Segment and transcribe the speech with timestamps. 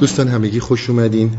[0.00, 1.36] دوستان همگی خوش اومدین.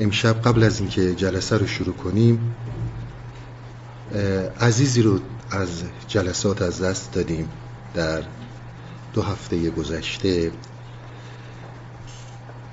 [0.00, 2.54] امشب قبل از اینکه جلسه رو شروع کنیم
[4.60, 5.20] عزیزی رو
[5.50, 5.68] از
[6.08, 7.48] جلسات از دست دادیم.
[7.94, 8.22] در
[9.12, 10.52] دو هفته گذشته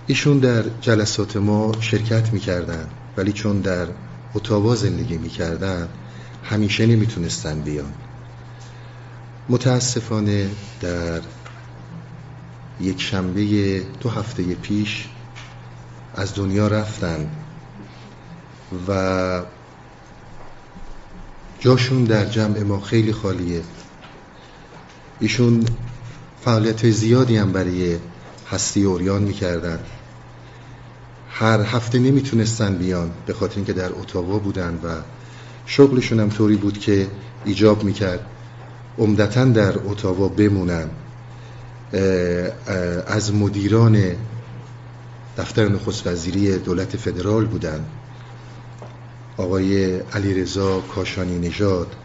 [0.09, 3.87] ایشون در جلسات ما شرکت می‌کردن ولی چون در
[4.33, 5.89] اتاوا زندگی می‌کردن
[6.43, 7.93] همیشه نمی‌تونستن بیان.
[9.49, 10.49] متاسفانه
[10.81, 11.21] در
[12.81, 15.07] یک شنبه دو هفته پیش
[16.15, 17.29] از دنیا رفتن
[18.87, 19.41] و
[21.59, 23.61] جاشون در جمع ما خیلی خالیه.
[25.19, 25.65] ایشون
[26.41, 27.97] فعالیت زیادی هم برای
[28.49, 29.79] هستی اوریان می‌کردن.
[31.39, 34.87] هر هفته نمی‌تونستن بیان به خاطر اینکه در اتاوا بودن و
[35.65, 37.07] شغلشون هم طوری بود که
[37.45, 38.25] ایجاب می‌کرد.
[38.97, 40.89] عمدتا در اتاوا بمونن.
[43.07, 44.15] از مدیران
[45.37, 47.85] دفتر نخست وزیری دولت فدرال بودن.
[49.37, 51.95] آقای علیرضا کاشانی نژاد.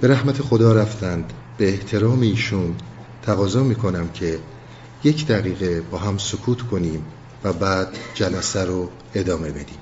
[0.00, 1.32] به رحمت خدا رفتند.
[1.58, 2.74] به احترام ایشون
[3.22, 4.38] تقاضا می‌کنم که
[5.04, 7.04] یک دقیقه با هم سکوت کنیم.
[7.44, 9.81] و بعد جلسه رو ادامه بدیم.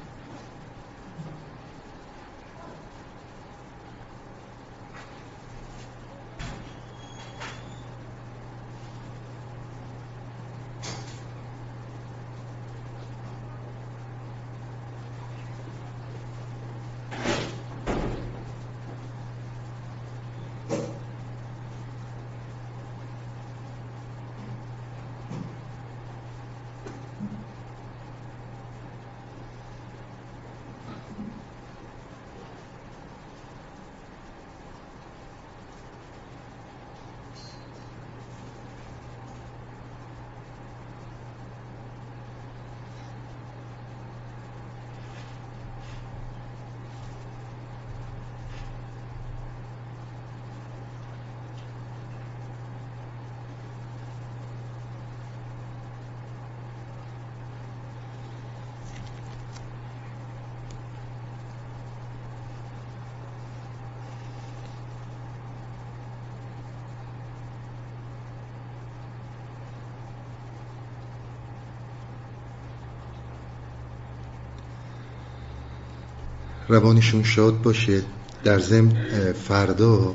[76.80, 78.02] روانشون شاد باشه.
[78.44, 78.92] در ضمن
[79.32, 80.14] فردا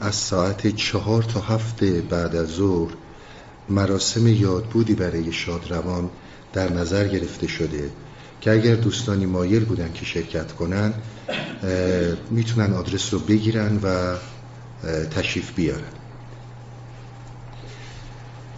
[0.00, 2.92] از ساعت چهار تا هفت بعد از ظهر
[3.68, 6.10] مراسم یادبودی برای شاد روان
[6.52, 7.90] در نظر گرفته شده
[8.40, 10.94] که اگر دوستانی مایل بودن که شرکت کنن
[12.30, 14.14] می‌تونن آدرس رو بگیرن و
[15.10, 15.82] تشریف بیارن.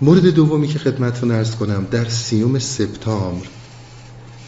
[0.00, 3.46] مورد دومی که خدمتتون ارز کنم در سیوم سپتامبر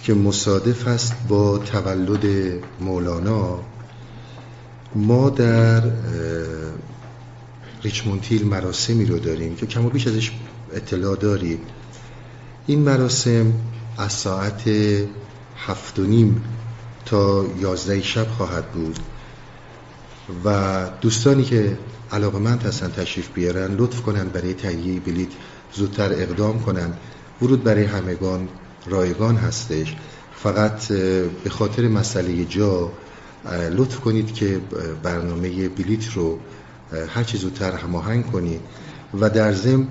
[0.02, 2.26] که مصادف است با تولد
[2.80, 3.60] مولانا
[4.94, 5.82] ما در
[7.82, 10.32] ریچمونتیل مراسمی رو داریم که کم و بیش ازش
[10.72, 11.60] اطلاع دارید
[12.66, 13.52] این مراسم
[13.98, 14.62] از ساعت
[15.56, 16.44] هفت و نیم
[17.04, 18.98] تا یازده شب خواهد بود
[20.44, 21.78] و دوستانی که
[22.12, 25.28] علاقه مند هستن تشریف بیارن لطف کنن برای تهیه بلیت
[25.72, 26.92] زودتر اقدام کنن
[27.42, 28.48] ورود برای همگان
[28.86, 29.96] رایگان هستش.
[30.36, 30.88] فقط
[31.44, 32.92] به خاطر مسئله جا
[33.70, 34.60] لطف کنید که
[35.02, 36.38] برنامه بلیت رو
[37.08, 38.60] هر چه زودتر هماهنگ کنید.
[39.20, 39.86] و در ضمن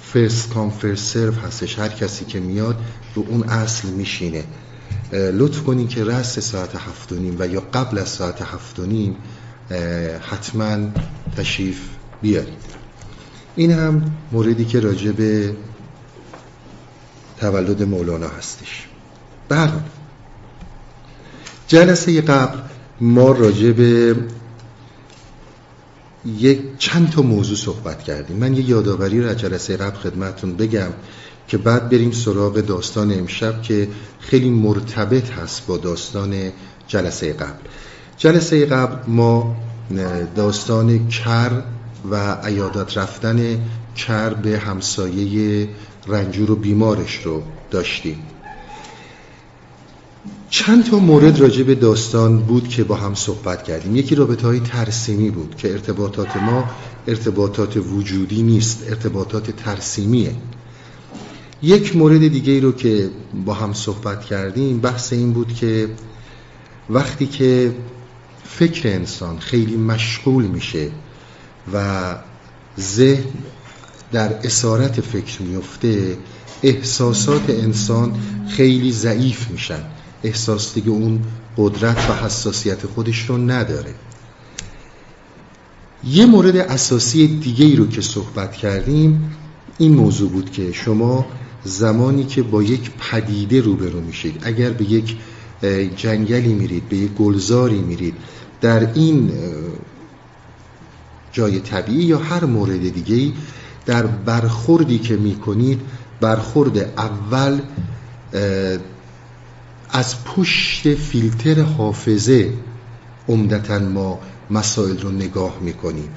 [0.00, 1.78] فرست کام فرست سرو هستش.
[1.78, 2.80] هر کسی که میاد
[3.14, 4.44] رو اون اصل میشینه.
[5.12, 8.86] لطف کنید که رست ساعت هفت و نیم و یا قبل از ساعت هفت و
[8.86, 9.16] نیم
[10.20, 10.76] حتما
[11.36, 11.80] تشریف
[12.22, 12.78] بیارید.
[13.56, 15.56] این هم موردی که راجع به
[17.40, 18.86] تولد مولانا هستش.
[19.48, 19.72] بله
[21.68, 22.58] جلسه قبل
[23.00, 24.16] ما راجع به
[26.26, 28.36] یک چند تا موضوع صحبت کردیم.
[28.36, 30.90] من یه یادآوری رو از جلسه قبل خدمتتون بگم
[31.48, 33.88] که بعد بریم سراغ داستان امشب که
[34.20, 36.52] خیلی مرتبط هست با داستان
[36.88, 37.58] جلسه قبل.
[38.16, 39.56] جلسه قبل ما
[40.36, 41.62] داستان کر
[42.10, 43.60] و عیادت رفتن
[43.96, 45.68] کر به همسایه
[46.06, 48.18] رنجور و بیمارش رو داشتیم.
[50.50, 53.96] چند تا مورد راجع به داستان بود که با هم صحبت کردیم.
[53.96, 56.64] یکی رابطه های ترسیمی بود که ارتباطات ما
[57.06, 60.34] ارتباطات وجودی نیست ارتباطات ترسیمیه.
[61.62, 63.10] یک مورد دیگه رو که
[63.44, 65.88] با هم صحبت کردیم بحث این بود که
[66.90, 67.74] وقتی که
[68.44, 70.90] فکر انسان خیلی مشغول میشه
[71.72, 72.16] و
[72.80, 73.24] ذهن
[74.12, 76.16] در اسارت فکر میفته
[76.62, 78.12] احساسات انسان
[78.48, 79.80] خیلی ضعیف میشن.
[80.24, 81.20] احساس دیگه اون
[81.56, 83.94] قدرت و حساسیت خودش رو نداره.
[86.04, 89.36] یه مورد اساسی دیگه ای رو که صحبت کردیم
[89.78, 91.26] این موضوع بود که شما
[91.64, 95.16] زمانی که با یک پدیده روبرو میشید اگر به یک
[95.96, 98.14] جنگلی میرید به یک گلزاری میرید
[98.60, 99.32] در این
[101.32, 103.32] جای طبیعی یا هر مورد دیگه
[103.88, 105.80] در برخوردی که می‌کنید
[106.20, 107.60] برخورد اول
[109.90, 112.52] از پشت فیلتر حافظه
[113.28, 114.18] عمدتا ما
[114.50, 116.08] مسائل رو نگاه می‌کنیم.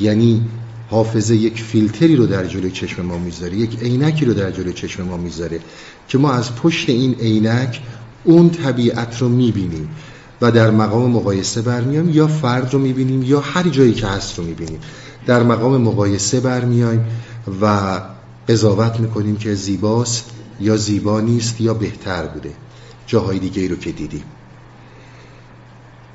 [0.00, 0.44] یعنی
[0.90, 5.02] حافظه یک فیلتری رو در جلوی چشم ما می‌ذاره یک عینکی رو در جلوی چشم
[5.02, 5.60] ما می‌ذاره
[6.08, 7.80] که ما از پشت این عینک
[8.24, 9.88] اون طبیعت رو می‌بینیم
[10.40, 14.44] و در مقام مقایسه برمیایم یا فرد رو می‌بینیم یا هر جایی که هست رو
[14.44, 14.78] می‌بینیم.
[15.26, 17.04] در مقام مقایسه برمیایم
[17.62, 18.00] و
[18.48, 20.30] قضاوت می‌کنیم که زیباست
[20.60, 22.52] یا زیبا نیست یا بهتر بوده.
[23.06, 24.24] جاهای دیگه رو که دیدیم.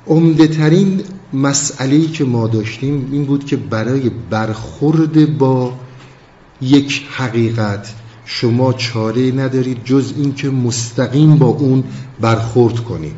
[0.06, 1.02] عمده ترین
[1.32, 5.72] مسئله که ما داشتیم این بود که برای برخورد با
[6.60, 7.94] یک حقیقت
[8.24, 11.84] شما چاره ندارید جز اینکه مستقیم با اون
[12.20, 13.16] برخورد کنید.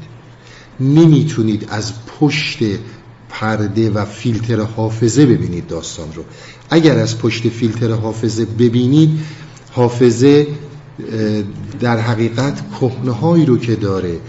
[0.81, 2.59] نمی‌تونید از پشت
[3.31, 6.25] پرده و فیلتر حافظه ببینید داستان رو.
[6.71, 9.11] اگر از پشت فیلتر حافظه ببینید
[9.73, 10.47] حافظه
[11.81, 14.21] در حقیقت کهنه رو که داره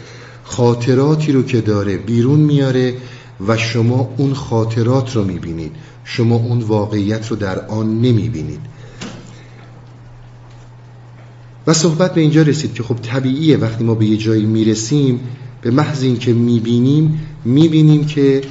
[0.44, 2.94] خاطراتی رو که داره بیرون میاره
[3.48, 5.72] و شما اون خاطرات رو می‌بینید.
[6.04, 8.60] شما اون واقعیت رو در آن نمی‌بینید.
[11.68, 13.58] و صحبت به اینجا رسید که خب طبیعیه.
[13.58, 15.20] وقتی ما به یه جایی می‌رسیم
[15.62, 18.42] به محض اینکه می‌بینیم می‌بینیم که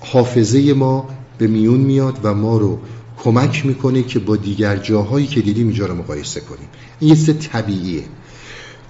[0.00, 1.08] حافظه ما
[1.38, 2.78] به میون میاد و ما رو
[3.18, 6.68] کمک می‌کنه که با دیگر جاهایی که دیدیم اینجا رو مقایسه کنیم.
[7.00, 8.04] این یه طبیعیه.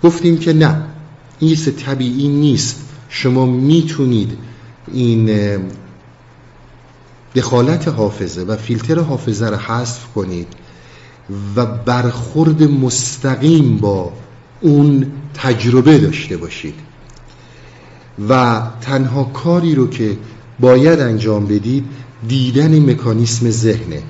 [0.02, 0.82] گفتیم که نه
[1.38, 2.80] این یه طبیعی نیست.
[3.08, 4.38] شما می‌تونید
[4.92, 5.30] این
[7.34, 10.48] دخالت حافظه و فیلتر حافظه رو حذف کنید
[11.56, 14.12] و برخورد مستقیم با
[14.60, 16.74] اون تجربه داشته باشید.
[18.28, 20.16] و تنها کاری رو که
[20.60, 21.84] باید انجام بدید
[22.28, 24.02] دیدن مکانیسم ذهنه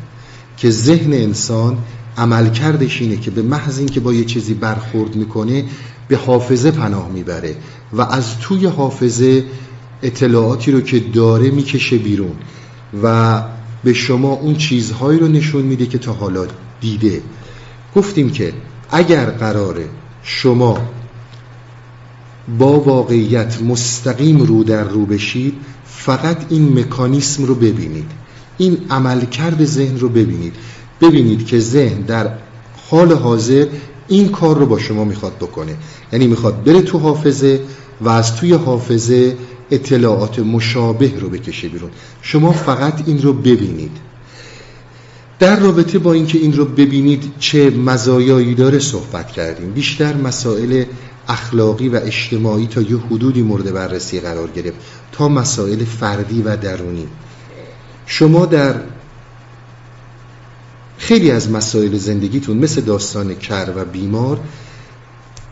[0.57, 1.79] که ذهن انسان
[2.19, 5.65] عملکردش اینه که به محض اینکه با یه چیزی برخورد می‌کنه
[6.09, 7.57] به حافظه پناه می‌بره
[7.93, 9.45] و از توی حافظه
[10.03, 12.37] اطلاعاتی رو که داره می‌کشه بیرون
[13.03, 13.43] و
[13.85, 16.47] به شما اون چیزهایی رو نشون میده که تا حالا
[16.81, 17.23] دیده.
[17.95, 18.53] گفتیم که
[18.91, 19.85] اگر قراره
[20.23, 20.79] شما
[22.59, 25.55] با واقعیت مستقیم رو در رو بشید
[25.87, 28.11] فقط این مکانیسم رو ببینید.
[28.59, 30.55] این عملکرد ذهن رو ببینید.
[31.01, 32.31] ببینید که ذهن در
[32.91, 33.67] حال حاضر
[34.09, 35.77] این کار رو با شما می‌خواد بکنه.
[36.13, 37.61] یعنی می‌خواد بره تو حافظه
[38.01, 39.37] و از توی حافظه
[39.71, 41.91] اطلاعات مشابه رو بکشه بیرون.
[42.23, 43.97] شما فقط این رو ببینید.
[45.39, 49.71] در رابطه با اینکه این رو ببینید چه مزایایی داره صحبت کردیم.
[49.71, 50.85] بیشتر مسائل
[51.31, 54.77] اخلاقی و اجتماعی تا یه حدودی مورد بررسی قرار گرفت
[55.13, 57.09] تا مسائل فردی و درونی.
[58.07, 58.75] شما در
[60.99, 64.41] خیلی از مسائل زندگیتون مثل داستان کر و بیمار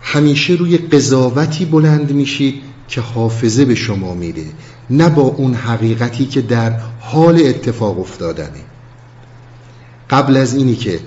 [0.02, 4.46] همیشه روی قضاوتی بلند میشید که حافظه به شما میده
[4.90, 8.64] نه با اون حقیقتی که در حال اتفاق افتادنه.
[10.10, 11.00] قبل از اینی که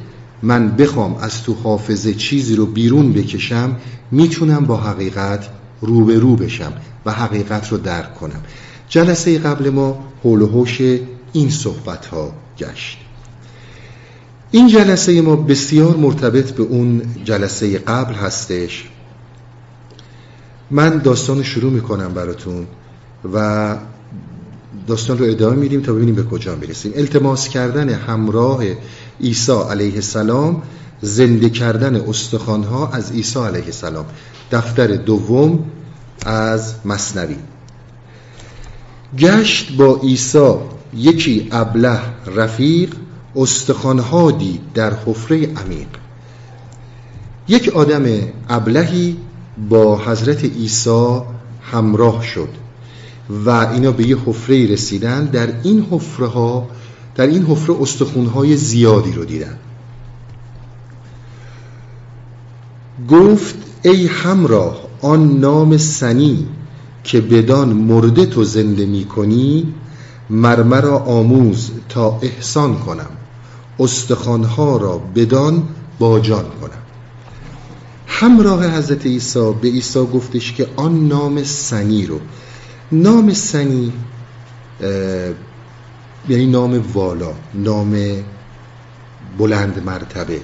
[0.43, 3.75] من بخوام از تو حافظه چیزی رو بیرون بکشم
[4.11, 5.49] می‌تونم با حقیقت
[5.81, 6.73] روبرو بشم
[7.05, 8.41] و حقیقت رو درک کنم.
[8.89, 10.65] جلسه قبل ما حول و
[11.33, 12.97] این صحبت ها گشت.
[14.51, 18.89] این جلسه ما بسیار مرتبط به اون جلسه قبل هستش.
[20.71, 22.67] من داستان شروع می‌کنم براتون
[23.33, 23.77] و
[24.87, 26.91] داستان رو ادامه میدیم تا ببینیم به کجا می‌رسیم.
[26.95, 28.63] التماس کردن همراه
[29.23, 30.61] عیسی علیه السلام
[31.01, 34.05] زنده کردن استخوانها از عیسی علیه السلام.
[34.51, 35.65] دفتر دوم
[36.25, 37.35] از مصنوی.
[39.17, 40.53] گشت با عیسی
[40.93, 41.99] یکی ابله
[42.35, 42.95] رفیق
[43.35, 45.87] استخوانها دید در حفره عمیق.
[47.47, 48.05] یک آدم
[48.49, 49.17] ابلهی
[49.69, 51.21] با حضرت عیسی
[51.71, 52.49] همراه شد
[53.45, 55.25] و اینا به یه حفره رسیدن.
[55.25, 56.67] در این حفره ها
[57.15, 59.57] در این حفره استخونهای زیادی رو دیدن
[63.09, 66.47] گفت ای همراه آن نام سنی
[67.03, 69.73] که بدان مرده تو زنده می کنی
[70.29, 73.09] مرمرا آموز تا احسان کنم.
[73.79, 75.63] استخوانها را بدان
[75.99, 76.81] باجان کنم.
[78.07, 82.19] همراه حضرت عیسی به عیسی گفتش که آن نام سنی رو.
[82.91, 83.93] نام سنی
[86.29, 87.95] یعنی نام والا نام
[89.37, 90.41] بلند مرتبه.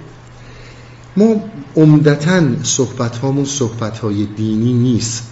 [1.17, 1.35] ما
[1.75, 5.23] عمدتا صحبت هامون صحبت های دینی نیست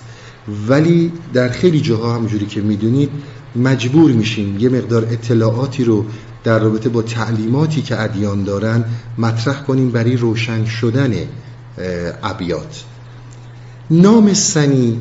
[0.68, 3.10] ولی در خیلی جاها همجوری که می‌دونید
[3.56, 6.06] مجبور میشیم یه مقدار اطلاعاتی رو
[6.44, 8.86] در رابطه با تعلیماتی که ادیان دارن
[9.18, 11.14] مطرح کنیم برای روشن شدن
[12.24, 12.84] ابیات.
[13.92, 15.00] نام سنی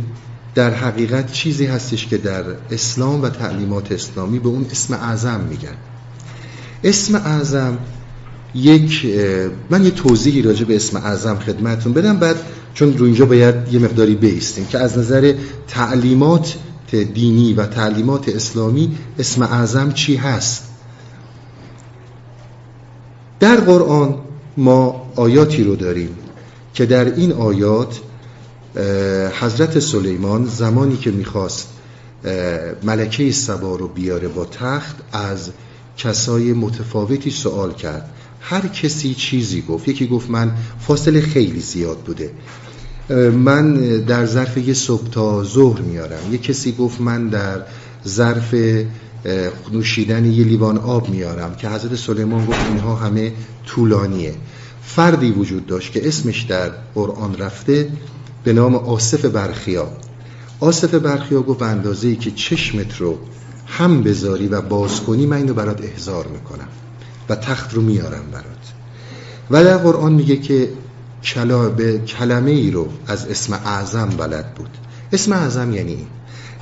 [0.54, 5.76] در حقیقت چیزی هستش که در اسلام و تعلیمات اسلامی به اون اسم اعظم میگن.
[6.84, 7.78] اسم اعظم
[8.54, 9.06] یک
[9.70, 12.36] من یه توضیحی راجع به اسم اعظم خدمتون بدم بعد
[12.74, 15.34] چون رو اینجا باید یه مقداری بیستیم که از نظر
[15.68, 16.56] تعلیمات
[17.14, 20.64] دینی و تعلیمات اسلامی اسم اعظم چی هست؟
[23.40, 24.14] در قرآن
[24.56, 26.08] ما آیاتی رو داریم
[26.74, 28.00] که در این آیات
[29.40, 31.68] حضرت سلیمان زمانی که می‌خواست
[32.82, 35.50] ملکه سبا رو بیاره با تخت از
[35.96, 38.10] کسای متفاوتی سوال کرد.
[38.40, 42.30] هر کسی چیزی گفت یکی گفت من فاصله خیلی زیاد بوده.
[43.30, 46.32] من در ظرف یه صبح تا ظهر میارم.
[46.32, 47.62] یه کسی گفت من در
[48.08, 48.54] ظرف
[49.72, 53.32] نوشیدن یه لیوان آب میارم که حضرت سلیمان گفت اینها همه
[53.66, 54.34] طولانیه.
[54.82, 57.88] فردی وجود داشت که اسمش در قرآن رفته
[58.44, 59.88] به نام آصف برخیا.
[60.60, 63.18] آصف برخیا گفت به اندازه ای که چشمت رو
[63.66, 66.68] هم بذاری و باز کنی من اینو برات احضار می‌کنم
[67.28, 68.72] و تخت رو میارم برات.
[69.50, 70.68] و در قرآن میگه که
[71.22, 74.70] کلا به کلمه ای رو از اسم اعظم بلد بود.
[75.12, 76.06] اسم اعظم یعنی این.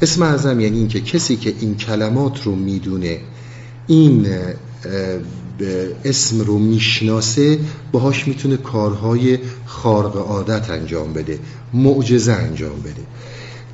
[0.02, 3.20] اسم اعظم یعنی این که کسی که این کلمات رو می‌دونه
[3.86, 4.26] این
[6.04, 7.58] اسم رو می‌شناسه
[7.92, 11.38] باهاش می‌تونه کارهای خارق عادت انجام بده
[11.74, 13.02] معجزه انجام بده.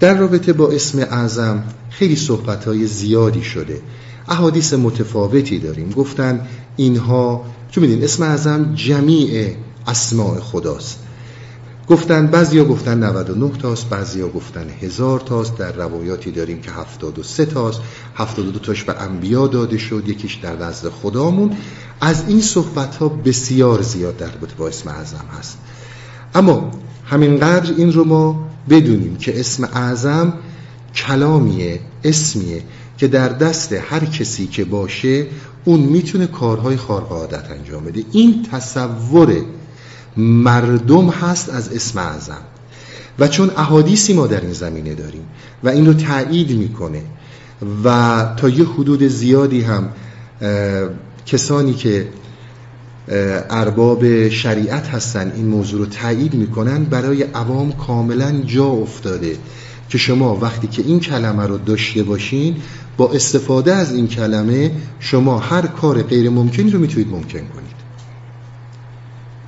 [0.01, 3.81] در رابطه با اسم اعظم خیلی صحبت زیادی شده.
[4.29, 5.91] احادیث متفاوتی داریم.
[5.91, 9.55] گفتن اینها چون میدین اسم اعظم جمیع
[9.87, 10.99] اسماع خداست.
[11.88, 15.59] گفتن بعضیا گفتن 99 تاست بعضیا گفتن هزار تاست.
[15.59, 17.80] در روایاتی داریم که 73 تاست.
[18.14, 21.57] 72 تاش به انبیا داده شد یکیش در نزد خدامون.
[22.00, 25.59] از این صحبت ها بسیار زیاد در رابطه با اسم اعظم هست.
[26.35, 26.71] اما
[27.04, 30.33] همینقدر این رو ما بدونیم که اسم اعظم
[30.95, 32.62] کلامیه اسمیه
[32.99, 35.26] که در دست هر کسی که باشه
[35.64, 38.04] اون می‌تونه کارهای خارق عادت انجام بده.
[38.12, 39.37] این تصور
[40.19, 42.43] مردم هست از اسم اعظم.
[43.19, 45.23] و چون احادیثی ما در این زمینه داریم
[45.63, 47.03] و این رو تایید می‌کنه
[47.85, 49.89] و تا یه حدود زیادی هم
[51.27, 52.09] کسانی که
[53.51, 59.37] ارباب شریعت هستن این موضوع رو تایید می‌کنن برای عوام کاملا جا افتاده
[59.89, 62.57] که شما وقتی که این کلمه رو داشته باشین
[62.97, 64.71] با استفاده از این کلمه
[65.01, 67.78] شما هر کار غیر ممکنی رو می‌تونید ممکن کنید.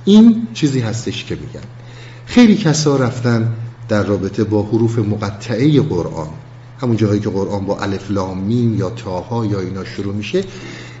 [0.05, 1.67] این چیزی هستش که میگن.
[2.25, 3.53] خیلی کسا رفتن
[3.89, 6.27] در رابطه با حروف مقطعه قرآن.
[6.81, 10.43] همون جاهایی که قرآن با الف لام میم یا تاها یا اینا شروع میشه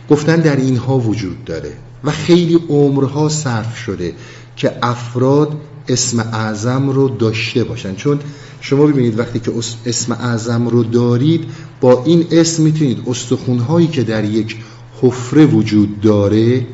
[0.09, 4.13] گفتن در اینها وجود داره و خیلی عمرها صرف شده
[4.55, 7.95] که افراد اسم اعظم رو داشته باشن.
[7.95, 8.19] چون
[8.61, 9.51] شما ببینید وقتی که
[9.85, 11.45] اسم اعظم رو دارید
[11.81, 14.57] با این اسم می‌تونید استخونهایی که در یک
[15.01, 16.65] حفره وجود داره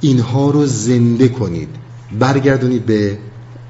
[0.00, 1.68] اینها رو زنده کنید.
[2.18, 3.18] برگردونید به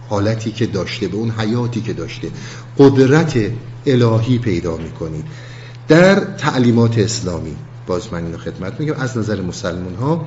[0.08, 2.28] حالتی که داشته به اون حیاتی که داشته.
[2.78, 3.38] قدرت
[3.86, 5.24] الهی پیدا می‌کنید.
[5.88, 7.56] در تعلیمات اسلامی
[7.86, 10.26] باز من اینو خدمت میگم از نظر مسلمون ها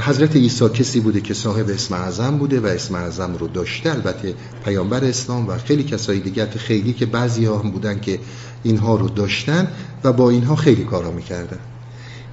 [0.00, 3.90] حضرت عیسی کسی بوده که صاحب اسم اعظم بوده و اسم اعظم رو داشته.
[3.90, 4.34] البته
[4.64, 8.18] پیامبر اسلام و خیلی کسایی دیگر خیلی که بعضی ها هم بودن که
[8.62, 9.68] اینها رو داشتن
[10.04, 11.58] و با اینها خیلی کارا می‌کردن.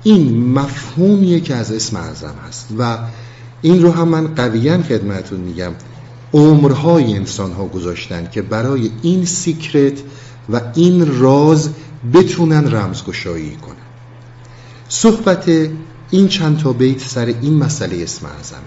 [0.04, 2.98] این مفهومیه که از اسم اعظم هست و
[3.62, 5.72] این رو هم من قویا خدمتون میگم.
[6.34, 9.94] عمرهای انسان ها گذاشتن که برای این سیکرت
[10.50, 11.70] و این راز
[12.14, 13.76] بتونن رمزگشایی کنن.
[14.90, 15.52] صحبت
[16.10, 18.60] این چند تا بیت سر این مسئله اسم اعظمه.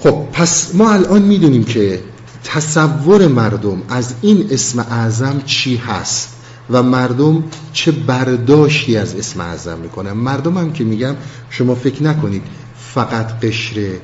[0.00, 2.02] خب پس ما الان می‌دونیم که
[2.44, 6.33] تصور مردم از این اسم اعظم چی هست.
[6.70, 11.14] و مردم چه برداشتی از اسم اعظم می‌کنن مردم هم که میگم
[11.50, 12.42] شما فکر نکنید
[12.78, 13.98] فقط قشر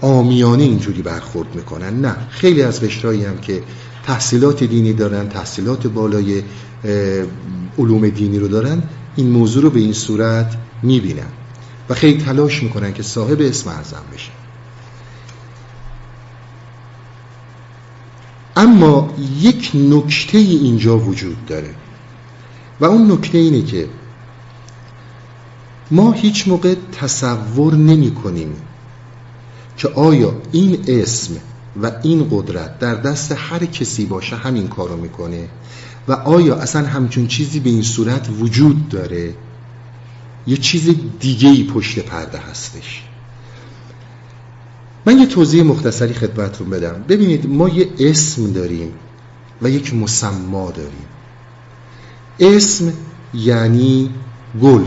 [0.00, 2.00] آمیانه اینجوری برخورد می‌کنن.
[2.00, 3.62] نه خیلی از قشرهایی هم که
[4.06, 6.42] تحصیلات دینی دارن تحصیلات بالای
[7.78, 8.82] علوم دینی رو دارن
[9.16, 11.28] این موضوع رو به این صورت می‌بینن
[11.88, 14.43] و خیلی تلاش می‌کنن که صاحب اسم اعظم بشن
[18.56, 21.74] اما یک نکته اینجا وجود داره.
[22.80, 23.88] و اون نکته اینه که
[25.90, 28.56] ما هیچ موقع تصور نمی کنیم
[29.76, 31.34] که آیا این اسم
[31.82, 35.48] و این قدرت در دست هر کسی باشه همین کارو می‌کنه
[36.08, 39.34] و آیا اصلا همچون چیزی به این صورت وجود داره؟
[40.46, 43.03] یه چیز دیگه ای پشت پرده هستش.
[45.06, 47.04] من یه توضیح مختصری خدمتتون بدم.
[47.08, 48.92] ببینید ما یه اسم داریم
[49.62, 51.06] و یک مسما داریم.
[52.40, 52.92] اسم
[53.34, 54.10] یعنی
[54.62, 54.84] گل.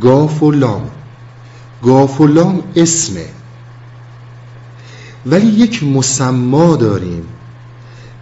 [0.00, 0.90] گاف و لام.
[1.82, 3.26] گاف و لام اسمه.
[5.26, 7.24] ولی یک مسما داریم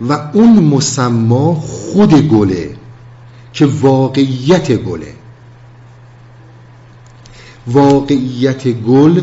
[0.00, 2.76] و اون مسما خود گله
[3.52, 5.14] که واقعیت گله.
[7.66, 9.20] واقعیت گل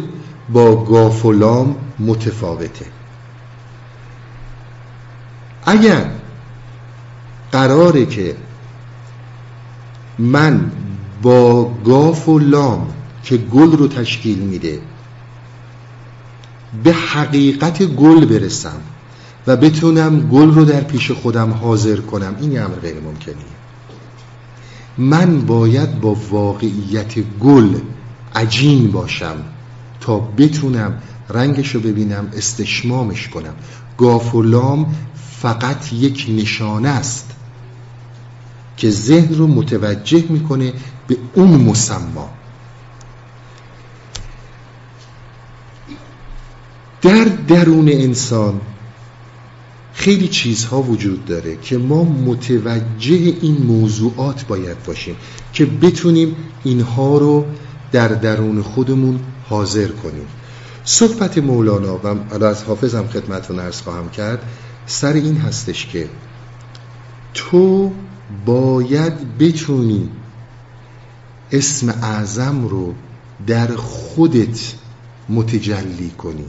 [0.49, 2.85] با گافولام متفاوته.
[5.65, 6.05] اگر
[7.51, 8.35] قراره که
[10.19, 10.71] من
[11.21, 12.87] با گاف و لام
[13.23, 14.79] که گل رو تشکیل میده
[16.83, 18.81] به حقیقت گل برسم
[19.47, 23.55] و بتونم گل رو در پیش خودم حاضر کنم این امر غیر ممکنیه.
[24.97, 27.79] من باید با واقعیت گل
[28.35, 29.35] عجین باشم.
[30.05, 33.53] تا بتونم رنگش رو ببینم استشمامش کنم.
[33.97, 34.95] گاف و لام
[35.41, 37.31] فقط یک نشانه است
[38.77, 40.73] که ذهن رو متوجه می‌کنه
[41.07, 42.29] به اون مسما.
[47.01, 48.61] در درون انسان
[49.93, 55.15] خیلی چیزها وجود داره که ما متوجه این موضوعات باید باشیم
[55.53, 57.45] که بتونیم اینها رو
[57.95, 60.27] در درون خودمون حاضر کنیم.
[60.83, 64.43] صحبت مولانا و از حافظم خدمتتون ارز خواهم کرد
[64.85, 66.09] سر این هستش که
[67.33, 67.91] تو
[68.45, 70.09] باید بتونی
[71.51, 72.93] اسم اعظم رو
[73.47, 74.73] در خودت
[75.29, 76.47] متجلی کنی.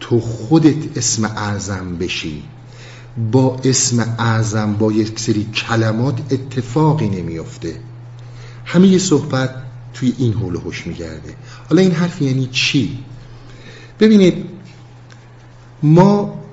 [0.00, 2.42] تو خودت اسم اعظم بشی.
[3.32, 7.80] با اسم اعظم با یک سری کلمات اتفاقی نمیافته.
[8.64, 9.63] همه صحبت
[9.94, 11.34] توی این حول هوش میگرده.
[11.68, 12.98] حالا این حرف یعنی چی؟
[14.00, 14.44] ببینید
[15.82, 16.44] ما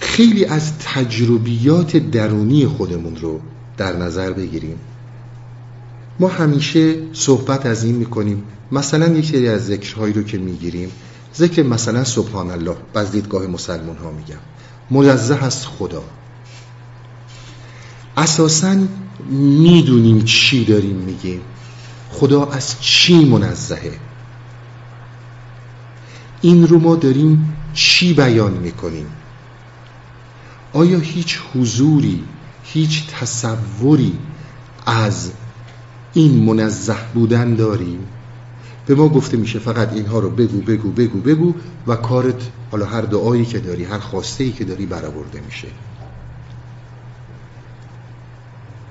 [0.00, 3.40] خیلی از تجربیات درونی خودمون رو
[3.76, 4.76] در نظر بگیریم.
[6.20, 8.42] ما همیشه صحبت از این می‌کنیم.
[8.72, 10.90] مثلا یک سری از ذکرهایی رو که می‌گیریم.
[11.36, 14.38] ذکر مثلا سبحان الله باز دیدگاه مسلمان ها میگم.
[14.90, 16.02] منزه از خدا.
[18.16, 18.76] اساسا
[19.30, 21.40] می‌دونیم چی داریم میگیم.
[22.10, 23.92] خدا از چی منزهه؟
[26.40, 29.06] این رو ما داریم چی بیان می‌کنیم؟
[30.72, 32.24] آیا هیچ حضوری
[32.62, 34.18] هیچ تصوری
[34.86, 35.32] از
[36.14, 38.06] این منزه بودن داریم؟
[38.86, 41.54] به ما گفته میشه فقط اینها رو بگو بگو بگو بگو
[41.86, 45.68] و کارت حالا هر دعایی که داری هر خواسته ای که داری برآورده میشه.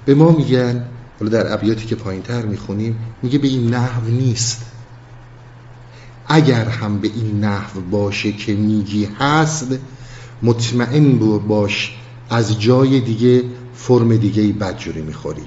[0.06, 0.86] به ما میگن
[1.19, 4.65] حالا در ابیاتی که پایین تر می‌خونیم میگه به این نحو نیست.
[6.27, 9.67] اگر هم به این نحو باشه که میگی هست
[10.43, 11.95] مطمئن باش
[12.30, 13.43] از جای دیگه
[13.75, 15.45] فرم دیگه بدجوری می‌خوری.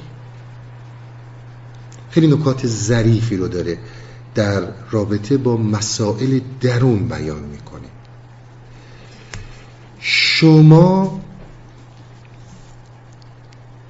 [2.11, 3.78] خیلی نکات ظریفی رو داره
[4.35, 7.88] در رابطه با مسائل درون بیان می‌کنه.
[10.00, 11.20] شما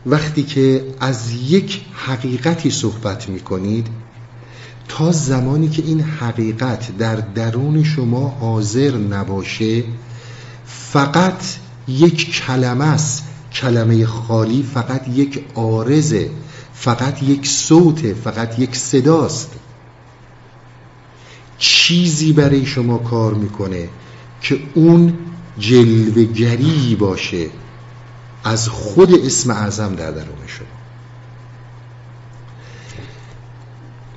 [0.06, 3.86] وقتی که از یک حقیقتی صحبت می‌کنید
[4.88, 9.84] تا زمانی که این حقیقت در درون شما حاضر نباشه
[10.66, 11.44] فقط
[11.88, 13.24] یک کلمه است.
[13.52, 16.30] کلمه خالی فقط یک آرزه
[16.74, 19.50] فقط یک صوت فقط یک صداست
[21.58, 23.88] چیزی برای شما کار می‌کنه
[24.42, 25.18] که اون
[25.58, 27.46] جلوگری باشه.
[28.44, 30.66] از خود اسم اعظم در درون شما.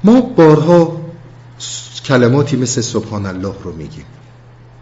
[0.03, 1.01] ما بارها
[2.05, 4.05] کلماتی مثل سبحان الله رو میگیم.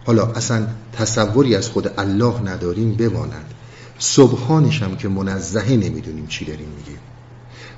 [0.06, 3.54] حالا اصلا تصوری از خود الله نداریم بماند.
[3.98, 6.98] سبحانش هم که منزهه نمی‌دونیم چی داریم میگیم.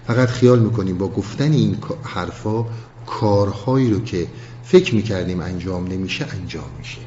[0.07, 2.65] فقط خیال می‌کنیم با گفتن این حرفا
[3.07, 4.27] کارهایی رو که
[4.65, 7.01] فکر می‌کردیم انجام نمیشه انجام میشه.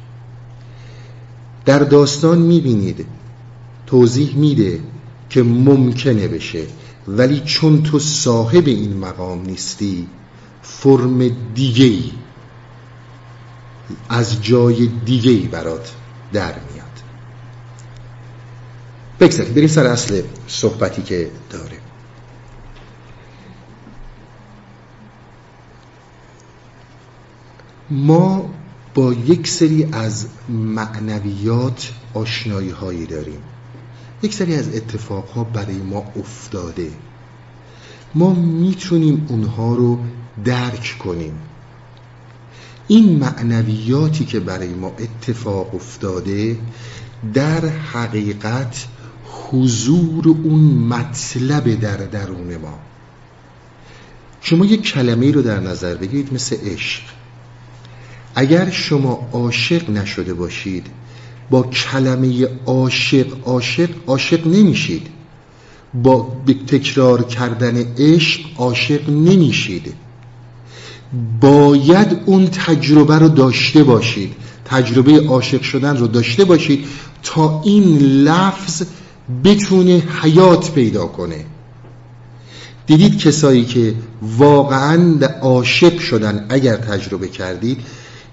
[1.64, 3.06] در داستان می‌بینید
[3.88, 4.80] توضیح میده
[5.30, 6.66] که ممکنه بشه.
[7.08, 10.08] ولی چون تو صاحب این مقام نیستی
[10.62, 12.12] فرم دیگه ای
[14.08, 15.94] از جای دیگه ای برات
[16.32, 16.84] در میاد.
[19.20, 21.78] بگذاریم بریم سر اصل صحبتی که داره
[27.90, 28.50] ما
[28.94, 33.42] با یک سری از معنویات آشنایی هایی داریم.
[34.22, 36.90] یک سری از اتفاقها برای ما افتاده.
[38.14, 39.98] ما می‌تونیم اونها رو
[40.44, 41.38] درک کنیم.
[42.88, 46.58] این معنویاتی که برای ما اتفاق افتاده
[47.34, 48.86] در حقیقت
[49.50, 52.78] حضور اون مطلب در درون ما.
[54.40, 57.02] شما یک کلمه رو در نظر بگیرید مثل عشق.
[58.34, 60.86] اگر شما عاشق نشده باشید
[61.50, 65.06] با کلمه عاشق عاشق عاشق نمیشید.
[65.94, 66.32] با
[66.66, 69.94] تکرار کردن عشق عاشق نمیشید.
[71.40, 74.32] باید اون تجربه رو داشته باشید.
[74.64, 76.84] تجربه عاشق شدن رو داشته باشید
[77.22, 78.82] تا این لفظ
[79.44, 81.44] بتونه حیات پیدا کنه.
[82.86, 87.80] دیدید کسایی که واقعا عاشق شدن اگر تجربه کردید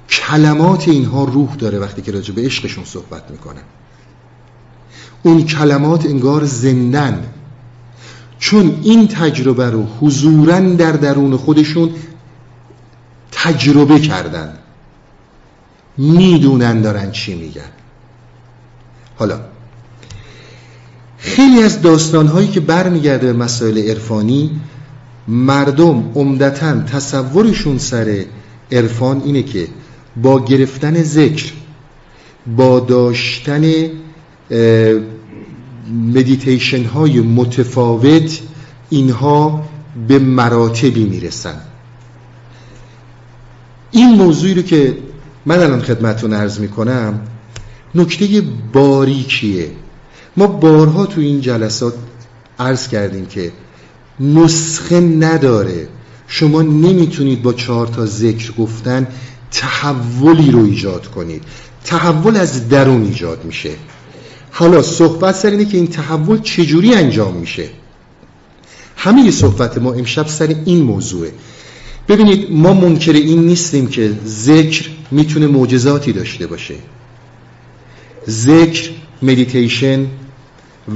[0.09, 3.61] کلمات اینها روح داره وقتی که راجع به عشقشون صحبت می‌کنن
[5.23, 7.23] اون کلمات انگار زندن.
[8.39, 11.89] چون این تجربه رو حضورا در درون خودشون
[13.31, 14.57] تجربه کردن.
[15.97, 17.71] می‌دونن دارن چی میگن.
[19.15, 19.39] حالا
[21.17, 24.61] خیلی از داستانهایی که برمیگرده به مسائل عرفانی
[25.27, 28.25] مردم عمدتا تصورشون سر
[28.71, 29.67] عرفان اینه که
[30.21, 31.51] با گرفتن ذکر
[32.57, 33.89] با داشتن
[36.13, 38.39] مدیتیشن های متفاوت
[38.89, 39.63] اینها
[40.07, 41.61] به مراتبی می‌رسن.
[43.91, 44.97] این موضوعی رو که
[45.45, 47.19] من الان خدمتون عرض می‌کنم
[47.95, 49.71] نکته باریکیه.
[50.37, 51.93] ما بارها تو این جلسات
[52.59, 53.51] عرض کردیم که
[54.19, 55.87] نسخه نداره.
[56.27, 59.07] شما نمی‌تونید با چهار تا ذکر گفتن
[59.55, 61.43] تحولی رو ایجاد کنید.
[61.85, 63.69] تحول از درون ایجاد میشه.
[64.51, 67.69] حالا صحبت سر اینه که این تحول چجوری انجام میشه؟
[68.97, 71.31] همه صحبت ما امشب سر این موضوعه.
[72.07, 76.75] ببینید ما منکر این نیستیم که ذکر می‌تونه معجزاتی داشته باشه.
[78.29, 78.89] ذکر
[79.21, 80.07] مدیتیشن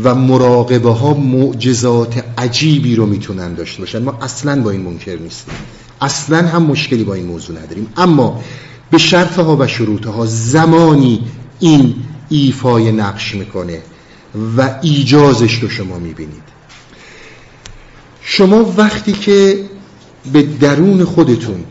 [0.03, 4.03] و مراقبه ها معجزات عجیبی رو می‌تونن داشته باشن.
[4.03, 5.55] ما اصلا با این منکر نیستیم.
[6.01, 7.87] اصلا هم مشکلی با این موضوع نداریم.
[7.97, 8.41] اما
[8.91, 11.21] به شرطها و شروطها زمانی
[11.59, 11.95] این
[12.29, 13.81] ایفای نقش می‌کنه
[14.57, 16.43] و ایجازش رو شما می‌بینید.
[18.21, 19.65] شما وقتی که
[20.33, 21.63] به درون خودتون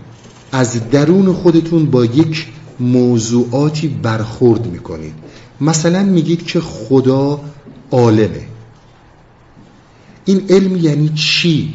[0.52, 2.46] از درون خودتون با یک
[2.80, 5.14] موضوعاتی برخورد می‌کنید.
[5.60, 7.40] مثلا میگید که خدا
[7.90, 8.46] عالمه.
[10.24, 11.74] این علم یعنی چی؟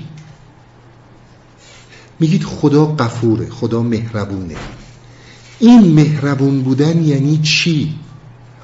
[2.23, 4.55] میگید خدا قفوره خدا مهربونه.
[5.59, 7.93] این مهربون بودن یعنی چی؟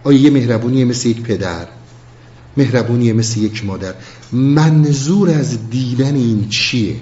[0.04, 1.68] آیا یه مهربونی مثل یک پدر؟
[2.58, 3.94] مهربونی مثل یک مادر.
[4.32, 6.96] منظور از دیدن این چیه؟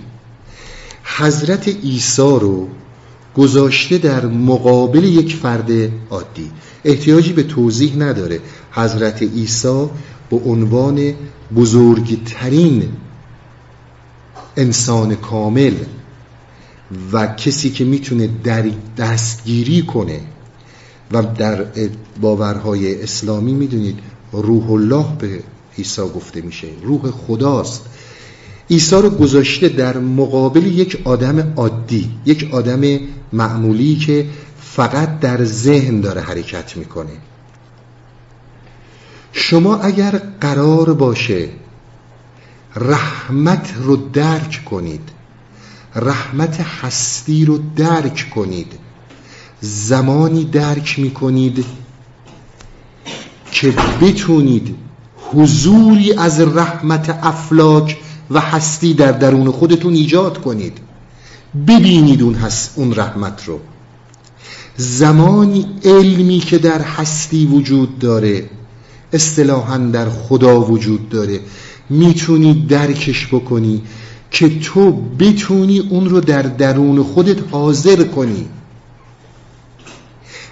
[1.18, 2.68] حضرت عیسی رو
[3.36, 5.72] گذاشته در مقابل یک فرد
[6.10, 6.52] عادی.
[6.86, 8.40] احتیاجی به توضیح نداره.
[8.72, 9.86] حضرت عیسی
[10.30, 11.14] به عنوان
[11.56, 12.90] بزرگترین
[14.58, 15.74] انسان کامل
[17.12, 18.66] و کسی که می‌تونه در
[18.98, 20.22] دستگیری کنه
[21.12, 21.66] و در
[22.22, 24.00] باورهای اسلامی می‌دونید
[24.32, 25.44] روح الله به
[25.78, 27.86] عیسی گفته میشه روح خداست.
[28.70, 33.00] عیسی رو گذاشته در مقابل یک آدم عادی یک آدم
[33.34, 34.26] معمولی که
[34.62, 37.18] فقط در ذهن داره حرکت می‌کنه.
[39.32, 41.50] شما اگر قرار باشه
[42.76, 45.17] رحمت رو درک کنید
[45.98, 48.74] رحمت هستی رو درک کنید.
[49.62, 51.66] زمانی درک می‌کنید
[53.52, 54.76] که بتونید
[55.34, 57.98] حضوری از رحمت افلاک
[58.32, 60.78] و هستی در درون خودتون ایجاد کنید.
[61.68, 62.36] ببینید اون,
[62.76, 63.60] اون رحمت رو.
[64.78, 68.50] زمانی علمی که در هستی وجود داره
[69.14, 71.40] اصطلاحا در خدا وجود داره
[71.90, 73.82] می‌تونی درکش بکنی.
[74.32, 78.50] که تو بتونی اون رو در درون خودت حاضر کنی.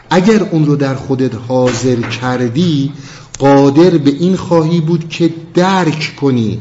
[0.09, 2.91] اگر اون رو در خودت حاضر کردی
[3.39, 6.59] قادر به این خواهی بود که درک کنی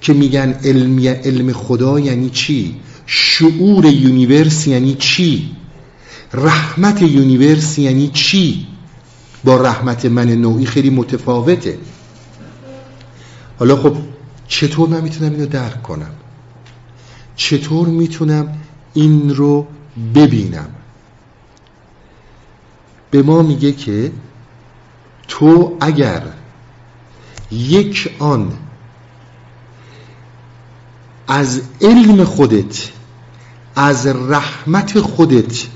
[0.00, 2.76] که میگن علم, علم خدا یعنی چی؟
[3.06, 5.50] شعور universe یعنی چی؟
[6.34, 8.66] رحمت universe یعنی چی؟
[9.44, 11.78] با رحمت من نوعی خیلی متفاوته.
[13.58, 13.96] حالا خب
[14.48, 16.10] چطور من می‌تونم اینو درک کنم؟
[17.36, 18.58] چطور می‌تونم
[18.94, 19.66] این رو
[20.14, 20.68] ببینم؟
[23.10, 24.12] به ما میگه که
[25.28, 26.22] تو اگر
[27.50, 28.52] یک آن
[31.28, 32.88] از علم خودت
[33.76, 35.66] از رحمت خودت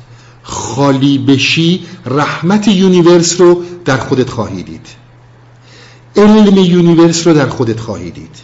[0.43, 4.87] خالی بشی رحمت universe رو در خودت خواهی دید.
[6.17, 8.37] علم universe رو در خودت خواهی دید.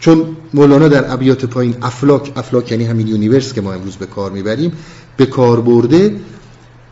[0.00, 4.30] چون مولانا در ابیات پایین افلاک افلاک یعنی همین universe که ما امروز به کار
[4.30, 4.72] می‌بریم
[5.16, 6.16] به کار برده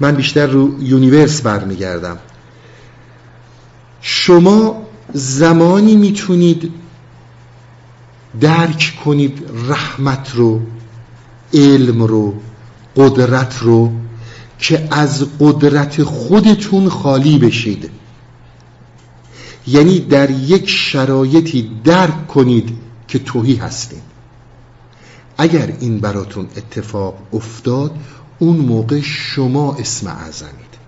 [0.01, 2.19] من بیشتر رو یونیورس برمیگردم.
[4.01, 6.73] شما زمانی می‌تونید
[8.41, 10.61] درک کنید رحمت رو
[11.55, 12.35] علم رو
[12.97, 13.93] قدرت رو
[14.59, 17.91] که از قدرت خودتون خالی بشید.
[19.67, 24.03] یعنی در یک شرایطی درک کنید که توهی هستید
[25.39, 27.97] اگر این براتون اتفاق افتاد
[28.39, 30.79] اون موقع شما اسم اعظمید.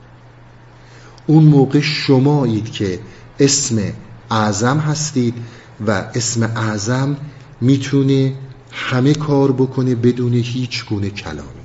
[1.27, 3.01] اون موقع شمایید که
[3.39, 3.79] اسم
[4.31, 5.35] اعظم هستید
[5.87, 7.17] و اسم اعظم
[7.61, 8.35] می‌تونه
[8.73, 11.61] همه کار بکنه بدون هیچ گونه کلامی.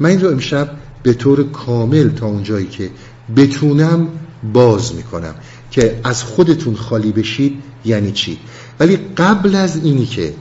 [0.00, 0.70] من این رو امشب
[1.02, 2.90] به طور کامل تا اونجایی که
[3.36, 4.08] بتونم
[4.52, 5.34] باز می‌کنم
[5.70, 8.38] که از خودتون خالی بشید یعنی چی؟
[8.80, 10.34] ولی قبل از اینی که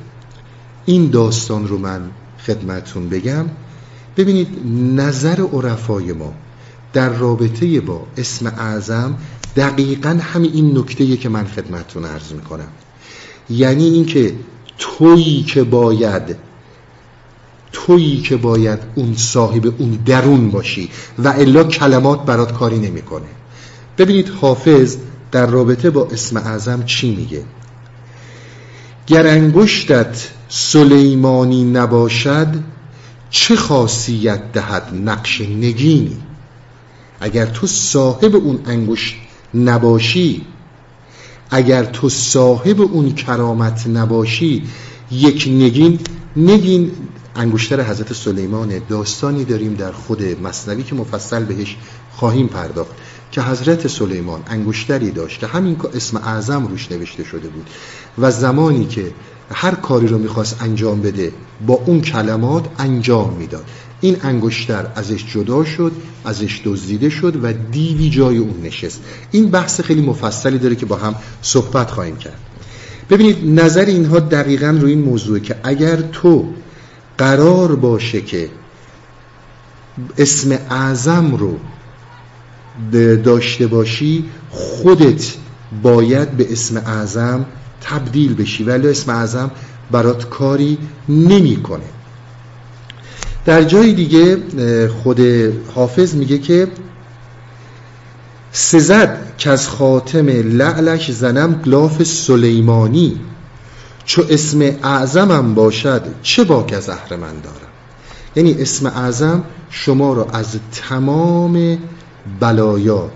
[0.85, 2.01] این داستان رو من
[2.45, 3.45] خدمتون بگم
[4.17, 4.47] ببینید
[4.99, 6.33] نظر عرفای ما
[6.93, 9.17] در رابطه با اسم اعظم
[9.55, 12.67] دقیقا همین این نکته که من خدمتون عرض می‌کنم.
[13.49, 14.33] یعنی اینکه
[14.77, 16.35] تویی که باید
[17.71, 23.27] تویی که باید اون صاحب اون درون باشی و الا کلمات برات کاری نمی‌کنه.
[23.97, 24.97] ببینید حافظ
[25.31, 27.43] در رابطه با اسم اعظم چی میگه؟
[29.07, 32.47] گر انگشتت سلیمانی نباشد
[33.29, 36.17] چه خاصیت دهد نقش نگینی؟
[37.19, 39.15] اگر تو صاحب اون انگشت
[39.53, 40.45] نباشی
[41.49, 44.63] اگر تو صاحب اون کرامت نباشی
[45.11, 45.99] یک نگین
[46.35, 46.91] نگین
[47.35, 48.81] انگشتر حضرت سلیمان.
[48.89, 51.75] داستانی داریم در خود مصنوی که مفصل بهش
[52.15, 52.91] خواهیم پرداخت.
[53.37, 57.69] که حضرت سلیمان انگشتری داشت که همین اسم اعظم روش نوشته شده بود
[58.17, 59.11] و زمانی که
[59.51, 61.31] هر کاری رو می‌خواست انجام بده
[61.67, 63.65] با اون کلمات انجام می‌داد.
[64.01, 65.91] این انگشتر ازش جدا شد
[66.25, 69.01] ازش دزدیده شد و دیوی جای اون نشست.
[69.31, 72.39] این بحث خیلی مفصلی داره که با هم صحبت خواهیم کرد.
[73.09, 76.45] ببینید نظر اینها دقیقا روی این موضوع که اگر تو
[77.17, 78.49] قرار باشه که
[80.17, 81.57] اسم اعظم رو
[83.23, 85.33] داشته باشی خودت
[85.83, 87.45] باید به اسم اعظم
[87.81, 88.63] تبدیل بشی.
[88.63, 89.51] ولی اسم اعظم
[89.91, 90.77] برات کاری
[91.09, 91.83] نمی‌کنه.
[93.45, 94.37] در جای دیگه
[94.87, 95.19] خود
[95.75, 96.67] حافظ میگه که
[98.51, 103.19] سزد که از خاتم لعلش زنم گلاف سلیمانی.
[104.05, 107.67] چو اسم اعظمم باشد چه باک از من دارم؟
[108.35, 111.77] یعنی اسم اعظم شما را از تمام
[112.39, 113.11] بلایا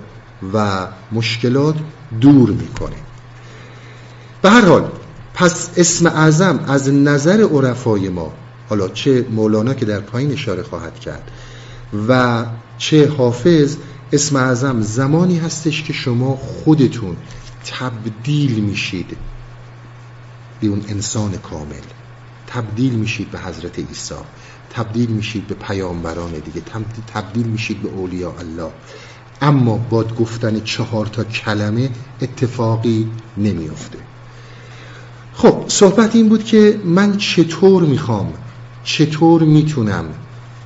[0.54, 1.76] و مشکلات
[2.21, 2.95] دور می‌کنه.
[4.41, 4.91] به هر حال
[5.34, 8.34] پس اسم اعظم از نظر عرفای ما
[8.69, 11.32] حالا چه مولانا که در پایین اشاره خواهد کرد
[12.08, 12.45] و
[12.78, 13.78] چه حافظ
[14.13, 17.17] اسم اعظم زمانی هستش که شما خودتون
[17.80, 19.17] تبدیل میشید
[20.62, 21.82] به اون انسان کامل.
[22.47, 24.15] تبدیل میشید به حضرت عیسی.
[24.73, 26.62] تبدیل میشید به پیامبران دیگه.
[27.13, 28.71] تبدیل میشید به اولیاء الله.
[29.41, 31.89] اما با گفتن چهار تا کلمه
[32.21, 33.07] اتفاقی
[33.38, 33.97] نمیافته.
[35.34, 38.34] خب صحبت این بود که من چطور می‌خوام
[38.84, 40.05] چطور می‌تونم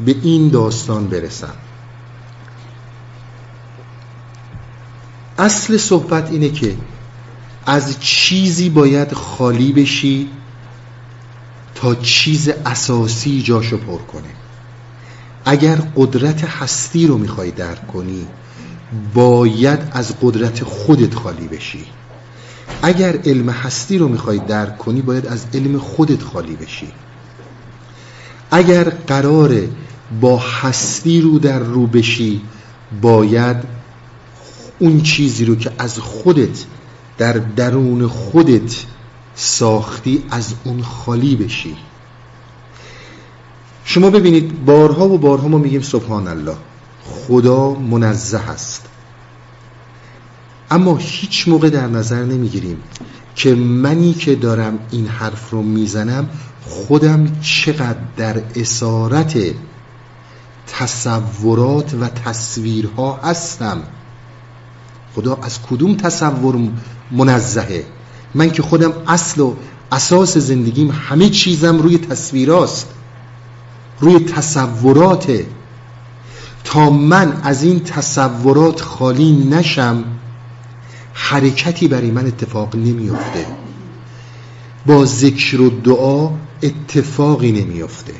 [0.05, 1.53] به این داستان برسم؟
[5.37, 6.75] اصل صحبت اینه که
[7.65, 10.29] از چیزی باید خالی بشی
[11.85, 14.29] تا چیز اساسی جاشو پر کنه.
[15.45, 18.27] اگر قدرت هستی رو می‌خوای درک کنی
[19.13, 21.85] باید از قدرت خودت خالی بشی.
[22.81, 26.87] اگر علم هستی رو می‌خوای درک کنی باید از علم خودت خالی بشی.
[28.51, 29.61] اگر قرار
[30.21, 32.41] با هستی رو در رو بشی
[33.01, 33.57] باید
[34.79, 36.65] اون چیزی رو که از خودت
[37.17, 38.85] در درون خودت
[39.35, 41.77] ساختی از اون خالی بشی.
[43.85, 46.55] شما ببینید بارها و بارها ما میگیم سبحان الله
[47.05, 48.85] خدا منزه است.
[50.71, 52.83] اما هیچ موقع در نظر نمی‌گیریم
[53.35, 56.29] که منی که دارم این حرف رو می‌زنم
[56.61, 59.37] خودم چقدر در اسارت
[60.67, 63.83] تصورات و تصویرها هستم.
[65.15, 66.69] خدا از کدوم تصور
[67.11, 67.85] منزهه؟
[68.35, 69.53] من که خودم اصل و
[69.91, 72.87] اساس زندگیم همه چیزم روی تصویراست
[73.99, 75.39] روی تصورات
[76.63, 80.03] تا من از این تصورات خالی نشم
[81.13, 83.45] حرکتی برای من اتفاق نمیافته.
[84.85, 86.29] با ذکر و دعا
[86.63, 88.13] اتفاقی نمیافته.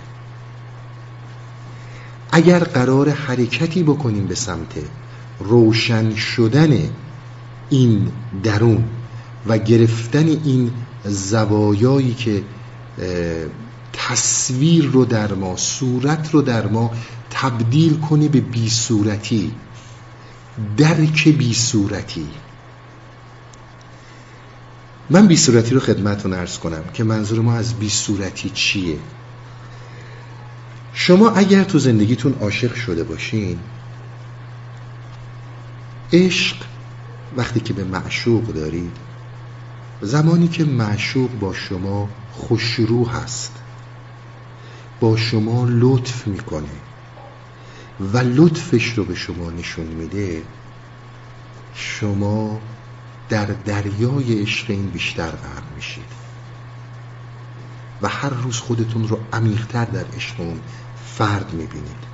[2.31, 4.73] اگر قرار حرکتی بکنیم به سمت
[5.39, 6.89] روشن شدن
[7.69, 8.11] این
[8.43, 8.83] درون
[9.47, 10.71] و گرفتن این
[11.05, 12.43] زوایایی که
[13.93, 16.91] تصویر رو در ما صورت رو در ما
[17.29, 19.51] تبدیل کنه به بی صورتی
[20.77, 22.27] درک بی صورتی
[25.09, 28.97] من بی صورتی رو خدمتون ارز کنم که منظور ما از بی صورتی چیه؟
[30.93, 33.59] شما اگر تو زندگیتون عاشق شده باشین
[36.13, 36.57] عشق
[37.37, 39.04] وقتی که به معشوق دارید
[40.01, 43.51] زمانی که معشوق با شما خوشرو هست
[44.99, 46.75] با شما لطف می‌کنه
[47.99, 50.43] و لطفش رو به شما نشون میده.
[51.73, 52.59] شما
[53.29, 56.25] در دریای عشق این بیشتر غرق میشید.
[58.01, 60.59] و هر روز خودتون رو عمیقتر در عشق اون
[61.05, 62.05] فرد می‌بینید.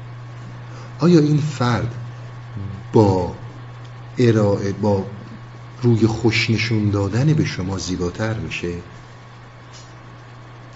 [0.99, 1.95] آیا این فرد
[2.93, 3.35] با
[4.17, 5.05] ارائه با
[5.81, 8.73] روی خوش نشون دادن به شما زیباتر میشه؟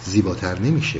[0.05, 0.99] زیباتر نمیشه.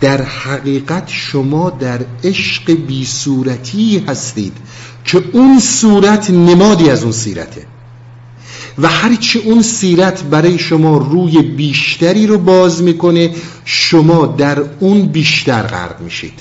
[0.00, 4.56] در حقیقت شما در عشق بی صورتی هستید
[5.04, 7.66] که اون صورت نمادی از اون سیرته.
[8.78, 13.34] و هرچی اون سیرت برای شما روی بیشتری رو باز می‌کنه
[13.64, 16.40] شما در اون بیشتر غرق میشید.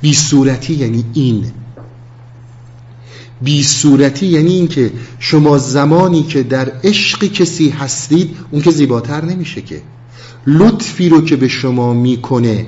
[0.00, 1.52] بی صورتی یعنی این.
[3.42, 9.62] بی صورتی یعنی اینکه شما زمانی که در عشق کسی هستید اون که زیباتر نمیشه
[9.62, 9.82] که.
[10.46, 12.66] لطفی رو که به شما می‌کنه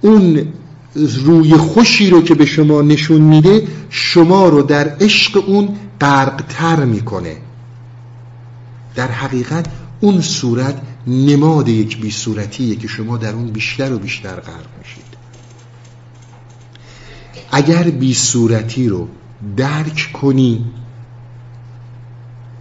[0.00, 0.52] اون
[1.24, 5.68] روی خوشی رو که به شما نشون میده شما رو در عشق اون
[6.00, 7.36] غرقتر می‌کنه.
[8.94, 9.66] در حقیقت
[10.00, 15.16] اون صورت نماد یک بی صورتیه که شما در اون بیشتر و بیشتر غرق میشید.
[17.52, 19.08] اگر بی صورتی رو
[19.56, 20.64] درک کنی.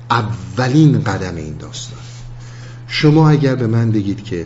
[0.09, 1.99] اولین قدم این داستان.
[2.87, 4.45] شما اگر به من بگید که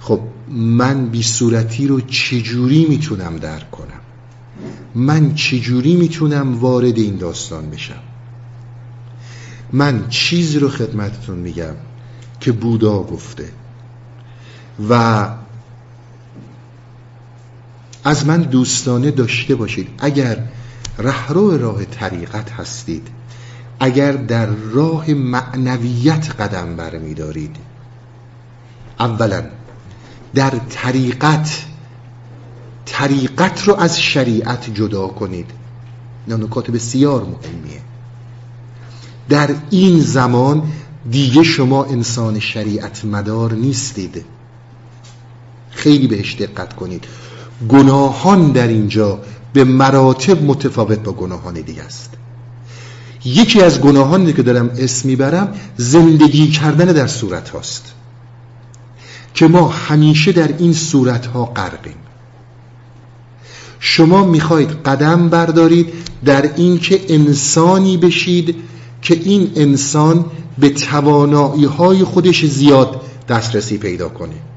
[0.00, 4.00] خب من بی صورتی رو چجوری می‌تونم درک کنم؟
[4.94, 8.00] من چجوری می‌تونم وارد این داستان بشم؟
[9.72, 11.74] من چیزی رو خدمتتون میگم
[12.40, 13.48] که بودا گفته.
[14.88, 15.28] و
[18.04, 19.88] از من دوستانه داشته باشید.
[19.98, 20.38] اگر
[20.98, 23.08] رهرو راه طریقت هستید.
[23.80, 27.56] اگر در راه معنویت قدم برمیدارید.
[29.00, 29.42] اولا
[30.34, 31.64] در طریقت
[32.86, 35.50] طریقت رو از شریعت جدا کنید.
[36.28, 37.80] نه نکات بسیار مهمیه.
[39.28, 40.62] در این زمان
[41.10, 44.24] دیگه شما انسان شریعت مدار نیستید.
[45.70, 47.04] خیلی بهش دقت کنید.
[47.68, 49.18] گناهان در اینجا
[49.52, 52.10] به مراتب متفاوت با گناهان دیگه است.
[53.24, 57.92] یکی از گناهانی که دارم اسم می‌برم زندگی کردن در صورت هاست.
[59.34, 61.96] که ما همیشه در این صورت ها غرقیم.
[63.80, 65.92] شما می‌خواید قدم بردارید
[66.24, 68.56] در اینکه انسانی بشید
[69.02, 70.24] که این انسان
[70.58, 74.51] به توانایی های خودش زیاد دسترسی پیدا کنه.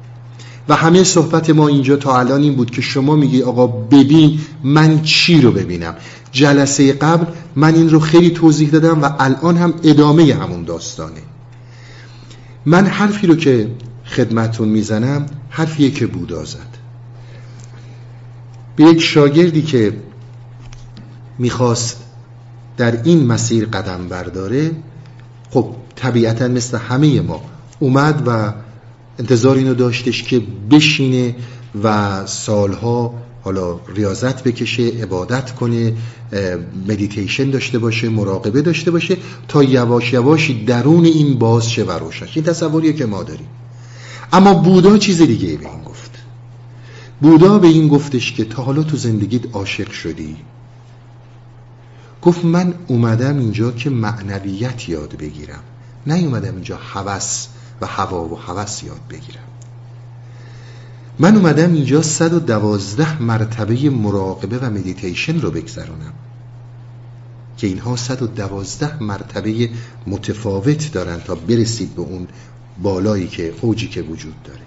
[0.69, 5.01] و همه صحبت ما اینجا تا الان این بود که شما میگی آقا ببین من
[5.01, 5.95] چی رو ببینم؟
[6.31, 11.21] جلسه قبل من این رو خیلی توضیح دادم و الان هم ادامه همون داستانه.
[12.65, 13.71] من حرفی رو که
[14.05, 16.77] خدمتون می‌زنم حرفیه که بودا زد.
[18.75, 19.93] به یک شاگردی که
[21.39, 22.03] می‌خواست
[22.77, 24.71] در این مسیر قدم برداره
[25.49, 27.41] خب طبیعتا مثل همه ما
[27.79, 28.53] اومد و
[29.19, 30.41] انتظار اینو داشتش که
[30.71, 31.35] بشینه
[31.83, 33.13] و سالها
[33.43, 35.93] حالا ریاضت بکشه عبادت کنه
[36.87, 42.27] مدیتیشن داشته باشه مراقبه داشته باشه تا یواش یواش درون این باز شه و روشن
[42.35, 43.47] این تصوریه که ما داریم.
[44.33, 46.11] اما بودا چیز دیگه به این گفت.
[47.21, 50.35] بودا به این گفتش که تا حالا تو زندگیت عاشق شدی؟
[52.21, 55.63] گفت من اومدم اینجا که معنویت یاد بگیرم.
[56.07, 57.47] نه اومدم اینجا هوس
[57.81, 59.43] و هوا و هوس یاد بگیرم.
[61.19, 66.13] من اومدم اینجا 112 مرتبه مراقبه و مدیتیشن رو بگذرونم
[67.57, 69.69] که اینها 112 مرتبه
[70.07, 72.27] متفاوت دارن تا برسید به اون
[72.81, 74.61] بالایی که اوجی که وجود داره.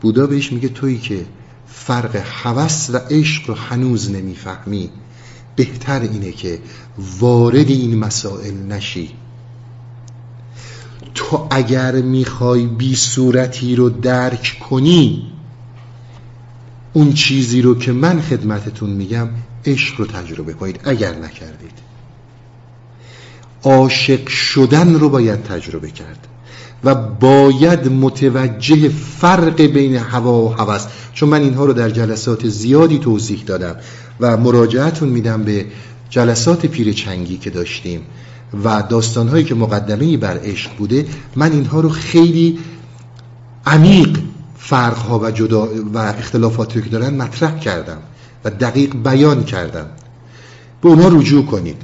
[0.00, 1.26] بودا بهش میگه تویی که
[1.66, 4.90] فرق هوس و عشق رو هنوز نمی‌فهمی.
[5.56, 6.58] بهتر اینه که
[7.20, 9.10] وارد این مسائل نشی.
[11.16, 15.32] تو اگر می‌خوای بی صورتی رو درک کنی
[16.92, 19.28] اون چیزی رو که من خدمتتون میگم
[19.66, 21.86] عشق رو تجربه کنید اگر نکردید.
[23.62, 26.26] عاشق شدن رو باید تجربه کرد
[26.84, 30.86] و باید متوجه فرق بین هوا و هوس.
[31.12, 33.76] چون من اینها رو در جلسات زیادی توضیح دادم
[34.20, 35.66] و مراجعتون میدم به
[36.10, 38.00] جلسات پیر چنگی که داشتیم.
[38.64, 42.58] و داستانهایی که مقدمه بر عشق بوده من اینها رو خیلی
[43.66, 44.18] عمیق
[44.58, 47.98] فرقها و, جدا و اختلافاتی که دارن مطرح کردم
[48.44, 49.86] و دقیق بیان کردم.
[50.82, 51.82] به اونها رجوع کنید.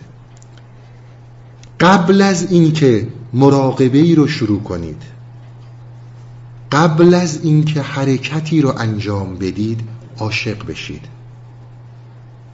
[1.80, 5.02] قبل از اینکه مراقبه ای رو شروع کنید
[6.72, 9.80] قبل از اینکه حرکتی رو انجام بدید
[10.18, 11.04] عاشق بشید.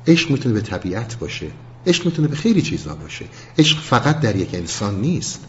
[0.06, 1.46] عشق می‌تونه به طبیعت باشه.
[1.86, 3.24] عشق می‌تونه به خیلی چیزا باشه.
[3.58, 5.40] عشق فقط در یک انسان نیست.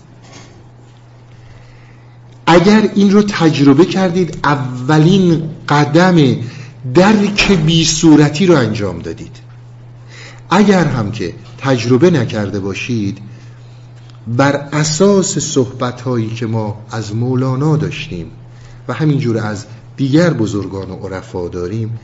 [2.46, 6.16] اگر این رو تجربه کردید اولین قدم
[6.94, 9.38] درک بی صورتی رو انجام دادید.
[10.50, 13.18] اگر هم که تجربه نکرده باشید
[14.28, 18.32] بر اساس صحبت هایی که ما از مولانا داشتیم
[18.88, 19.66] و همینجور از
[19.98, 22.00] دیگر بزرگان و عرفا داریم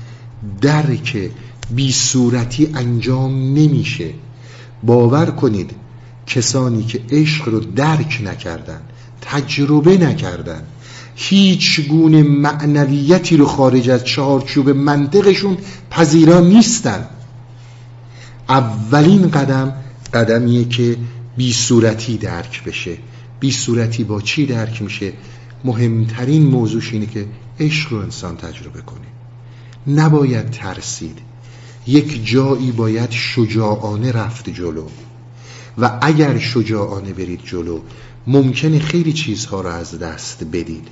[0.62, 1.32] درک
[1.72, 4.14] بی صورتی انجام نمیشه.
[4.84, 5.72] باور کنید
[6.28, 8.82] کسانی که عشق رو درک نکردن
[9.22, 10.64] تجربه نکردن
[11.16, 15.58] هیچ گونه معنویتی رو خارج از چهارچوب منطقشون
[15.90, 17.08] پذیرا نیستن.
[18.50, 19.74] اولین قدم
[20.14, 20.98] قدمیه که
[21.38, 22.98] بی صورتی درک بشه.
[23.40, 25.14] بی صورتی با چی درک میشه؟
[25.64, 27.26] مهمترین موضوعش اینه که
[27.60, 29.08] عشق رو انسان تجربه کنه.
[29.88, 31.18] نباید ترسید.
[31.88, 34.88] یک جایی باید شجاعانه رفت جلو.
[35.78, 37.80] و اگر شجاعانه برید جلو
[38.28, 40.88] ممکنه خیلی چیزها رو از دست بدید.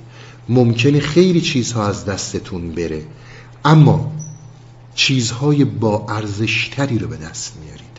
[0.48, 3.02] ممکنه خیلی چیزها از دستتون بره.
[3.64, 4.12] اما
[4.94, 7.94] چیزهای با ارزشتری رو به دست میارید.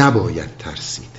[0.00, 1.12] نباید ترسید.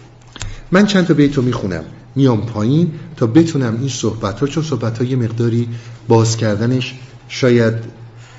[0.71, 1.83] من چند تا بیتو می‌خونم.
[2.15, 5.69] میام پایین تا بتونم این صحبت ها چون صحبت ها مقداری
[6.07, 6.95] باز کردنش
[7.27, 7.73] شاید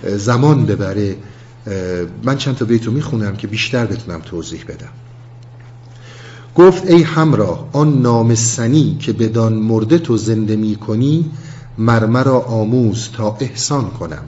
[0.02, 1.16] زمان ببره.
[2.24, 4.88] من چند تا بیتو می‌خونم که بیشتر بتونم توضیح بدم.
[6.54, 11.30] گفت ای همراه آن نام سنی که بدان مرده تو زنده می کنی
[11.78, 14.24] مرمرا آموز تا احسان کنم.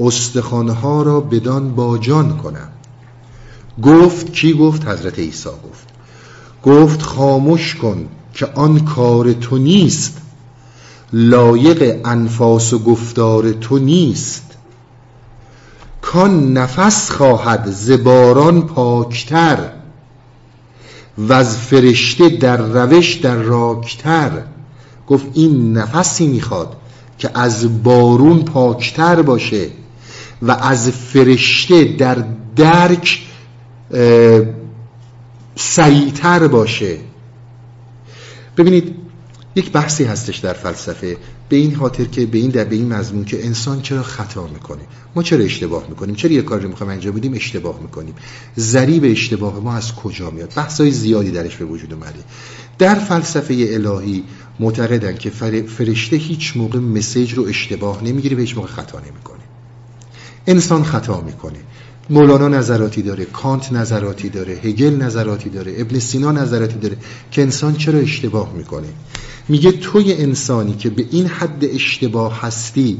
[0.00, 2.68] استخانها را بدان باجان کنم.
[3.82, 5.88] گفت کی گفت؟ حضرت عیسی گفت.
[6.62, 10.18] گفت خاموش کن که آن کار تو نیست.
[11.12, 14.43] لایق انفاس و گفتار تو نیست.
[16.04, 19.58] کان نفس خواهد زباران پاکتر
[21.18, 24.30] و از فرشته در روش در راکتر.
[25.06, 26.76] گفت این نفسی می‌خواد
[27.18, 29.68] که از بارون پاکتر باشه
[30.42, 32.24] و از فرشته در
[32.56, 33.22] درک
[35.56, 36.98] سریعتر باشه.
[38.56, 39.03] ببینید
[39.56, 41.16] یک بحثی هستش در فلسفه.
[41.48, 44.82] به این خاطر که به این در به این مضمون که انسان چرا خطا می‌کنه؟
[45.16, 48.14] ما چرا اشتباه می‌کنیم؟ چرا یه کاری رو می‌خوایم انجام بدیم؟ اشتباه می‌کنیم.
[48.58, 52.18] ذریب اشتباه ما از کجا میاد؟ بحثای زیادی درش به وجود اومده.
[52.78, 54.24] در فلسفه الهی
[54.60, 55.30] معتقدن که
[55.66, 59.40] فرشته هیچ موقع مسیج رو اشتباه نمی‌گیره و هیچ موقع خطا نمی‌کنه.
[60.46, 61.58] انسان خطا می‌کنه.
[62.10, 66.96] مولانا نظراتی داره کانت نظراتی داره هگل نظراتی داره ابن سینا نظراتی داره
[67.30, 68.88] که انسان چرا اشتباه می‌کنه؟
[69.48, 72.98] میگه توی انسانی که به این حد اشتباه هستی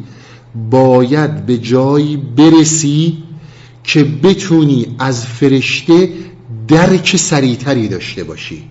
[0.71, 3.23] باید به جایی برسی
[3.85, 6.09] که بتونی از فرشته
[6.69, 8.65] درک سریعتری داشته باشی.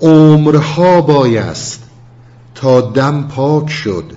[0.00, 1.82] عمرها بایست
[2.54, 4.12] تا دم پاک شد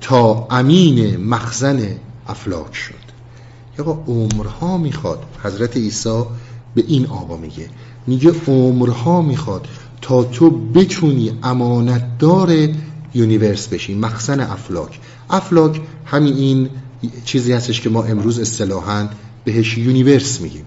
[0.00, 1.88] تا امین مخزن
[2.28, 2.94] افلاک شد.
[3.78, 6.22] یا عمرها می‌خواد حضرت عیسی
[6.74, 7.68] به این آقا میگه.
[8.06, 9.68] میگه عمرها می‌خواد
[10.04, 12.68] تا تو بتونی امانتدار
[13.14, 15.00] universe بشی مخزن افلاک.
[15.30, 16.70] افلاک همین این
[17.24, 19.08] چیزی هستش که ما امروز اصطلاحا
[19.44, 20.64] بهش یونیورس میگیم.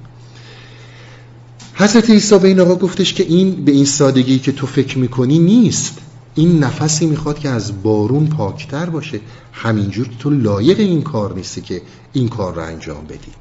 [1.73, 5.39] حضرت عیسی به این آقا گفتش که این به این سادگی که تو فکر می‌کنی
[5.39, 5.97] نیست.
[6.35, 9.19] این نفسی می‌خواد که از بارون پاکتر باشه.
[9.53, 11.81] همینجور تو لایق این کار نیستی که
[12.13, 13.31] این کار رو انجام بدی.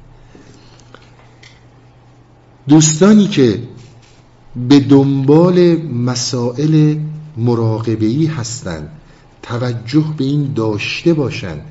[2.67, 3.59] دوستانی که
[4.69, 6.95] به دنبال مسائل
[7.37, 8.89] مراقبه‌ای هستند
[9.43, 11.61] توجه به این داشته باشند.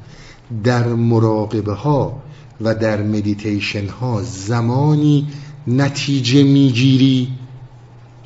[0.64, 2.22] در مراقبه ها
[2.60, 5.28] و در مدیتیشن ها زمانی
[5.66, 7.28] نتیجه می‌گیری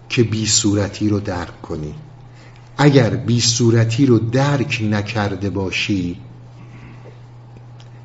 [0.08, 1.94] که بی صورتی رو درک کنی.
[2.78, 6.16] اگر بی صورتی رو درک نکرده باشی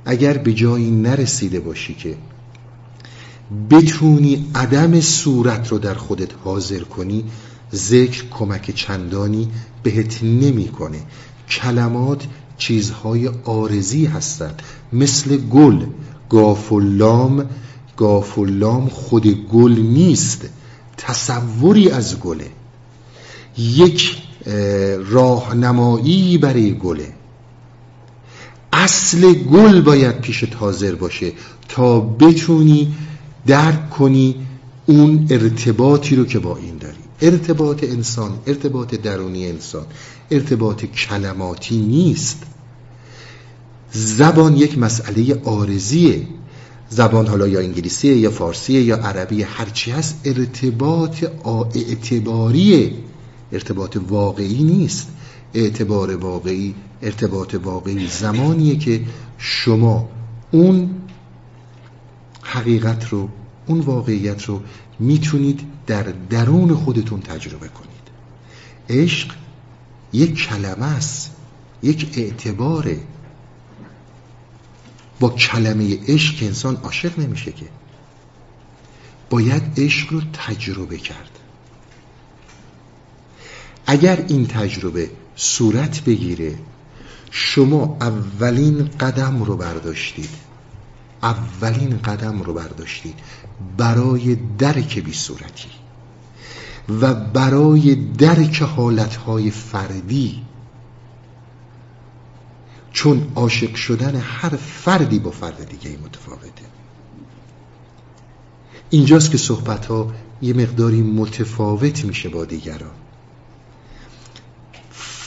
[0.05, 2.15] اگر به جایی نرسیده باشی که
[3.69, 7.23] بتونی عدم صورت رو در خودت حاضر کنی
[7.73, 9.47] ذکر کمک چندانی
[9.83, 10.99] بهت نمی‌کنه.
[11.49, 12.27] کلمات
[12.57, 14.61] چیزهای آرزی هستند.
[14.93, 15.85] مثل گل
[16.29, 17.45] گافلام
[17.97, 20.49] گافلام خود گل نیست
[20.97, 22.47] تصوری از گله.
[23.57, 24.17] یک
[25.09, 27.13] راهنمایی برای گله.
[28.73, 31.31] اصل گل باید پیشت حاضر باشه
[31.69, 32.95] تا بتونی
[33.47, 34.35] درک کنی
[34.85, 36.97] اون ارتباطی رو که با این داری.
[37.21, 39.85] ارتباط انسان ارتباط درونی انسان
[40.31, 42.43] ارتباط کلماتی نیست.
[43.91, 46.27] زبان یک مسئله آرزیه.
[46.89, 51.23] زبان حالا یا انگلیسیه یا فارسیه یا عربی هرچی هست ارتباط
[51.75, 52.91] اعتباریه.
[53.51, 55.07] ارتباط واقعی نیست.
[55.53, 59.01] اعتبار واقعی ارتباط واقعی زمانیه که
[59.37, 60.09] شما
[60.51, 60.89] اون
[62.45, 63.29] حقیقت رو
[63.65, 64.61] اون واقعیت رو
[64.99, 68.05] می‌تونید در درون خودتون تجربه کنید.
[68.89, 69.35] عشق
[70.13, 71.31] یک کلمه است
[71.83, 72.99] یک اعتباره.
[75.19, 77.65] با کلمه عشق انسان عاشق نمیشه که.
[79.29, 81.39] باید عشق رو تجربه کرد.
[83.85, 86.55] اگر این تجربه صورت بگیره
[87.31, 90.44] شما اولین قدم رو برداشتید.
[91.23, 93.15] اولین قدم رو برداشتید.
[93.77, 95.69] برای درک بی صورتی.
[96.89, 100.41] و برای درک حالتهای فردی.
[102.91, 106.65] چون عاشق شدن هر فردی با فرد دیگه متفاوته.
[108.89, 112.91] اینجاست که صحبت ها یه مقداری متفاوت میشه با دیگران.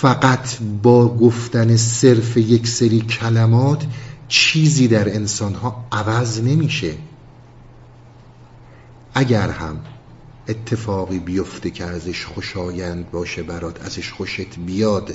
[0.00, 3.86] فقط با گفتن صرف یک سری کلمات
[4.28, 6.94] چیزی در انسان ها عوض نمیشه.
[9.14, 9.80] اگر هم
[10.48, 15.14] اتفاقی بیفته که ازش خوشایند باشه برات ازش خوشت بیاد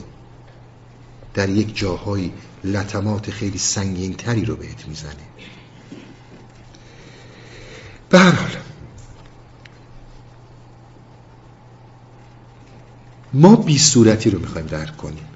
[1.33, 2.31] در یک جاهای
[2.63, 5.15] لطمات خیلی سنگین تری رو بهت می‌زنه.
[8.09, 8.49] به هر حال
[13.33, 15.32] ما بی صورتی رو می‌خوایم درک کنیم.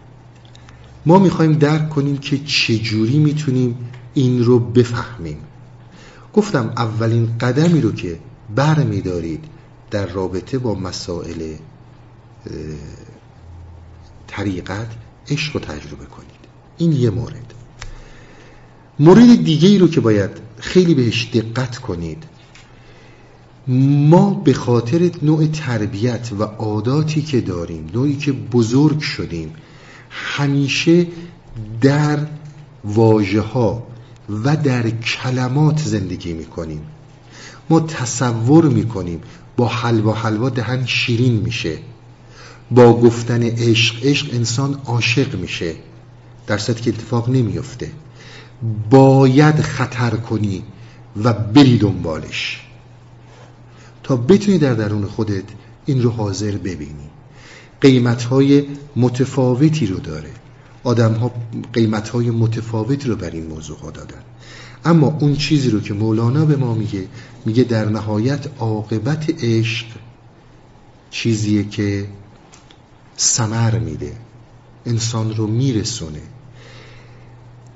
[1.08, 3.78] ما می‌خوایم درک کنیم که چجوری می‌تونیم
[4.14, 5.38] این رو بفهمیم.
[6.34, 8.20] گفتم اولین قدمی رو که
[8.56, 9.46] بر میدارید
[9.92, 11.54] در رابطه با مسائل
[14.28, 14.88] طریقت
[15.30, 16.42] عشق رو تجربه کنید.
[16.78, 17.54] این یه مورد.
[19.00, 22.24] مورد دیگه ای رو که باید خیلی بهش دقت کنید
[24.10, 29.54] ما به خاطر نوع تربیت و عاداتی که داریم نوعی که بزرگ شدیم
[30.18, 31.08] همیشه
[31.82, 32.20] در
[32.84, 33.88] واژه ها
[34.30, 36.82] و در کلمات زندگی می‌کنیم.
[37.70, 39.22] ما تصور می‌کنیم
[39.58, 41.78] با حلوا حلوا دهن شیرین میشه.
[42.72, 45.76] با گفتن عشق عشق انسان عاشق میشه.
[46.48, 47.92] در صورتی که اتفاق نمیفته
[48.90, 50.64] باید خطر کنی
[51.24, 52.62] و بری دنبالش.
[54.04, 55.44] تا بتونی در درون خودت
[55.86, 57.10] این رو حاضر ببینی.
[57.82, 58.66] قیمت های
[58.96, 60.32] متفاوتی رو داره.
[60.84, 61.32] آدم ها
[61.74, 64.22] قیمت های متفاوتی رو بر این موضوع ها دادن.
[64.86, 67.08] اما اون چیزی رو که مولانا به ما میگه
[67.46, 69.88] میگه در نهایت عاقبت عشق
[71.10, 72.08] چیزیه که
[73.18, 74.14] سمر میده.
[74.86, 76.22] انسان رو میرسونه.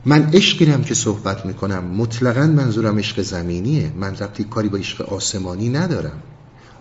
[0.06, 3.92] من عشقی که صحبت می‌کنم مطلقا منظورم عشق زمینیه.
[3.96, 6.22] من ربطی کاری با عشق آسمانی ندارم.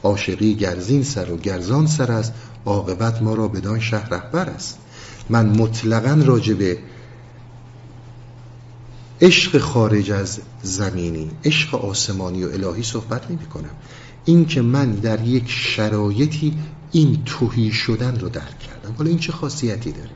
[0.02, 2.32] عاشقی گرزین سر و گرزان سر است.
[2.66, 4.78] عاقبت ما را بدان شهر رهبر است.
[5.28, 6.78] من مطلقا راجع به
[9.20, 13.70] عشق خارج از زمینی عشق آسمانی و الهی صحبت نمی کنم.
[14.24, 16.58] این که من در یک شرایطی
[16.92, 18.94] این توهی شدن رو درک کردم.
[18.98, 20.10] حالا این چه خاصیتی داره؟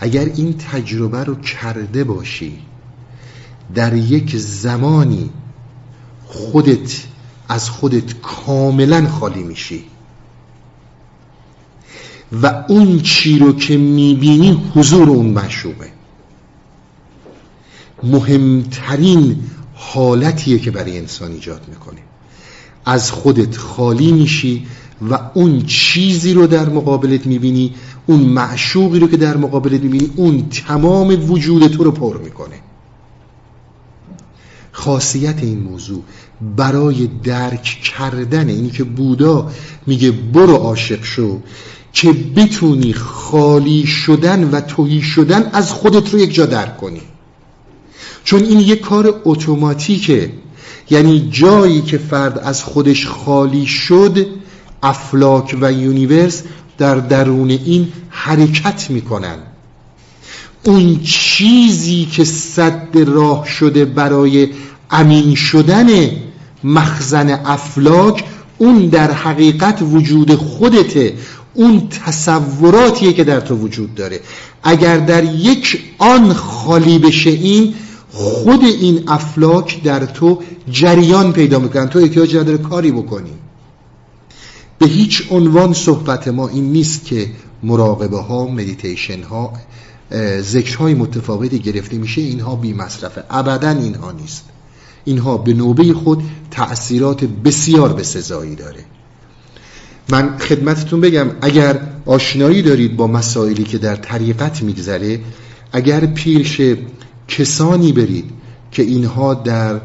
[0.00, 2.58] اگر این تجربه رو کرده باشی
[3.74, 5.30] در یک زمانی
[6.26, 7.04] خودت
[7.48, 9.84] از خودت کاملا خالی میشی.
[12.42, 15.86] و اون چی رو که می‌بینی حضور اون مشوبه
[18.02, 19.36] مهمترین
[19.74, 22.00] حالتیه که برای انسان ایجاد می‌کنه.
[22.84, 24.66] از خودت خالی میشی
[25.10, 27.74] و اون چیزی رو در مقابلت می‌بینی
[28.06, 32.56] اون معشوقی رو که در مقابلت می‌بینی اون تمام وجود تو رو پر می‌کنه.
[34.72, 36.02] خاصیت این موضوع
[36.56, 39.50] برای درک کردن اینی که بودا
[39.86, 41.40] میگه برو عاشق شو
[41.94, 47.00] که بتونی خالی شدن و توهی شدن از خودت رو یک جا درک کنی.
[48.24, 50.32] چون این یک کار اتوماتیکه.
[50.90, 54.26] یعنی جایی که فرد از خودش خالی شد
[54.82, 56.42] افلاک و universe
[56.78, 59.36] در درون این حرکت می‌کنن.
[60.64, 64.48] اون چیزی که سد راه شده برای
[64.90, 65.86] امین شدن
[66.64, 68.24] مخزن افلاک
[68.58, 71.14] اون در حقیقت وجود خودته.
[71.54, 74.20] اون تصوراتیه که در تو وجود داره.
[74.62, 77.74] اگر در یک آن خالی بشه این
[78.12, 83.30] خود این افلاک در تو جریان پیدا می‌کنن تو احتیاج نداره کاری بکنی.
[84.78, 87.30] به هیچ عنوان صحبت ما این نیست که
[87.62, 89.52] مراقبه ها مدیتیشن ها
[90.40, 92.20] ذکرهای متفاوتی گرفته میشه.
[92.20, 93.24] اینها بی مصرفه.
[93.30, 94.44] ابدا اینها نیست.
[95.04, 98.84] اینها به نوبه خود تأثیرات بسیار به سزایی داره.
[100.08, 105.20] من خدمتتون بگم اگر آشنایی دارید با مسائلی که در طریقت میگذره
[105.72, 106.60] اگر پیرش
[107.28, 108.30] کسانی برید
[108.70, 109.80] که اینها در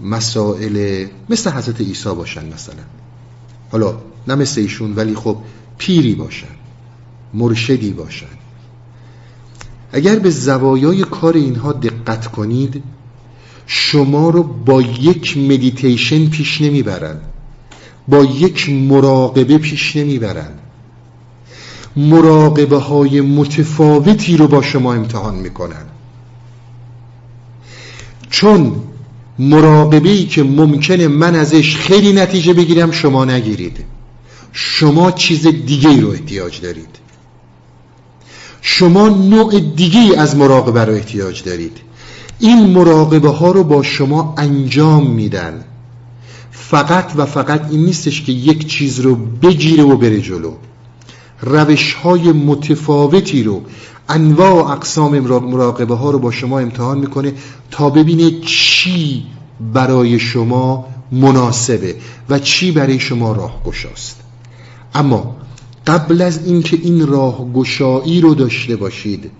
[0.00, 2.82] مسائل مثل حضرت عیسی باشن مثلا.
[3.70, 3.94] حالا
[4.28, 5.36] نه مثل ایشون ولی خب
[5.78, 6.46] پیری باشن
[7.34, 8.26] مرشدی باشن.
[9.92, 12.82] اگر به زوایای کار اینها دقت کنید
[13.66, 17.20] شما رو با یک مدیتیشن پیش نمی‌برن.
[18.08, 20.50] با یک مراقبه پیش نمی‌برن
[21.96, 25.86] مراقبه های متفاوتی رو با شما امتحان می‌کنن
[28.30, 28.72] چون
[29.38, 33.84] مراقبه ای که ممکنه من ازش خیلی نتیجه بگیرم شما نگیرید.
[34.52, 36.98] شما چیز دیگه رو احتیاج دارید.
[38.60, 41.76] شما نوع دیگه از مراقبه رو احتیاج دارید.
[42.38, 45.64] این مراقبه ها رو با شما انجام میدن.
[46.74, 50.52] فقط و فقط این نیستش که یک چیز رو بگیره و بره جلو.
[51.40, 53.62] روش های متفاوتی رو
[54.08, 57.32] انواع و اقسام مراقبه ها رو با شما امتحان می‌کنه
[57.70, 59.26] تا ببینه چی
[59.74, 61.96] برای شما مناسبه
[62.28, 64.20] و چی برای شما راه گشاست
[64.94, 65.36] اما
[65.86, 69.30] قبل از اینکه این راه گشایی رو داشته باشید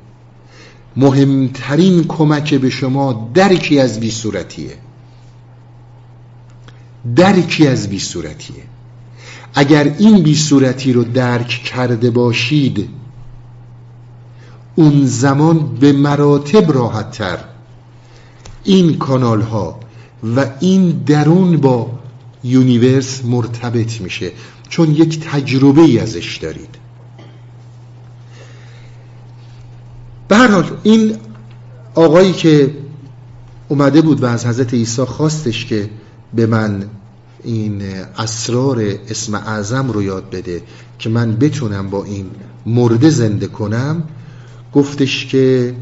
[0.97, 4.84] مهمترین کمک به شما درکی از بی صورتیه
[7.17, 8.63] درکی از بی صورتیه؟
[9.55, 12.89] اگر این بی صورتی رو درک کرده باشید
[14.75, 17.39] اون زمان به مراتب راحت تر
[18.65, 19.81] این کانال ها
[20.37, 21.91] و این درون با
[22.45, 24.33] universe مرتبط میشه
[24.69, 26.75] چون یک تجربه ای ازش دارید.
[30.29, 31.17] به هر این
[31.95, 32.75] آقایی که
[33.69, 35.91] اومده بود و از حضرت عیسی خواستش که
[36.37, 36.85] به من
[37.45, 37.83] این
[38.19, 40.63] اسرار اسم اعظم رو یاد بده
[40.99, 42.31] که من بتونم با این
[42.67, 44.03] مرده زنده کنم.
[44.73, 45.75] گفتش که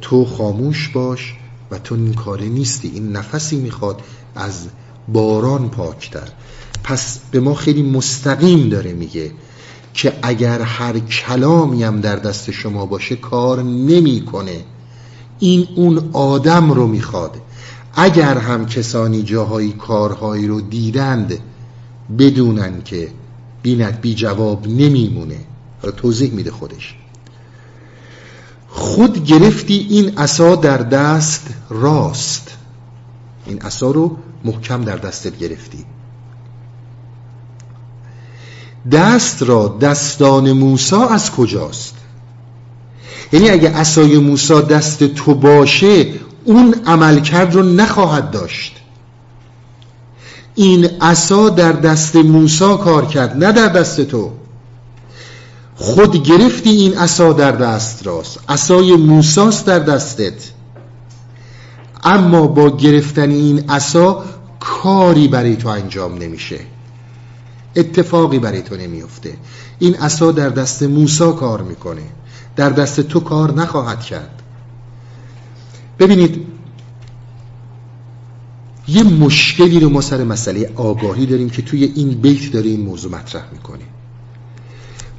[0.00, 1.34] تو خاموش باش
[1.70, 4.00] و تو این کاره نیستی این نفسی می‌خواد
[4.34, 4.66] از
[5.08, 6.28] باران پاکتر.
[6.84, 9.30] پس به ما خیلی مستقیم داره میگه
[9.94, 14.64] که اگر هر کلامی هم در دست شما باشه کار نمی‌کنه.
[15.38, 17.36] این اون آدم رو می‌خواد.
[17.94, 21.38] اگر هم کسانی جاهایی کارهایی رو دیدند
[22.18, 23.08] بدونن که
[23.62, 25.38] بینت بی جواب نمیمونه
[25.96, 26.94] توضیح میده خودش.
[28.68, 32.56] خود گرفتی این عصا در دست راست.
[33.46, 35.84] این عصا رو محکم در دستت گرفتی.
[38.92, 41.94] دست را دستان موسا از کجاست؟
[43.32, 46.06] یعنی اگه عصای موسا دست تو باشه
[46.44, 48.76] اون عملکرد رو نخواهد داشت.
[50.54, 54.30] این عصا در دست موسا کار کرد نه در دست تو.
[55.76, 58.38] خود گرفتی این عصا در دست راست.
[58.48, 60.50] عصای موساست در دستت.
[62.04, 64.24] اما با گرفتن این عصا
[64.60, 66.60] کاری برای تو انجام نمیشه.
[67.76, 69.36] اتفاقی برای تو نمیفته.
[69.78, 72.02] این عصا در دست موسا کار می‌کنه.
[72.56, 74.41] در دست تو کار نخواهد کرد.
[76.02, 76.46] ببینید
[78.88, 83.12] یه مشکلی رو ما سر مسئله آگاهی داریم که توی این بیت داره این موضوع
[83.12, 83.84] مطرح می‌کنه.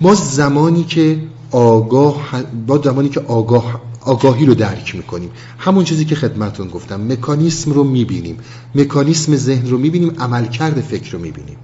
[0.02, 1.20] ما زمانی که
[1.52, 5.30] آگاه با زمانی که آگاه آگاهی رو درک می‌کنیم.
[5.58, 8.38] همون چیزی که خدمتون گفتم مکانیسم رو می‌بینیم.
[8.76, 11.58] مکانیسم ذهن رو می‌بینیم عملکرد فکر رو می‌بینیم.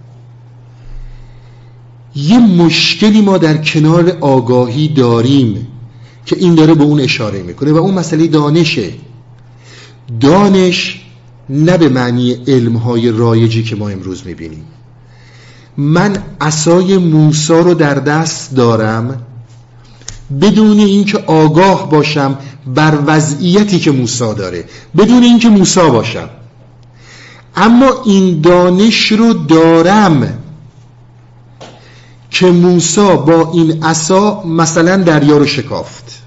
[2.16, 5.68] یه مشکلی ما در کنار آگاهی داریم
[6.26, 8.94] که این داره به اون اشاره می‌کنه و اون مسئله دانشه.
[10.20, 11.02] دانش
[11.50, 14.64] نه به معنی علمهای رایجی که ما امروز می‌بینیم.
[15.78, 19.22] من اسای موسا رو در دست دارم
[20.42, 22.38] بدون اینکه آگاه باشم
[22.76, 24.66] بر وضعیتی که موسا داره
[24.98, 26.30] بدون اینکه موسا باشم.
[27.56, 30.40] اما این دانش رو دارم
[32.32, 36.19] که موسا با این عصا مثلا دریا رو شکافت.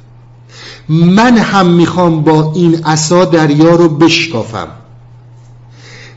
[0.89, 4.69] من هم می‌خوام با این عصا دریا رو بشکافم.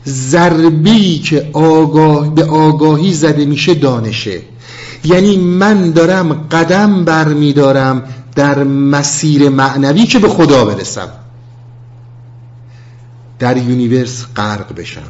[0.06, 4.40] ضربه‌ای که آگاه به آگاهی زده میشه دانشه.
[5.04, 8.02] یعنی من دارم قدم برمیدارم
[8.34, 11.08] در مسیر معنوی که به خدا برسم.
[13.38, 15.00] در universe غرق بشم.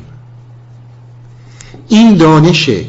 [1.89, 2.85] این دانشه.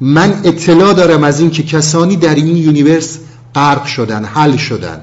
[0.00, 3.18] من اطلاع دارم از این که کسانی در این universe
[3.54, 5.00] غرق شدن حل شدن.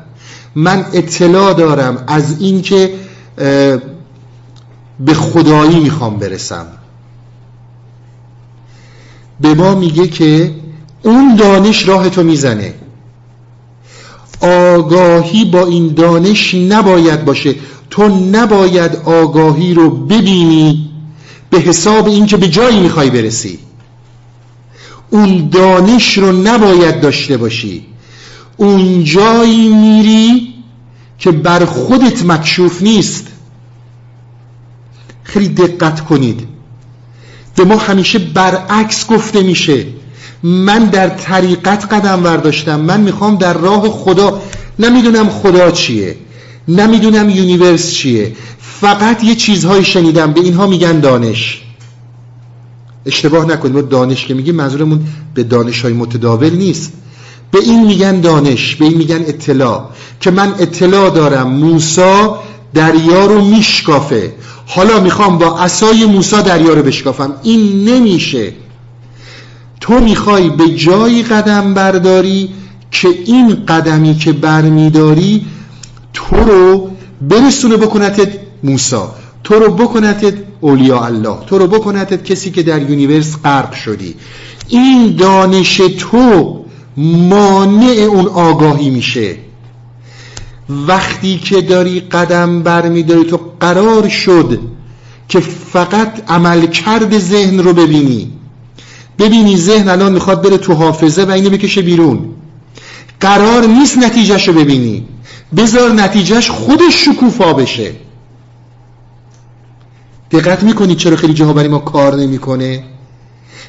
[0.56, 2.94] من اطلاع دارم از این که
[5.00, 6.66] به خدایی می‌خوام برسم.
[9.42, 10.54] به ما میگه که
[11.04, 12.74] اون دانش راه تو می‌زنه.
[14.42, 17.56] آگاهی با این دانش نباید باشه.
[17.90, 20.90] تو نباید آگاهی رو ببینی
[21.50, 23.60] به حساب اینکه به جایی می‌خوای برسی.
[25.10, 27.86] اون دانش رو نباید داشته باشی.
[28.58, 30.54] اون جایی میری
[31.20, 33.28] که بر خودت مکشوف نیست.
[35.24, 36.48] خیلی دقت کنید.
[37.56, 39.86] به ما همیشه برعکس گفته میشه.
[40.44, 42.80] من در طریقت قدم برداشتم.
[42.82, 44.42] من می‌خوام در راه خدا
[44.80, 46.16] نمی‌دونم خدا چیه.
[46.68, 48.36] نمی‌دونم یونیورس چیه.
[48.60, 50.34] فقط یه چیزهایی شنیدم.
[50.34, 51.62] به اینها میگن دانش.
[53.06, 53.76] اشتباه نکنید.
[53.76, 56.94] ما دانش که میگیم منظورمون به دانش های متداول نیست.
[57.52, 59.90] به این میگن دانش به این میگن اطلاع.
[60.20, 62.40] که من اطلاع دارم موسا
[62.74, 64.34] دریا رو میشکافه.
[64.68, 67.34] حالا می‌خوام با اسای موسا دریا رو بشکافم.
[67.44, 68.54] این نمیشه.
[69.82, 72.50] تو می‌خوای به جایی قدم برداری
[72.92, 75.46] که این قدمی که برمیداری
[76.14, 76.90] تو رو
[77.22, 78.30] برسونه بکنتت
[78.64, 79.16] موسا.
[79.44, 81.38] تو رو بکنتت اولیاء الله.
[81.48, 84.16] تو رو بکنتت کسی که در یونیورس غرق شدی.
[84.68, 86.65] این دانش تو
[86.98, 89.36] مانع اون آگاهی میشه.
[90.70, 94.60] وقتی که داری قدم برمیداری تو قرار شد
[95.30, 98.32] که فقط عملکرد ذهن رو ببینی.
[99.20, 102.20] ببینی ذهن الان می‌خواد بره تو حافظه و اینو بکشه بیرون.
[103.20, 105.08] قرار نیست نتیجهش رو ببینی.
[105.58, 107.92] بذار نتیجهش خودش شکوفا بشه.
[110.32, 112.84] دقت می‌کنید چرا خیلی جاها برای ما کار نمی‌کنه؟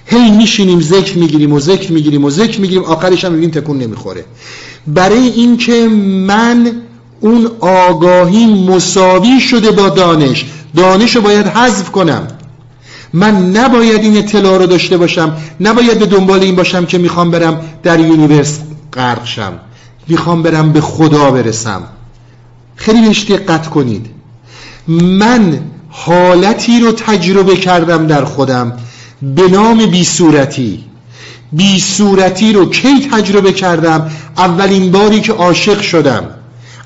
[0.06, 4.24] هی میشینیم ذکر می‌گیریم و ذکر می‌گیریم و ذکر می‌گیریم آخرش هم می‌بینیم تکون نمی‌خوره.
[4.86, 5.88] برای اینکه
[6.26, 6.72] من
[7.20, 10.46] اون آگاهی مساوی شده با دانش
[10.76, 12.28] دانش رو باید حذف کنم.
[13.12, 17.60] من نباید این اطلاع رو داشته باشم نباید به دنبال این باشم که می‌خوام برم
[17.82, 18.58] در universe
[18.92, 19.52] غرق شم.
[20.08, 21.82] می‌خوام برم به خدا برسم.
[22.76, 24.06] خیلی بهش دقت کنید.
[24.88, 28.72] من حالتی رو تجربه کردم در خودم.
[29.22, 30.84] به نام بی صورتی
[31.52, 36.24] بی صورتی رو کی تجربه کردم؟ اولین باری که عاشق شدم.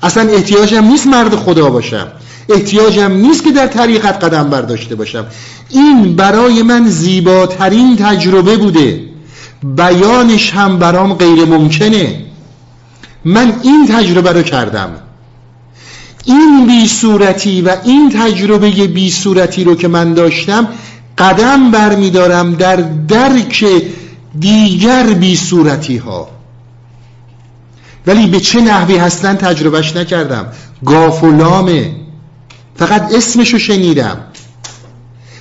[0.03, 2.07] اصلا احتیاجم نیست مرد خدا باشم.
[2.49, 5.25] احتیاجم نیست که در طریقت قدم برداشته باشم.
[5.69, 9.01] این برای من زیباترین تجربه بوده.
[9.63, 12.25] بیانش هم برام غیر ممکنه
[13.25, 14.89] من این تجربه رو کردم.
[16.25, 20.67] این بی صورتی و این تجربه بی صورتی رو که من داشتم
[21.21, 22.75] قدم برمیدارم در
[23.07, 23.65] درک
[24.39, 26.29] دیگر بی صورتی ها
[28.07, 30.45] ولی به چه نحوی هستن تجربهش نکردم.
[30.85, 31.95] گافولامه
[32.75, 34.17] فقط اسمشو شنیدم.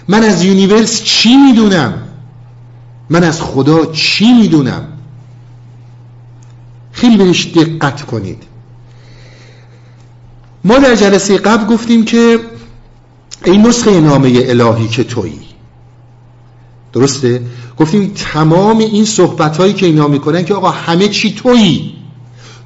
[0.09, 1.93] من از یونیورس چی می‌دونم؟
[3.11, 4.85] من از خدا چی می‌دونم؟
[6.93, 8.43] خیلی بهش دقت کنید.
[10.65, 12.39] ما در جلسه قبل گفتیم که
[13.45, 15.50] این نسخه نامه الهی که تویی.
[16.93, 17.43] درسته؟
[17.79, 21.93] گفتیم تمام این صحبت هایی که اینا می‌کنن که آقا همه چی تویی.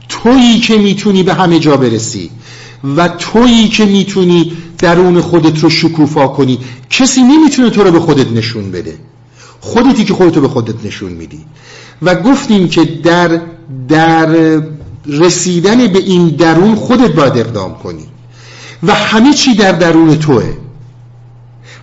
[0.09, 2.31] تویی که می‌تونی به همه جا برسی.
[2.97, 6.59] و تویی که می‌تونی درون خودت رو شکوفا کنی.
[6.91, 8.99] کسی نمی‌تونه تو رو به خودت نشون بده.
[9.61, 11.45] خودتی که خودتو به خودت نشون میدی.
[12.03, 13.41] و گفتیم که در
[13.89, 14.61] در
[15.07, 18.07] رسیدن به این درون خودت باید اقدام کنی.
[18.83, 20.64] و همه چی در درون توه.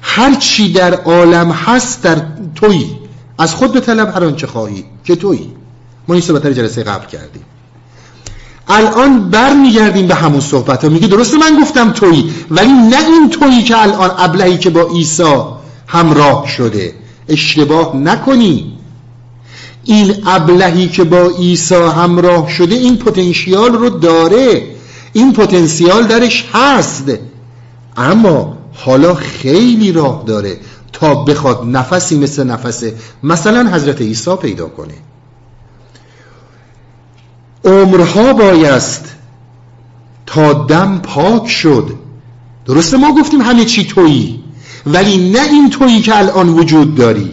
[0.02, 2.22] هر چی در عالم هست در
[2.56, 2.98] تویی
[3.38, 5.52] از خود به طلب هر آنچه خواهی که تویی
[6.08, 7.44] ما این صحبت جلسه قبل کردیم.
[8.68, 10.90] الان برمیگردیم به همون صحبت ها.
[10.90, 15.36] میگه درسته من گفتم تویی ولی نه این تویی که الان ابلهی که با عیسی
[15.88, 16.94] همراه شده.
[17.30, 18.78] اشتباه نکنی.
[19.84, 24.64] این ابلهی که با عیسی همراه شده این پتانسیال رو داره.
[25.14, 27.12] این پتانسیال درش هست.
[27.98, 30.58] اما حالا خیلی راه داره
[30.94, 32.84] تا بخواد نفسی مثل نفس
[33.24, 34.94] مثلا حضرت عیسی پیدا کنه.
[37.66, 39.06] عمرها بایست
[40.26, 41.96] تا دم پاک شد.
[42.66, 44.44] درسته ما گفتیم همه چی تویی
[44.86, 47.32] ولی نه این تویی که الان وجود داری.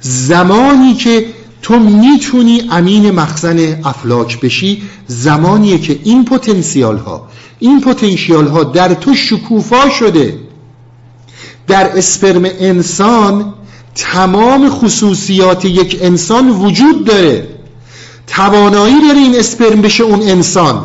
[0.00, 1.26] زمانی که
[1.62, 8.94] تو می‌تونی امین مخزن افلاک بشی زمانیه که این پتانسیال ها این پتانسیال ها در
[8.94, 10.38] تو شکوفا شده.
[11.66, 13.54] در اسپرم انسان
[13.94, 17.48] تمام خصوصیات یک انسان وجود داره.
[18.26, 20.84] توانایی داره این اسپرم بشه اون انسان.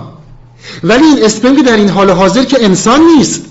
[0.84, 3.46] ولی این اسپرم که در این حال حاضر که انسان نیست.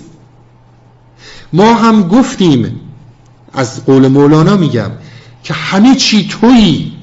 [1.53, 2.81] ما هم گفتیم
[3.53, 4.91] از قول مولانا میگم
[5.43, 6.96] که همه چی تویی.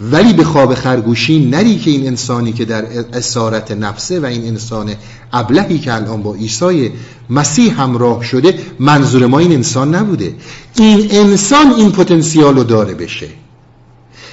[0.00, 4.94] ولی به خواب خرگوشی نری که این انسانی که در اسارت نفسه و این انسان
[5.32, 6.92] ابلهی که الان با عیسی
[7.30, 10.34] مسیح همراه شده منظور ما این انسان نبوده.
[10.74, 13.28] این انسان این پتانسیال رو داره بشه.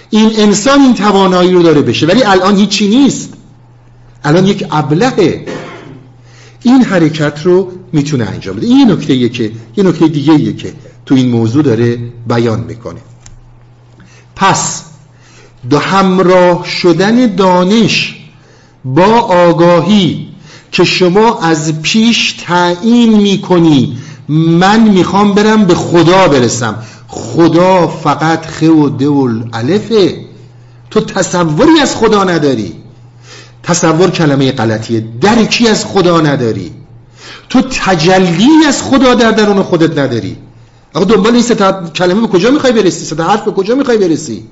[0.09, 2.07] این انسان این توانایی رو داره بشه.
[2.07, 3.33] ولی الان هیچی نیست.
[4.23, 5.45] الان یک ابلهه.
[6.61, 8.67] این حرکت رو می‌تونه انجام بده.
[8.67, 10.73] این یه نکته که یه نکته دیگه که
[11.05, 11.97] تو این موضوع داره
[12.27, 12.99] بیان می‌کنه.
[14.35, 14.83] پس
[15.69, 18.15] دو همراه شدن دانش
[18.85, 20.27] با آگاهی
[20.71, 23.97] که شما از پیش تعیین می‌کنی.
[24.29, 26.75] من می‌خوام برم به خدا برسم.
[27.07, 30.25] خدا فقط خ و د و الفه
[30.91, 32.73] تو تصوری از خدا نداری.
[33.63, 35.05] تصور کلمه غلطیه.
[35.21, 36.71] درکی از خدا نداری؟
[37.49, 40.37] تو تجلی از خدا در درون خودت نداری.
[40.93, 44.43] آقا دنبال این ستا کلمه به کجا می‌خوای برسی؟ ستا حرف به کجا می‌خوای برسی؟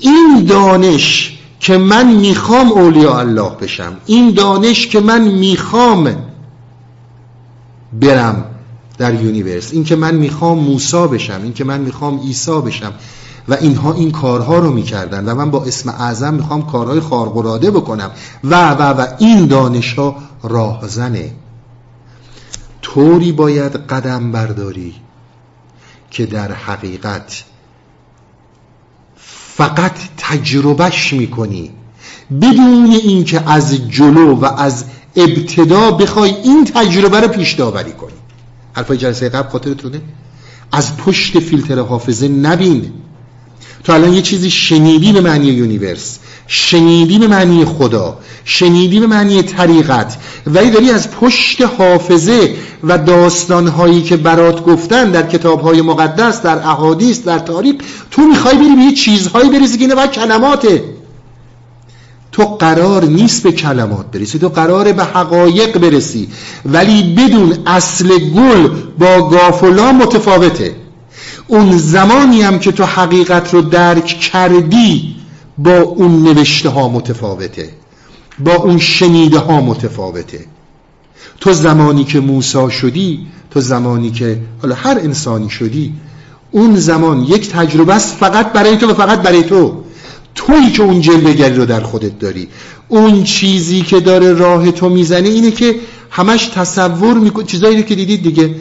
[0.00, 6.16] این دانش که من می‌خوام اولیاء الله بشم این دانش که من می‌خوام
[7.92, 8.44] برم
[8.98, 12.92] در یونیورس این که من می‌خوام موسا بشم این که من می‌خوام عیسی بشم
[13.48, 18.10] و اینها این کارها رو می‌کردن و من با اسم اعظم می‌خوام کارهای خارقلاده بکنم
[18.44, 21.32] و و و این دانش ها راهزنه.
[22.82, 24.94] طوری باید قدم برداری
[26.10, 27.44] که در حقیقت
[29.60, 31.70] فقط تجربهش می‌کنی.
[32.42, 34.84] بدون اینکه از جلو و از
[35.16, 38.12] ابتدا بخوای این تجربه رو پیش داوری کنی.
[38.72, 40.00] حرفای جلسه قبل خاطرتونه
[40.72, 42.92] از پشت فیلتر حافظه نبین.
[43.84, 46.18] تو الان یه چیزی شنیدی به معنی universe.
[46.52, 50.16] شنیدی به معنی خدا شنیدی به معنی طریقت.
[50.46, 57.22] ولی داری از پشت حافظه و داستانهایی که برات گفتن در کتابهای مقدس در احادیث
[57.24, 57.74] در تاریخ
[58.10, 60.84] تو می‌خوای بری به یه چیزهایی برسی که باید کلماته.
[62.32, 66.28] تو قرار نیست به کلمات برسی تو قرار به حقایق برسی.
[66.66, 70.76] ولی بدون اصل گل با گافلا متفاوته.
[71.46, 75.19] اون زمانی هم که تو حقیقت رو درک کردی
[75.64, 77.70] با اون نوشته ها متفاوته
[78.38, 80.46] با اون شنیده ها متفاوته.
[81.40, 85.92] تو زمانی که موسا شدی تو زمانی که حالا هر انسانی شدی
[86.50, 89.82] اون زمان یک تجربه است فقط برای تو و فقط برای تو.
[90.34, 92.48] تویی که اون جلوگری رو در خودت داری.
[92.88, 95.74] اون چیزی که داره راه تو می‌زنه اینه که
[96.10, 98.54] همش تصور می‌کنه چیزایی که دیدید دیگه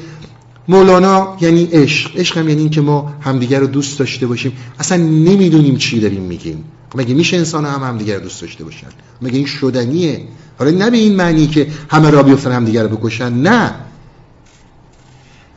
[0.69, 2.17] مولانا یعنی عشق.
[2.17, 4.51] عشق هم یعنی این که ما همدیگر رو دوست داشته باشیم.
[4.79, 6.63] اصلا نمی‌دونیم چی داریم میگیم.
[6.95, 8.87] مگه میشه انسان هم همدیگر رو دوست داشته باشن؟
[9.21, 10.21] مگه این شدنیه؟
[10.59, 13.33] حالا نه به این معنی که همه را بیفتن همدیگر رو بکشن.
[13.33, 13.73] نه.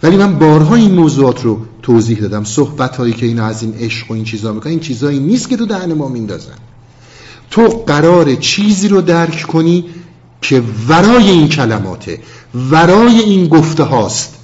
[0.02, 2.44] ولی من بارها این موضوعات رو توضیح دادم.
[2.44, 5.56] صحبت هایی که اینا از این عشق و این چیزا می‌کنن این چیزایی نیست که
[5.56, 6.58] تو دهن ما میندازن.
[7.50, 9.84] تو قرار چیزی رو درک کنی
[10.42, 12.20] که ورای این کلماته
[12.70, 14.41] ورای این گفته هاست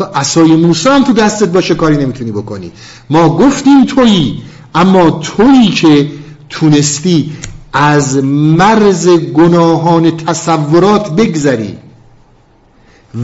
[0.00, 2.72] تو اسای موسی هم تو دستت باشه کاری نمی‌تونی بکنی.
[3.10, 4.42] ما گفتیم تویی
[4.74, 6.10] اما تویی که
[6.48, 7.32] تونستی
[7.72, 11.76] از مرز گناهان تصورات بگذری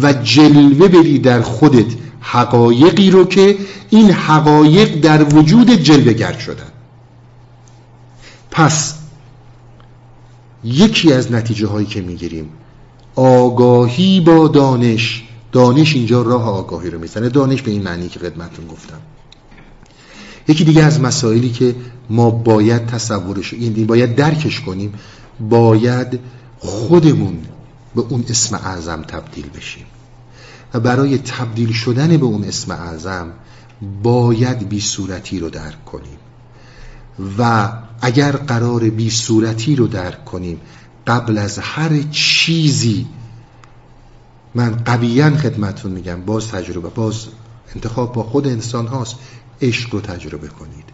[0.03, 1.87] و جلوه بری در خودت
[2.21, 3.57] حقایقی رو که
[3.91, 6.73] این حقایق در وجود جلوه گر شدن.
[8.51, 8.95] پس
[10.65, 12.49] یکی از نتیجه هایی که می‌گیریم
[13.15, 15.23] آگاهی با دانش
[15.53, 17.29] دانش اینجا راه آگاهی رو می‌زنه.
[17.29, 19.01] دانش به این معنی که خدمتتون گفتم.
[20.49, 21.75] یکی دیگه از مسائلی که
[22.11, 24.95] ما باید تصورش این باید درکش کنیم
[25.41, 26.21] باید
[26.59, 27.39] خودمون
[27.95, 29.87] به اون اسم اعظم تبدیل بشیم.
[30.75, 33.33] و برای تبدیل شدن به اون اسم اعظم
[34.03, 36.19] باید بی صورتی رو درک کنیم.
[37.39, 40.61] و اگر قرار بی صورتی رو درک کنیم
[41.07, 43.07] قبل از هر چیزی
[44.57, 47.27] من قویا خدمتون میگم باز تجربه باز
[47.75, 49.17] انتخاب با خود انسان هاست.
[49.63, 50.85] عشق رو تجربه کنید.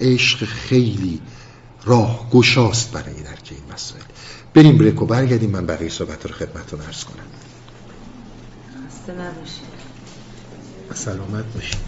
[0.00, 1.20] عشق خیلی
[1.84, 4.02] راه گشاست برای درک این مسائل.
[4.54, 5.50] بریم بریک و برگردیم.
[5.50, 7.24] من بقیه صحبت رو خدمتون ارز کنم.
[10.94, 11.78] سلامت باشید.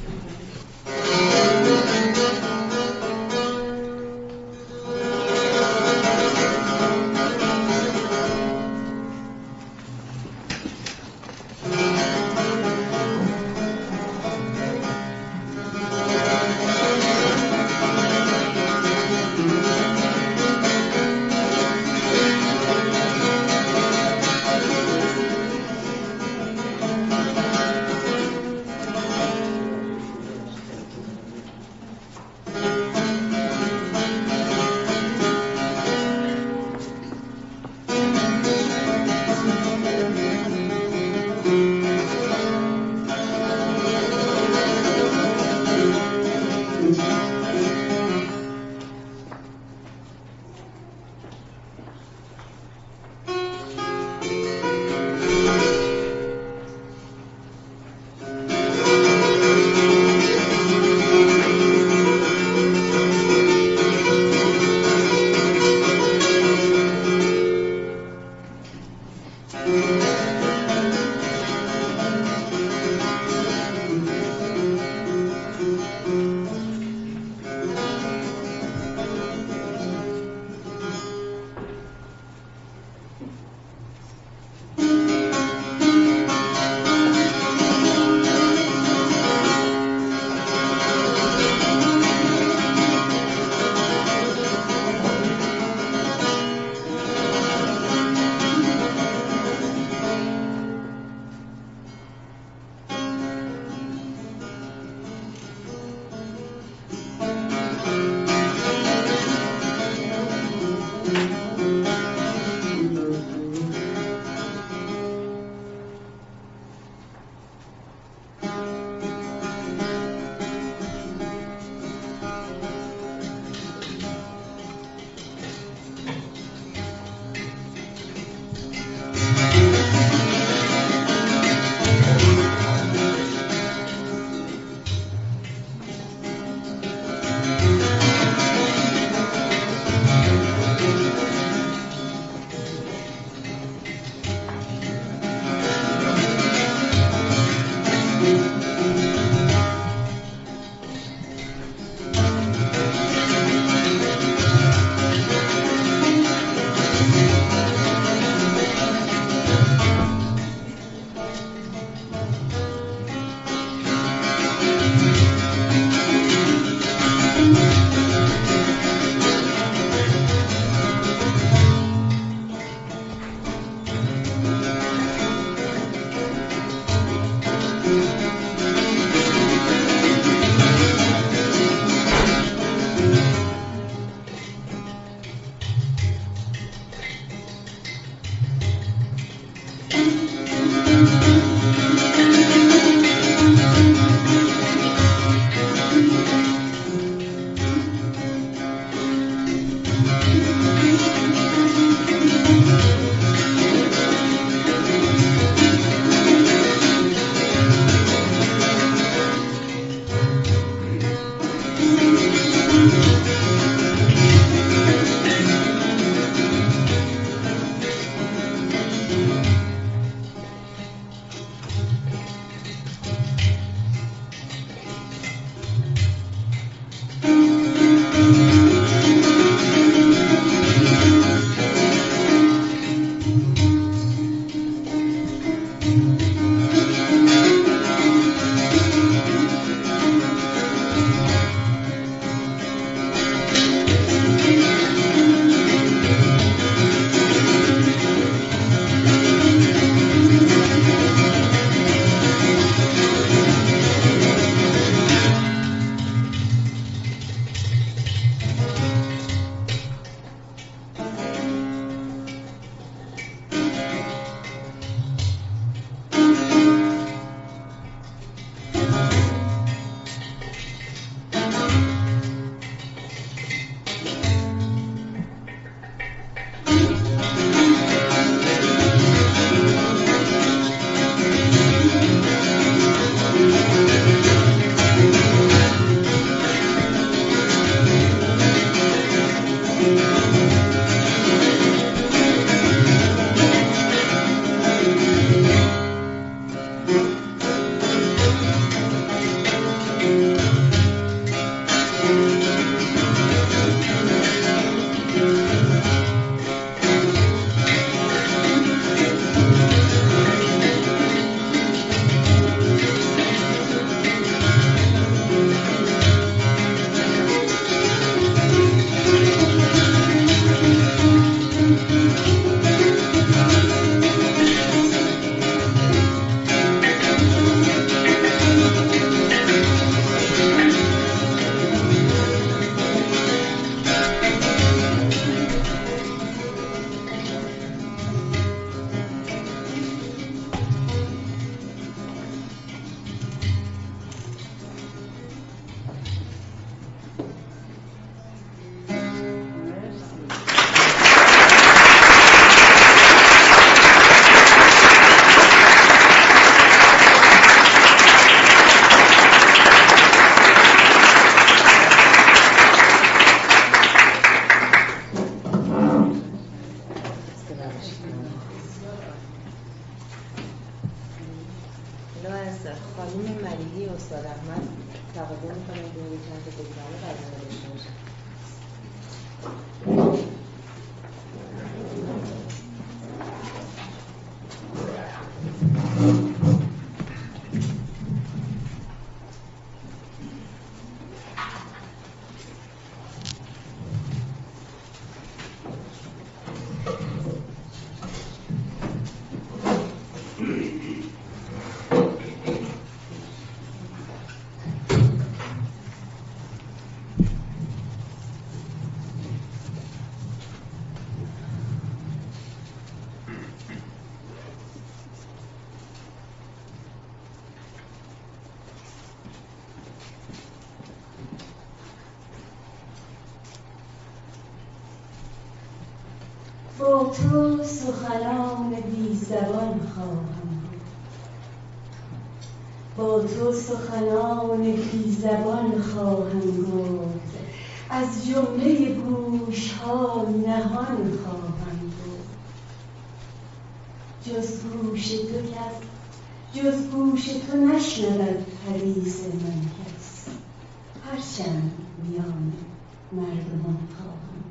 [453.12, 454.44] مردمان خواهم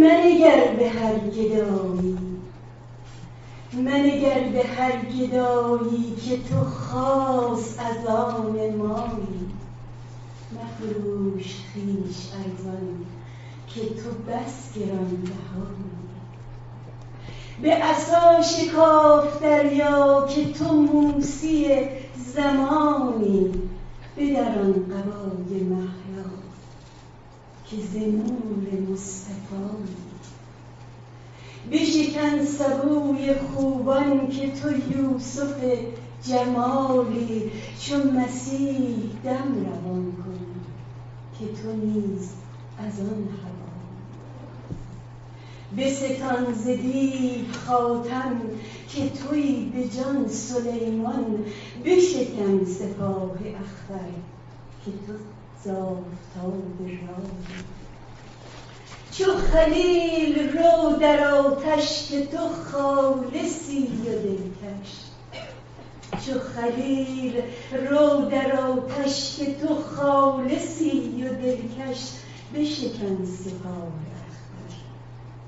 [0.00, 2.18] منگر به هر گدایی
[3.72, 9.44] منگر به هر گدایی که تو خاص از آن مایی.
[10.52, 13.06] مفروش خویش ارزان
[13.66, 15.24] که تو بس گران
[17.62, 21.68] به عصا شکاف دریا که تو موسی
[22.34, 23.52] زمانی
[24.16, 26.24] بدران قبای محیا
[27.70, 29.34] که ز نور مصطفی.
[31.72, 35.54] بشکن سبوی خوبان که تو یوسف
[36.22, 37.50] جمالی
[37.80, 40.40] چون مسیح دم روان کن
[41.38, 42.30] که تو نیز
[42.78, 43.63] از آن هوا.
[45.78, 48.40] بستان ز دیو خاتم
[48.88, 51.44] که توی به جان سلیمان
[51.84, 54.08] بشکن سپاه اختر
[54.84, 55.12] که تو
[55.64, 56.62] ز آفتاب
[59.12, 64.90] چو خلیل رو در آتش که تو خالصی و دلکش
[66.26, 67.42] چو خلیل
[67.90, 72.10] رو در آتش که تو خالصی و دلکش
[72.54, 74.13] بشکن سپاه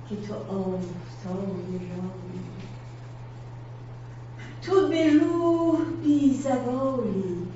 [0.09, 2.41] که تو آفتاب رانی
[4.63, 7.47] تو به روح بی زوالی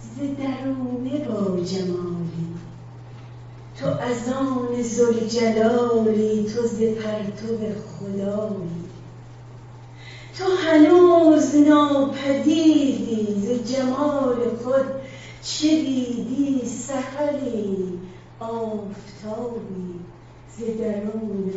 [0.00, 2.48] ز درونه با جمالی.
[3.76, 7.56] تو از آن زلجلالی تو ز پرتو
[7.88, 8.88] خدایی.
[10.38, 14.84] تو هنوز ناپدیدی ز جمال خود
[15.42, 17.98] چه دیدی سحری
[18.40, 20.07] آفتابی.
[20.66, 21.52] برآیی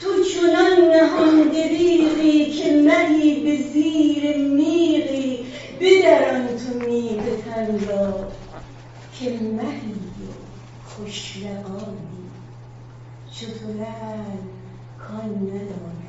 [0.00, 5.46] تو چنان نهان دریغی که مهی به زیر میغی
[5.80, 8.28] بدران تو میغ تن را
[9.18, 9.94] که مهی
[10.86, 12.20] خوش لقایی
[13.32, 13.84] چو تو
[14.98, 16.00] کان ندارد.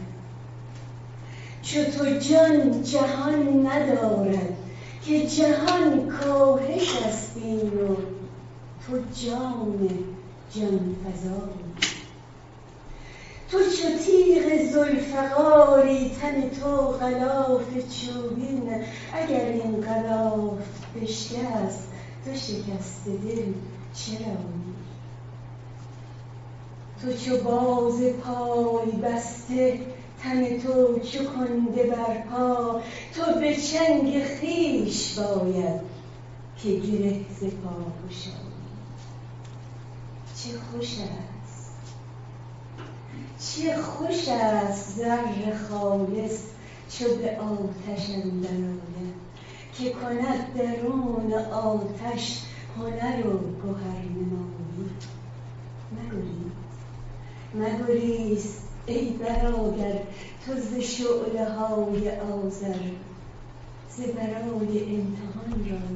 [1.83, 4.53] تو جان جهان ندارد
[5.05, 7.71] که جهان کاهش است این
[8.91, 9.89] تو جان
[10.55, 11.71] جان فزایی
[13.51, 18.71] تو چو تیغ ذوالفقاری تن تو غلاف چوبین.
[19.13, 20.59] اگر این غلاف
[20.95, 21.87] بشکست
[22.25, 23.53] تو شکسته دل
[23.93, 24.75] چرایی
[27.01, 29.79] تو چو باز پای بسته
[30.23, 32.81] تن تو چو کنده بر پا.
[33.15, 35.81] تو به چنگ خویش باید
[36.63, 38.01] که گره ز پا
[40.43, 41.71] چه خوش است؟
[43.39, 46.39] چه خوش است زر خالص
[46.89, 48.81] چو به آتش اندر
[49.77, 52.41] که کند درون آتش
[52.77, 54.89] هنر و گهر نمایی؟
[55.91, 56.51] مگریز
[57.55, 59.99] مگریز ای برادر
[60.45, 62.79] تو ز شعله های آذر
[63.89, 65.87] ز برای امتحان را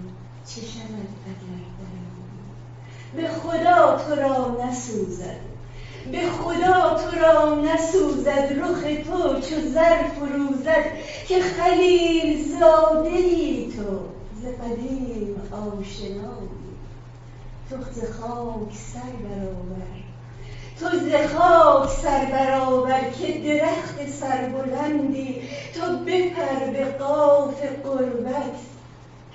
[0.45, 2.24] چه شود اگر درآیی
[3.15, 5.39] به خدا تو را نسوزد.
[6.11, 8.51] به خدا تو را نسوزد.
[8.59, 10.85] رخ تو چو زر فروزد
[11.27, 13.99] که خلیل زاده ای تو
[14.41, 16.49] ز قدیم آشنایی.
[17.69, 19.95] تو ز خاک سر برآور
[20.79, 25.41] تو ز خاک سر برآور که درخت سربلندی.
[25.75, 28.55] تو بپر به قاف قربت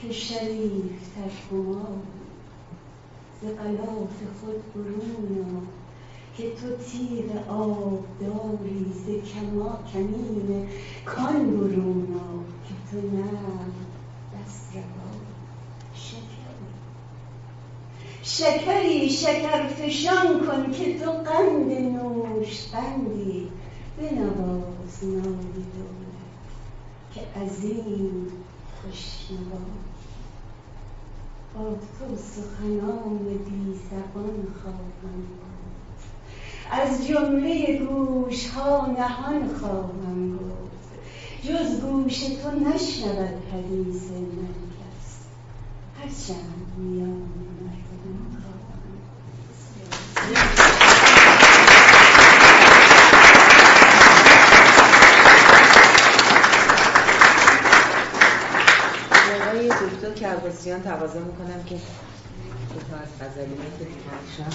[0.03, 2.20] که شریفتر همایی
[3.43, 5.61] ز غلاف خود برون آ
[6.37, 9.33] که تو تیغ آبداری ز
[9.93, 10.69] کمین
[11.05, 13.73] کان برون آ که تو نرم
[14.35, 14.73] دست
[18.23, 23.49] شکری شکرفشان کن که تو قند نوشقندی
[23.99, 26.31] بنواز نای دولت
[27.15, 28.27] که عظیم
[28.83, 29.90] خوش نوایی
[31.55, 36.07] با تو سخنان بی زبان خواهم گفت.
[36.71, 40.71] از جمله گوش ها نهان خواهم گفت.
[41.43, 45.17] جز گوش تو نشنود حدیث من کس
[45.99, 47.31] هرچند میان
[50.31, 50.60] آقای
[60.31, 64.47] دکتر کرباسیان تقاضا می‌کنم که از غزلیات دیگر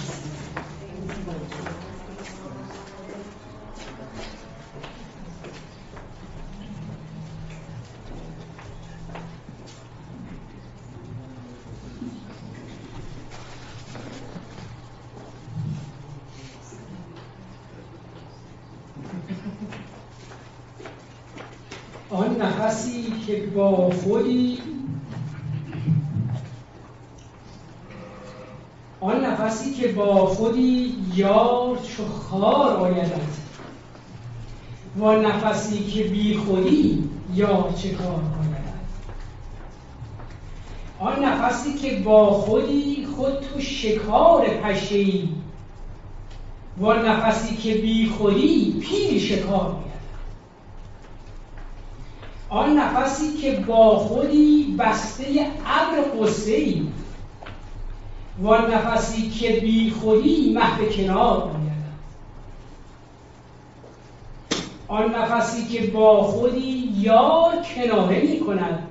[22.10, 24.75] آن نفسی که با خودی
[29.06, 33.22] آن نفسی که با خودی یار چو خار آیدت.
[35.00, 38.76] و نفسی که بی خودی یار چه کار آیدت.
[41.00, 45.30] آن نفسی که با خودی خود تو شکار پشه ای.
[46.82, 49.76] و نفسی که بی خودی پیر شکار
[52.50, 55.26] آن نفسی که با خودی بسته
[55.66, 56.88] ابر قصه ای.
[58.44, 61.76] و نفسی که بی خودی محو کنار آید
[64.88, 68.88] آن نفسی که با خودی یار کناره می کند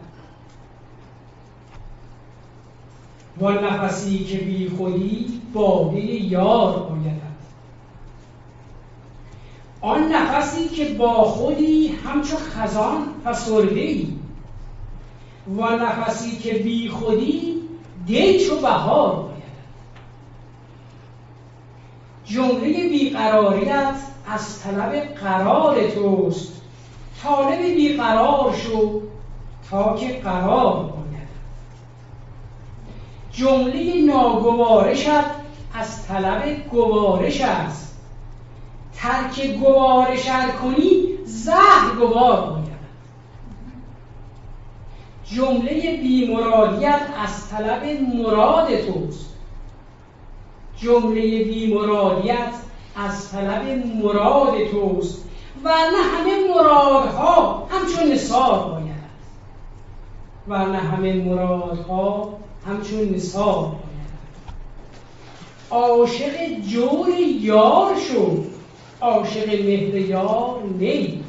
[3.40, 7.24] و نفسی که بی خودی باده یار آیدد
[9.80, 14.06] آن نفسی که با خودی همچو خزان فسرده ای
[15.58, 17.54] و نفسی که بی خودی
[18.08, 19.33] دل چو بهار
[22.24, 23.94] جمله بیقراریت
[24.26, 26.52] از طلب قرار توست.
[27.22, 29.00] طالب بیقرار شو
[29.70, 31.28] تا که قرار باید
[33.32, 35.08] جمله ناگوارشت
[35.74, 37.96] از طلب گوارش است.
[38.94, 40.26] ترک گوارش
[40.62, 42.64] کنی زهر گوار باید
[45.24, 47.84] جمله بیمرادیت از طلب
[48.14, 49.33] مراد توست.
[50.84, 52.54] جمله بیمرادیت
[52.96, 55.24] از طلب مراد توست
[55.64, 58.94] و نه همه مرادها همچون نصار باید.
[60.48, 62.28] و نه همه مرادها
[62.66, 63.72] همچون نصار
[65.70, 67.08] عاشق جور
[67.40, 68.44] یار شو
[69.00, 71.24] عاشق مهر یار نی.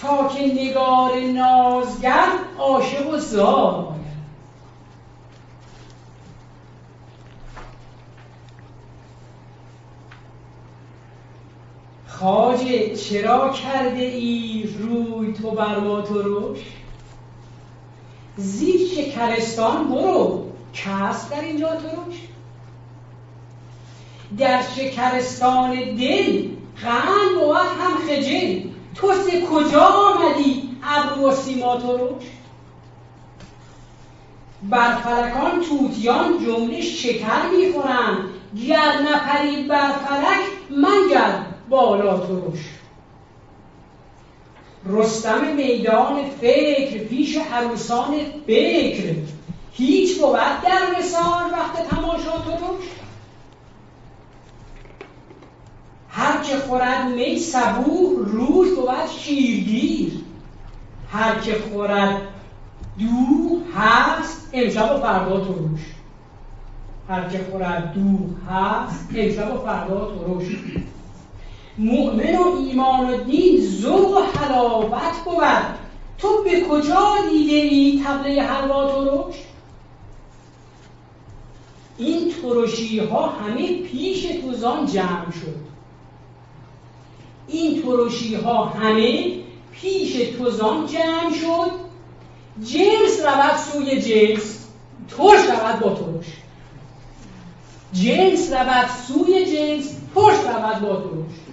[0.00, 3.87] تا که نگار نازگر عاشق و زار.
[12.20, 16.58] خاجه چرا کرده ای روی تو بر ما ترش؟
[18.36, 22.16] زیر شکرستان برو کس در اینجا ترش؟
[24.38, 26.48] در شکرستان دل
[26.82, 28.60] غم بود هم خجل
[28.94, 29.12] تو
[29.50, 32.24] کجا آمدی ابرو و سیما ترش؟
[34.62, 38.18] بر فلکان توتیان جمله شکر می‌خورند
[38.68, 40.40] گر نپری بر فلک
[40.70, 41.47] منگر.
[41.70, 42.60] بالا ترش.
[44.86, 48.14] رستم میدان فکر پیش عروسان
[48.46, 49.14] بکر.
[49.72, 50.32] هیچ بود
[50.64, 52.88] در مثال وقت تماشا ترش.
[56.08, 60.12] هر که خورد می صبوح روز بود شیرگیر.
[61.12, 62.20] هر که خورد
[62.98, 65.80] دو هست امشب و فردا ترش.
[67.08, 68.18] هر که خورد دو
[68.52, 70.46] هست امشب و فردا ترش.
[71.78, 75.78] مؤمن و ایمان و دین ذوق و حلاوت بود.
[76.18, 79.34] تو به کجا دیده ای تبله حلوا ترش
[81.98, 85.68] این ترشی ها همه پیش توزان جمع شد.
[87.48, 89.32] این ترشی ها همه
[89.72, 91.70] پیش توزان جمع شد.
[92.64, 94.66] جنس رود سوی جنس
[95.16, 96.26] ترش رود با ترش.
[97.92, 101.47] جنس رود سوی جنس ترش رود با ترش.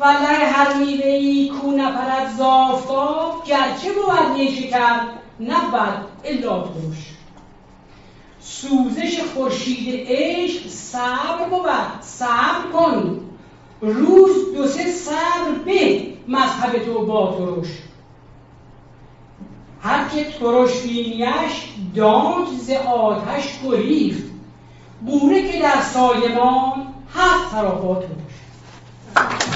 [0.00, 5.00] در هر میوه ای کو نپرد زافتاب گرچه بود نیشکر
[5.40, 7.14] نبود الا ترش
[8.40, 13.20] سوزش خورشید عشق صبر بود صبر کن.
[13.80, 17.68] روز دو سه صبر به مذهب تو با ترش.
[19.82, 24.24] هر که ترش بینیش دانت ز آتش گریخت.
[25.06, 29.53] بوره که در سایمان هست طرافات ترش.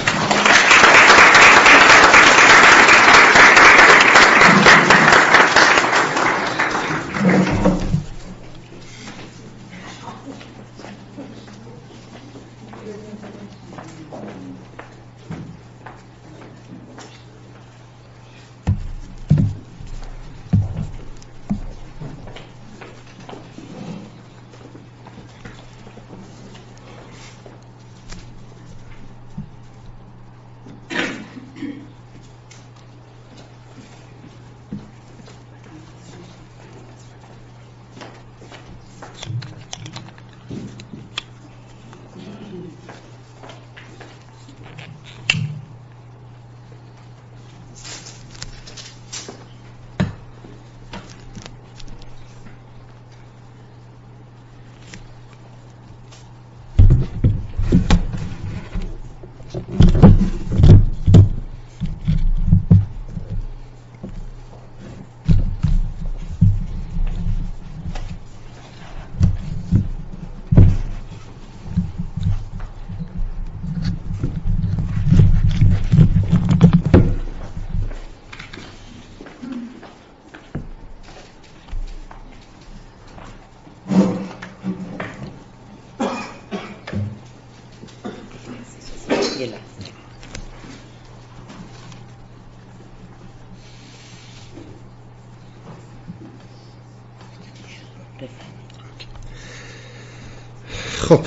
[101.09, 101.21] خب.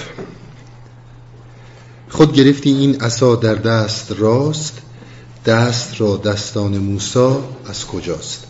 [2.09, 4.81] خود گرفتی این عصا در دست راست
[5.45, 8.45] دست را دستان موسا از کجاست؟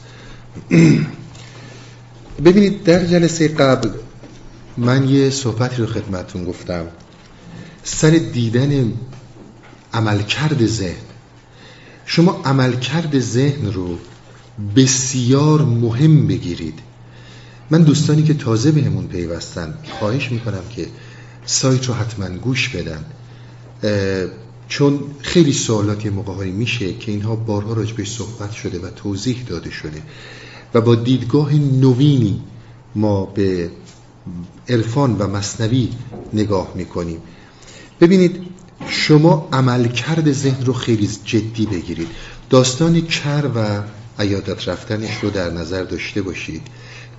[2.45, 3.89] ببینید در جلسه قبل
[4.77, 6.87] من یه صحبتی رو خدمتون گفتم.
[7.83, 8.93] سر دیدن
[9.93, 11.05] عملکرد ذهن.
[12.05, 13.97] شما عملکرد ذهن رو
[14.75, 16.79] بسیار مهم بگیرید.
[17.69, 20.87] من دوستانی که تازه بهمون پیوستن خواهش می‌کنم که
[21.45, 23.05] سایت رو حتما گوش بدن.
[24.67, 29.69] چون خیلی سوالات یه موقع میشه که اینها بارها راجبش صحبت شده و توضیح داده
[29.71, 30.01] شده.
[30.73, 32.41] و با دیدگاه نوینی
[32.95, 33.71] ما به
[34.69, 35.89] عرفان و مصنوی
[36.33, 37.21] نگاه می‌کنیم.
[38.01, 38.41] ببینید
[38.89, 42.07] شما عملکرد ذهن رو خیلی جدی بگیرید.
[42.49, 43.81] داستان کر و
[44.19, 46.61] عیادت رفتنش رو در نظر داشته باشید.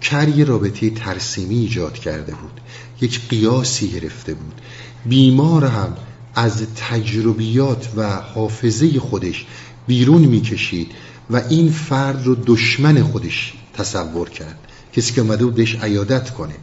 [0.01, 2.61] کر یه رابطه ترسیمی ایجاد کرده بود.
[3.03, 4.61] یک قیاسی گرفته بود.
[5.07, 5.97] بیمار هم
[6.35, 9.47] از تجربیات و حافظه خودش
[9.87, 10.91] بیرون می‌کشید
[11.31, 14.59] و این فرد رو دشمن خودش تصور کرد.
[14.93, 16.55] کسی که اومده بود بهش عیادت کنه.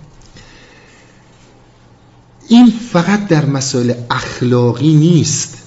[2.47, 5.57] این فقط در مسائل اخلاقی نیست.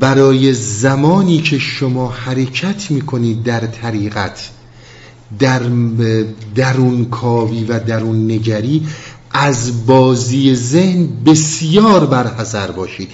[0.00, 4.50] برای زمانی که شما حرکت می‌کنید در طریقت
[5.38, 5.62] در
[6.54, 8.86] درون کاوی و درون نگری
[9.30, 13.10] از بازی ذهن بسیار برحضر باشید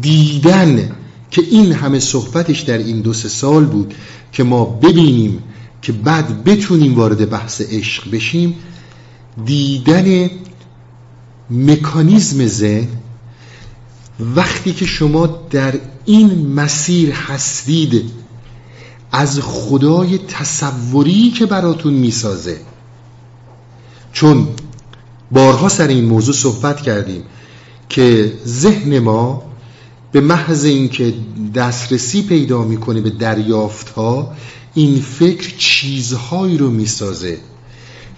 [0.00, 0.96] دیدن
[1.30, 3.94] که این همه صحبتش در این دو سه سال بود
[4.32, 5.42] که ما ببینیم
[5.82, 8.54] که بعد بتونیم وارد بحث عشق بشیم
[9.44, 10.30] دیدن
[11.50, 12.88] مکانیزم ذهن
[14.20, 15.74] وقتی که شما در
[16.04, 18.10] این مسیر هستید
[19.12, 22.60] از خدای تصوری که براتون می‌سازه.
[24.12, 24.48] چون
[25.30, 27.22] بارها سر این موضوع صحبت کردیم
[27.88, 29.42] که ذهن ما
[30.12, 31.14] به محض اینکه
[31.54, 34.32] دسترسی پیدا می‌کنه به دریافت ها
[34.74, 37.38] این فکر چیزهایی رو می‌سازه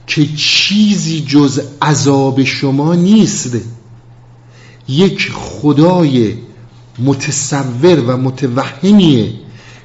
[0.07, 3.57] که چیزی جز عذاب شما نیست.
[4.89, 6.35] یک خدای
[6.99, 9.33] متصور و متوهمیه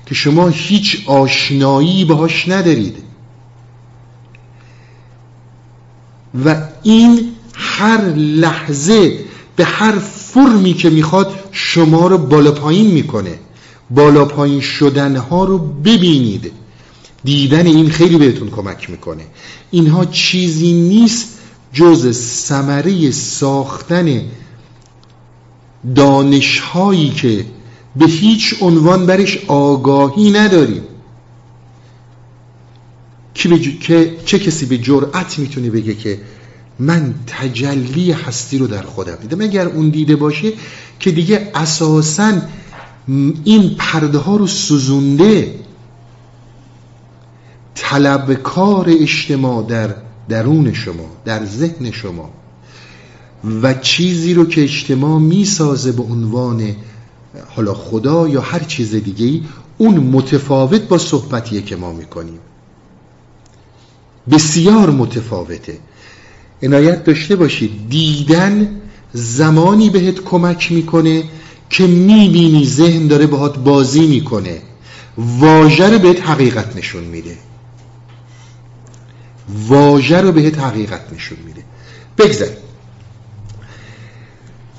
[0.06, 3.03] که شما هیچ آشنایی باهاش ندارید.
[6.46, 9.20] و این هر لحظه
[9.56, 13.40] به هر فرمی که می‌خواد شما رو بالا پایین می‌کنه.
[13.90, 16.52] بالا پایین شدن ها رو ببینید.
[17.24, 19.24] دیدن این خیلی بهتون کمک می‌کنه.
[19.72, 21.28] اینها چیزی نیست
[21.74, 24.22] جز ثمره ساختن
[25.96, 27.46] دانشهایی که
[27.96, 30.84] به هیچ عنوان برش آگاهی نداریم.
[33.34, 36.20] که چه کسی به جرأت می‌تونه بگه که
[36.80, 39.42] من تجلی هستی رو در خودم دیدم.
[39.42, 40.54] اگر اون دیده باشه
[41.00, 42.34] که دیگه اساسا
[43.44, 45.60] این پرده ها رو سوزونده
[47.76, 49.96] طلبکار اجتماع در
[50.30, 52.30] درون شما در ذهن شما
[53.62, 56.76] و چیزی رو که اجتماع می‌سازه به عنوان
[57.56, 59.42] حالا خدا یا هر چیز دیگه ای
[59.78, 62.40] اون متفاوت با صحبتیه که ما می‌کنیم.
[64.32, 65.78] بسیار متفاوته.
[66.64, 67.90] عنایت داشته باشید.
[67.90, 68.82] دیدن
[69.14, 71.24] زمانی بهت کمک می‌کنه
[71.70, 74.62] که می‌بینی ذهن داره باهات بازی می‌کنه.
[75.18, 77.38] واژه رو بهت حقیقت نشون میده.
[79.68, 81.64] واژه رو بهت حقیقت نشون میده.
[82.18, 82.50] بگذار.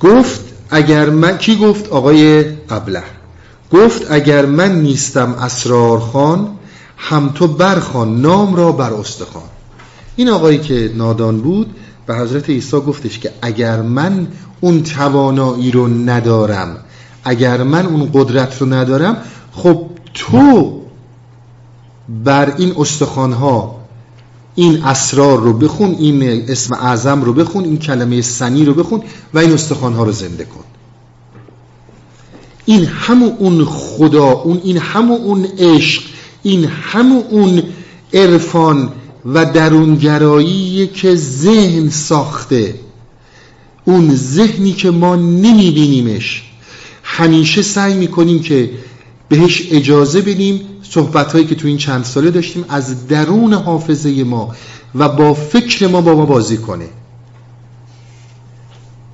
[0.00, 0.40] گفت
[0.70, 3.02] اگر من کی گفت؟ آقای ابله.
[3.72, 6.58] گفت اگر من نیستم اسرار خان
[7.09, 9.44] هم تو برخان نام را بر استخوان
[10.16, 11.74] این آقایی که نادان بود
[12.06, 14.28] به حضرت عیسی گفتش که اگر من
[14.60, 16.76] اون توانایی رو ندارم
[17.24, 19.16] اگر من اون قدرت رو ندارم
[19.52, 20.81] خب تو
[22.24, 23.76] بر این استخوانها
[24.55, 29.02] این اسرار رو بخون این اسم اعظم رو بخون این کلمه سنی رو بخون
[29.35, 30.64] و این استخوانها رو زنده کن.
[32.64, 36.13] این همون اون خدا اون این همون اون عشق
[36.44, 37.62] این همون
[38.14, 38.92] عرفان
[39.24, 42.74] و درونگرایی که ذهن ساخته.
[43.84, 46.42] اون ذهنی که ما نمیبینیمش.
[47.02, 48.70] همیشه سعی می‌کنیم که
[49.28, 50.60] بهش اجازه بدیم.
[50.82, 54.54] صحبت هایی که تو این چند ساله داشتیم از درون حافظه ما
[54.94, 56.88] و با فکر ما با ما بازی کنه.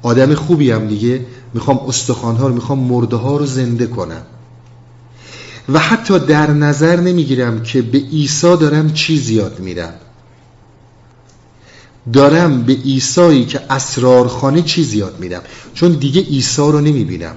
[0.03, 1.27] آدم خوبی هم دیگه.
[1.55, 4.23] می‌خوام استخوان ها رو می‌خوام مرده ها رو زنده کنم.
[5.69, 9.95] و حتی در نظر نمی‌گیرم که به عیسی دارم چی زیاد میرم
[12.13, 15.43] دارم به ایسایی که اسرارخانه چیز یاد میدم.
[15.75, 17.37] چون دیگه ایسا رو نمی‌بینم.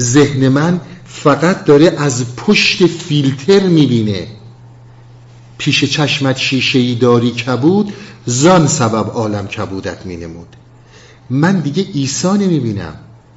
[0.00, 4.26] ذهن من فقط داره از پشت فیلتر می‌بینه.
[5.58, 7.92] پیش چشمت شیشه ای داری کبود
[8.26, 10.56] زان سبب عالم کبودت مینمود.
[11.30, 12.94] من دیگه عیسی نمی‌بینم.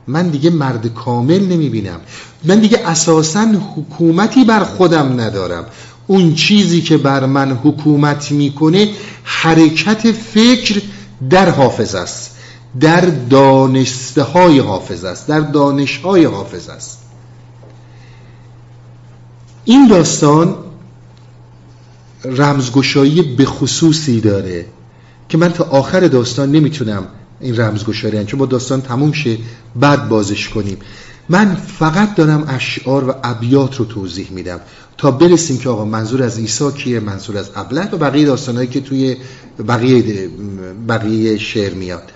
[0.10, 1.99] من دیگه مرد کامل نمی‌بینم.
[2.44, 3.45] من دیگه اساسا
[3.76, 5.65] حکومتی بر خودم ندارم.
[6.07, 8.90] اون چیزی که بر من حکومت می‌کنه
[9.23, 10.81] حرکت فکر
[11.30, 12.36] در حافظ است.
[12.80, 15.27] در دانسته های حافظ است.
[15.27, 16.99] در دانش های حافظ است.
[19.65, 20.56] این داستان
[22.26, 24.65] رمزگشایی به خصوصی داره
[25.30, 27.07] که من تا آخر داستان نمی‌تونم
[27.39, 29.37] این رمزگشایی چون با داستان تموم شه
[29.75, 30.77] بعد بازش کنیم.
[31.29, 34.59] من فقط دارم اشعار و ابیات رو توضیح میدم.
[34.97, 38.81] تا برسیم که آقا منظور از عیسی کیه منظور از ابله و بقیه داستانهایی که
[38.81, 39.17] توی
[39.67, 40.29] بقیه
[40.87, 42.11] بقیه شعر میاد.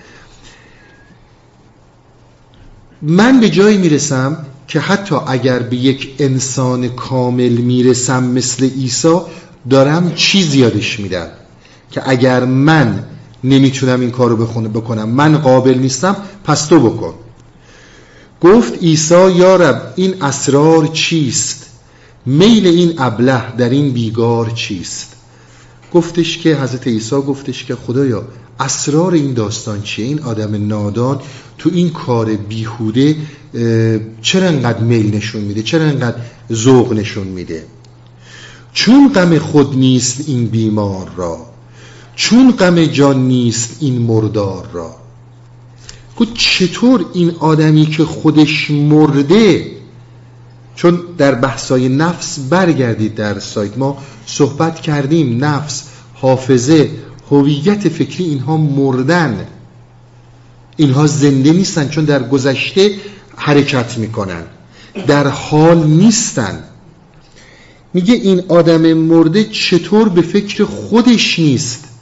[3.01, 9.17] من به جایی می‌رسم که حتی اگر به یک انسان کامل می‌رسم مثل عیسی
[9.69, 11.27] دارم چیز یادش میدم
[11.91, 13.03] که اگر من
[13.43, 15.09] نمی‌تونم این کارو بخونه بکنم.
[15.09, 17.13] من قابل نیستم پس تو بکن.
[18.41, 21.65] گفت عیسی یارب این اسرار چیست؟
[22.25, 25.13] میل این ابله در این بیگار چیست؟
[25.93, 28.23] گفتش که حضرت عیسی گفتش که خدایا
[28.59, 31.19] اسرار این داستان چیه؟ این آدم نادان
[31.57, 33.15] تو این کار بیهوده
[34.21, 36.17] چرا انقدر میل نشون میده؟ چرا انقدر
[36.53, 37.65] ذوق نشون میده؟
[38.73, 41.52] چون غم خود نیست این بیمار را.
[42.15, 44.95] چون غم جان نیست این مردار را.
[46.17, 49.71] گفت چطور این آدمی که خودش مرده؟
[50.75, 53.77] چون در بحثای نفس برگردید در سایت.
[53.77, 55.83] ما صحبت کردیم نفس
[56.13, 56.91] حافظه
[57.31, 59.47] هویت فکری اینها مردن.
[60.77, 62.95] اینها زنده نیستن چون در گذشته
[63.35, 64.43] حرکت می‌کنن.
[65.07, 66.63] در حال نیستن.
[67.93, 71.92] میگه این آدم مرده چطور به فکر خودش نیست؟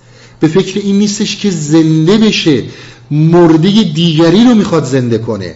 [0.41, 2.63] به فکر این نیستش که زنده بشه.
[3.11, 5.55] مرده دیگری رو می‌خواد زنده کنه.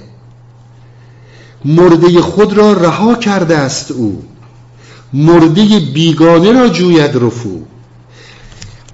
[1.66, 4.24] مرده خود را رها کرده است او.
[5.14, 7.62] مرده بیگانه را جوید رفو.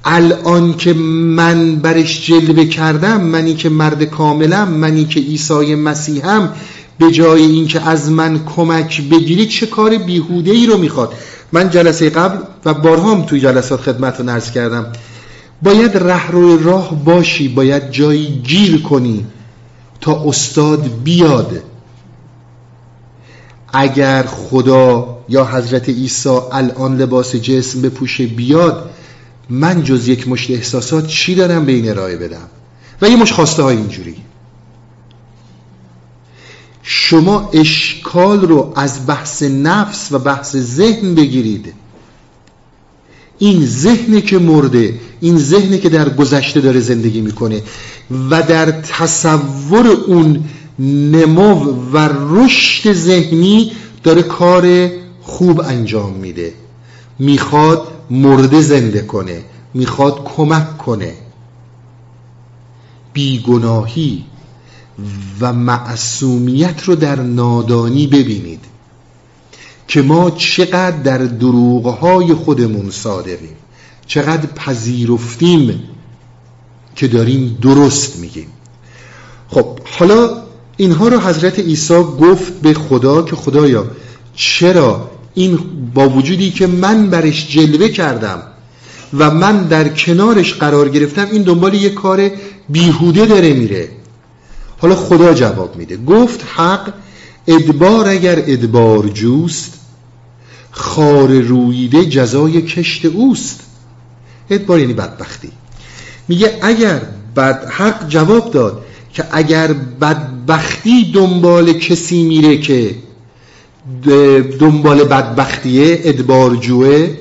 [0.05, 6.53] الان که من برش جلوه کردم منی که مرد کاملم منی که عیسی مسیحم
[6.99, 11.13] به جای اینکه از من کمک بگیری چه کار بیهوده ای رو می‌خواد؟
[11.51, 14.85] من جلسه قبل و بارها توی جلسات خدمت رو نرس کردم.
[15.63, 19.25] باید ره روی راه باشی باید جایی گیر کنی
[20.01, 21.63] تا استاد بیاد.
[23.73, 28.89] اگر خدا یا حضرت عیسی الان لباس جسم بپوشه بیاد
[29.49, 32.47] من جز یک مشت احساسات چی دارم به این ارائه بدم؟
[33.01, 34.15] و یه مش خواسته های اینجوری.
[36.83, 41.73] شما اشکال رو از بحث نفس و بحث ذهن بگیرید.
[43.41, 47.61] این ذهنی که مرده این ذهنی که در گذشته داره زندگی می‌کنه
[48.29, 50.43] و در تصور اون
[50.79, 53.71] نمو و رشد ذهنی
[54.03, 54.89] داره کار
[55.21, 56.53] خوب انجام میده.
[57.19, 59.41] می‌خواد مرده زنده کنه
[59.73, 61.13] می‌خواد کمک کنه.
[63.13, 64.23] بیگناهی
[65.39, 68.70] و معصومیت رو در نادانی ببینید.
[69.91, 73.55] که ما چقدر در دروغهای خودمون صادقیم
[74.07, 75.83] چقدر پذیرفتیم
[76.95, 78.47] که داریم درست میگیم.
[79.47, 80.43] خب حالا
[80.77, 83.85] اینها رو حضرت عیسی گفت به خدا که خدایا
[84.35, 85.59] چرا این
[85.93, 88.43] با وجودی که من برش جلوه کردم
[89.17, 92.31] و من در کنارش قرار گرفتم این دنبال یه کار
[92.69, 93.89] بیهوده داره میره.
[94.77, 95.97] حالا خدا جواب میده.
[95.97, 96.93] گفت حق
[97.47, 99.80] ادبار اگر ادبار جوست
[100.71, 103.59] خار رویده جزای کشت اوست.
[104.49, 105.49] ادبار یعنی بدبختی.
[106.27, 107.01] میگه اگر
[107.35, 112.95] بد حق جواب داد که اگر بدبختی دنبال کسی میره که
[114.59, 117.17] دنبال بدبختیه ادبار جوه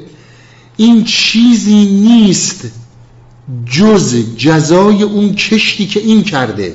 [0.76, 2.64] این چیزی نیست
[3.66, 6.74] جز جزای اون کشتی که این کرده.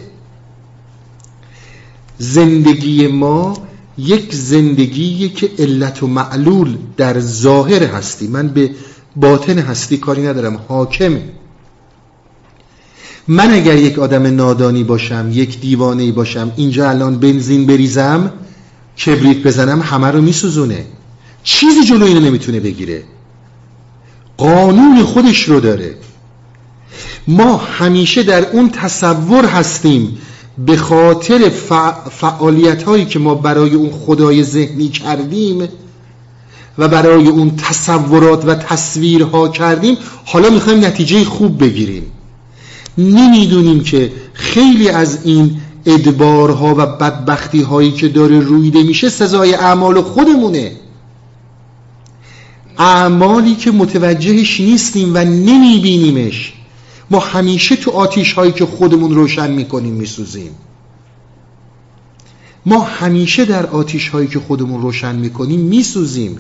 [2.18, 3.65] زندگی ما
[3.98, 8.28] یک زندگی که علت و معلول در ظاهر هستی.
[8.28, 8.70] من به
[9.16, 11.18] باطن هستی کاری ندارم حاکم
[13.28, 18.34] من اگر یک آدم نادانی باشم یک دیوانه باشم اینجا الان بنزین بریزم
[19.06, 20.86] کبریت بزنم همه رو میسوزونه.
[21.44, 23.04] چیزی جلو اینو نمی‌تونه بگیره.
[24.38, 25.96] قانون خودش رو داره.
[27.28, 30.18] ما همیشه در اون تصور هستیم
[30.58, 31.50] به خاطر
[32.12, 35.68] فعالیت هایی که ما برای اون خدای ذهنی کردیم
[36.78, 42.12] و برای اون تصورات و تصویرها کردیم حالا می‌خوایم نتیجه خوب بگیریم.
[42.98, 50.02] نمی‌دونیم که خیلی از این ادبارها و بدبختی هایی که داره رویده میشه سزای اعمال
[50.02, 50.72] خودمونه.
[52.78, 56.54] اعمالی که متوجهش نیستیم و نمیبینیمش.
[57.12, 60.52] ما همیشه تو آتیش هایی که خودمون روشن می‌کنیم میسوزیم.
[62.66, 66.38] ما همیشه در آتیش هایی که خودمون روشن می‌کنیم میسوزیم.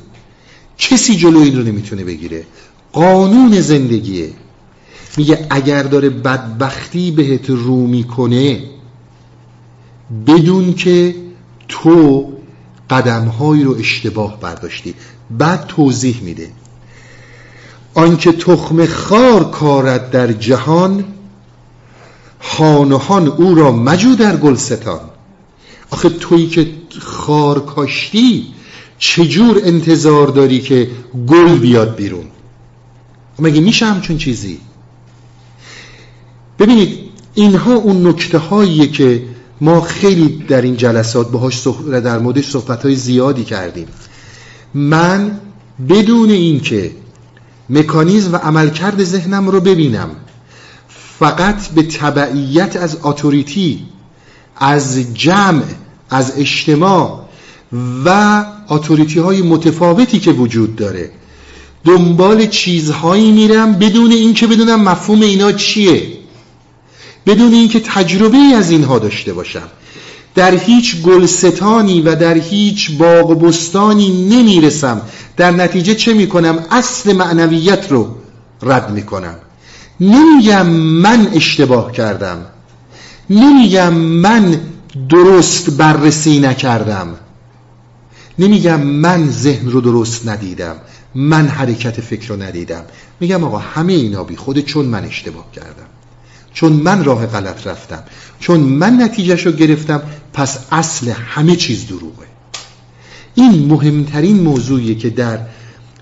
[0.77, 2.45] کسی جلو این رو نمی‌تونه بگیره.
[2.93, 4.33] قانون زندگیه.
[5.17, 8.63] میگه اگر داره بدبختی بهت رو می‌کنه
[10.27, 11.15] بدون که
[11.67, 12.25] تو
[12.89, 14.93] قدمهایی رو اشتباه برداشتی.
[15.31, 16.51] بعد توضیح میده.
[17.95, 21.05] آنکه تخم خار کارد در جهان
[22.39, 24.99] خانهان او را مجو در گلستان.
[25.89, 28.47] آخه تویی که خار کاشتی
[28.97, 30.89] چجور انتظار داری که
[31.27, 32.25] گل بیاد بیرون؟
[33.39, 34.59] مگه میشه همچون چیزی؟
[36.59, 36.99] ببینید
[37.33, 39.23] اینها اون نکته هاییه که
[39.61, 41.67] ما خیلی در این جلسات باهاش
[42.03, 43.87] در موردش صحبت های زیادی کردیم.
[44.73, 45.39] من
[45.89, 46.91] بدون اینکه
[47.69, 50.09] مکانیزم و عملکرد ذهنم رو ببینم.
[51.19, 53.85] فقط به تبعیت از اتوریتی
[54.57, 55.63] از جمع
[56.09, 57.25] از اجتماع
[58.05, 61.11] و اتوریتی های متفاوتی که وجود داره.
[61.83, 66.07] دنبال چیزهایی میرم بدون اینکه بدونم مفهوم اینا چیه.
[67.25, 69.69] بدون اینکه تجربه از اینها داشته باشم.
[70.35, 75.01] در هیچ گلستانی و در هیچ باغ بستانی نمی‌رسم.
[75.37, 78.15] در نتیجه چه می‌کنم؟ اصل معنویت رو
[78.61, 79.35] رد می‌کنم.
[79.99, 82.45] نمیگم من اشتباه کردم.
[83.29, 84.61] نمیگم من
[85.09, 87.07] درست بررسی نکردم.
[88.39, 90.75] نمیگم من ذهن رو درست ندیدم.
[91.15, 92.83] من حرکت فکر رو ندیدم.
[93.19, 95.94] میگم آقا همه اینا بی خوده چون من اشتباه کردم.
[96.55, 98.03] چون من راه غلط رفتم
[98.39, 100.01] چون من نتیجهش رو گرفتم
[100.33, 102.25] پس اصل همه چیز دروغه.
[103.35, 105.39] این مهمترین موضوعیه که در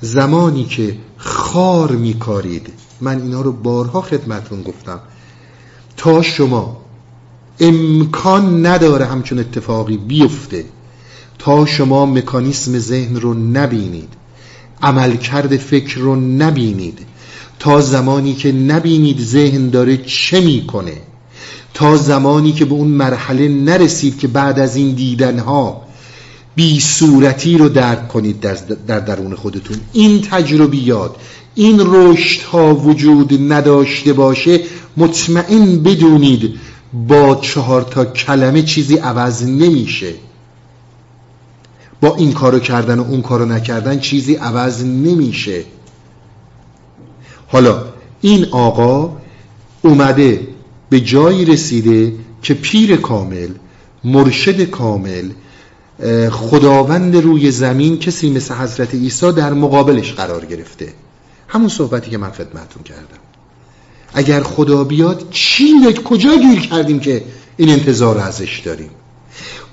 [0.01, 4.99] زمانی که خار میکارید من اینا رو بارها خدمتون گفتم
[5.97, 6.77] تا شما
[7.59, 10.65] امکان نداره همچون اتفاقی بیفته
[11.39, 14.09] تا شما مکانیسم ذهن رو نبینید
[14.81, 16.99] عملکرد فکر رو نبینید
[17.63, 20.93] تا زمانی که نبینید ذهن داره چه می‌کنه.
[21.73, 25.81] تا زمانی که به اون مرحله نرسید که بعد از این دیدنها
[26.55, 28.57] بی صورتی رو درک کنید در,
[28.87, 29.77] در درون خودتون.
[29.93, 31.15] این تجربیات
[31.55, 34.59] این رشد ها وجود نداشته باشه
[34.97, 36.55] مطمئن بدونید
[37.07, 40.13] با چهار تا کلمه چیزی عوض نمیشه.
[42.01, 45.63] با این کارو کردن و اون کارو نکردن چیزی عوض نمیشه.
[47.53, 47.83] حالا
[48.21, 49.17] این آقا
[49.81, 50.47] اومده
[50.89, 53.49] به جایی رسیده که پیر کامل
[54.03, 55.29] مرشد کامل
[56.31, 60.93] خداوند روی زمین کسی مثل حضرت عیسی در مقابلش قرار گرفته.
[61.47, 63.23] همون صحبتی که من خدمتون کردم.
[64.13, 67.23] اگر خدا بیاد چی کجا گیر کردیم که
[67.57, 68.89] این انتظار ازش داریم؟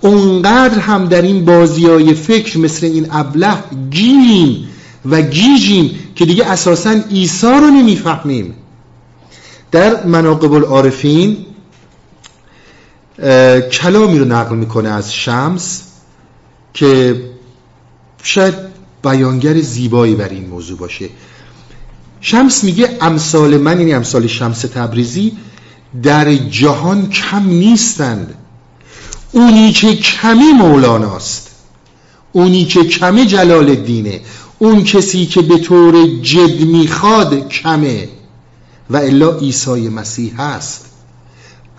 [0.01, 3.55] اونقدر هم در این بازی های فکر مثل این ابله
[3.90, 4.69] گیریم
[5.06, 8.55] و گیجیم که دیگه اساسا عیسی رو نمی‌فهمیم.
[9.70, 11.36] در مناقب العارفین
[13.72, 15.82] کلامی رو نقل می‌کنه از شمس
[16.74, 17.22] که
[18.22, 18.55] شاید
[19.05, 21.09] بیانگر زیبایی بر این موضوع باشه.
[22.20, 25.32] شمس میگه امثال من یعنی امثال شمس تبریزی
[26.02, 28.35] در جهان کم نیستند.
[29.32, 31.51] اونی که کمی مولاناست.
[32.32, 34.20] اونی که کمی جلال دینه.
[34.62, 38.08] اون کسی که به طور جد می‌خواد کمه
[38.90, 40.84] و الا عیسی مسیح هست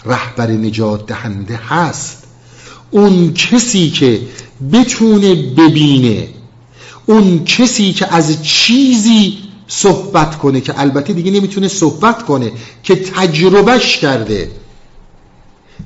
[0.05, 2.23] رهبر نجات دهنده هست.
[2.91, 4.21] اون کسی که
[4.73, 6.27] بتونه ببینه
[7.05, 9.37] اون کسی که از چیزی
[9.67, 12.51] صحبت کنه که البته دیگه نمی‌تونه صحبت کنه
[12.83, 14.51] که تجربهش کرده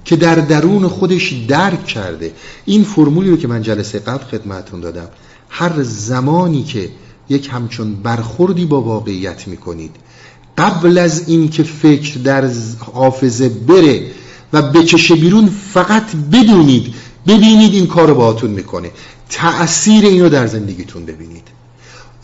[0.05, 2.34] که در درون خودش درک کرده.
[2.65, 5.07] این فرمولی رو که من جلسه قبل خدمتون دادم
[5.49, 6.89] هر زمانی که
[7.30, 9.95] یک همچون برخوردی با واقعیت می‌کنید.
[10.57, 12.49] قبل از اینکه فکر در
[12.93, 14.11] حافظه بره
[14.53, 16.93] و بکشه بیرون فقط بدونید
[17.27, 18.91] ببینید این کار رو باهاتون می‌کنه.
[19.30, 21.43] تأثیر اینو در زندگیتون ببینید.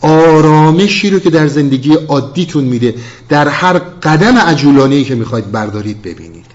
[0.00, 2.94] آرامشی رو که در زندگی عادیتون میده
[3.28, 6.46] در هر قدم عجولانه که می‌خواید بردارید ببینید.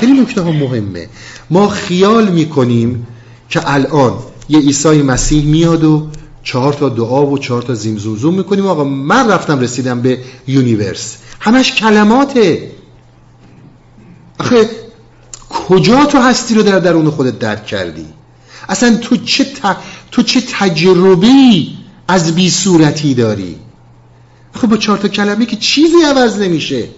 [0.00, 1.08] خیلی نکته ها مهمه.
[1.50, 3.06] ما خیال می‌کنیم
[3.50, 4.18] که الان
[4.48, 6.08] یه عیسی مسیح میاد و
[6.42, 8.66] چهار تا دعا و چهار تا زیمزوزوم می‌کنیم.
[8.66, 11.16] آقا من رفتم رسیدم به یونیورس.
[11.40, 12.70] همش کلماته.
[14.38, 14.70] آخه
[15.48, 18.06] کجا تو هستی رو در درون خودت درک کردی؟
[18.68, 19.46] اصلا تو چه,
[20.10, 21.78] تو چه تجربی
[22.08, 23.56] از بی صورتی داری؟
[24.54, 26.88] خب با چهار تا کلمه که چیزی عوض نمیشه.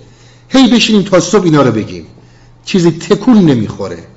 [0.48, 2.06] هی بشینیم تا صبح اینا رو بگیم.
[2.64, 4.11] چیزی تکون نمی‌خوره.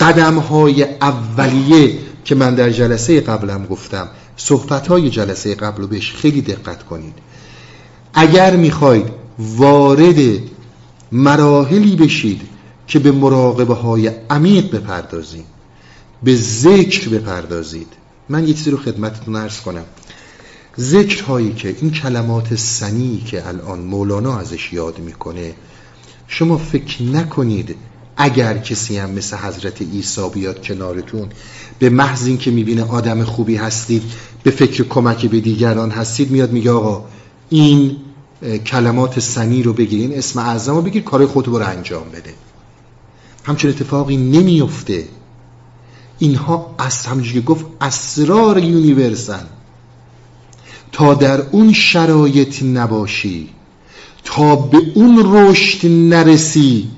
[0.00, 4.08] قدم های اولیه که من در جلسه قبلم گفتم.
[4.36, 7.14] صحبت های جلسه قبل رو بهش خیلی دقت کنید.
[8.14, 9.06] اگر می‌خواید
[9.38, 10.16] وارد
[11.12, 12.40] مراحلی بشید
[12.86, 15.44] که به مراقبه های عمیق بپردازید
[16.22, 17.88] به ذکر بپردازید
[18.28, 19.84] من یه چیزی رو خدمتتون ارز کنم.
[20.78, 25.54] ذکر هایی که این کلمات سنی که الان مولانا ازش یاد می‌کنه
[26.28, 27.76] شما فکر نکنید
[28.16, 31.28] اگر کسی هم مثل حضرت عیسی بیاد کنارتون
[31.78, 34.02] به محض اینکه می‌بینه آدم خوبی هستید
[34.42, 37.04] به فکر کمک به دیگران هستید میاد میگه آقا
[37.50, 37.96] این
[38.66, 42.34] کلمات سنی رو بگیر این اسم اعظم رو بگیر کار خود رو انجام بده.
[43.44, 45.04] همچون اتفاقی نمیفته
[46.18, 49.46] اینها از همونجوری گفت اسرار یونیورسن
[50.92, 53.48] تا در اون شرایط نباشی
[54.24, 56.88] تا به اون رشد نرسی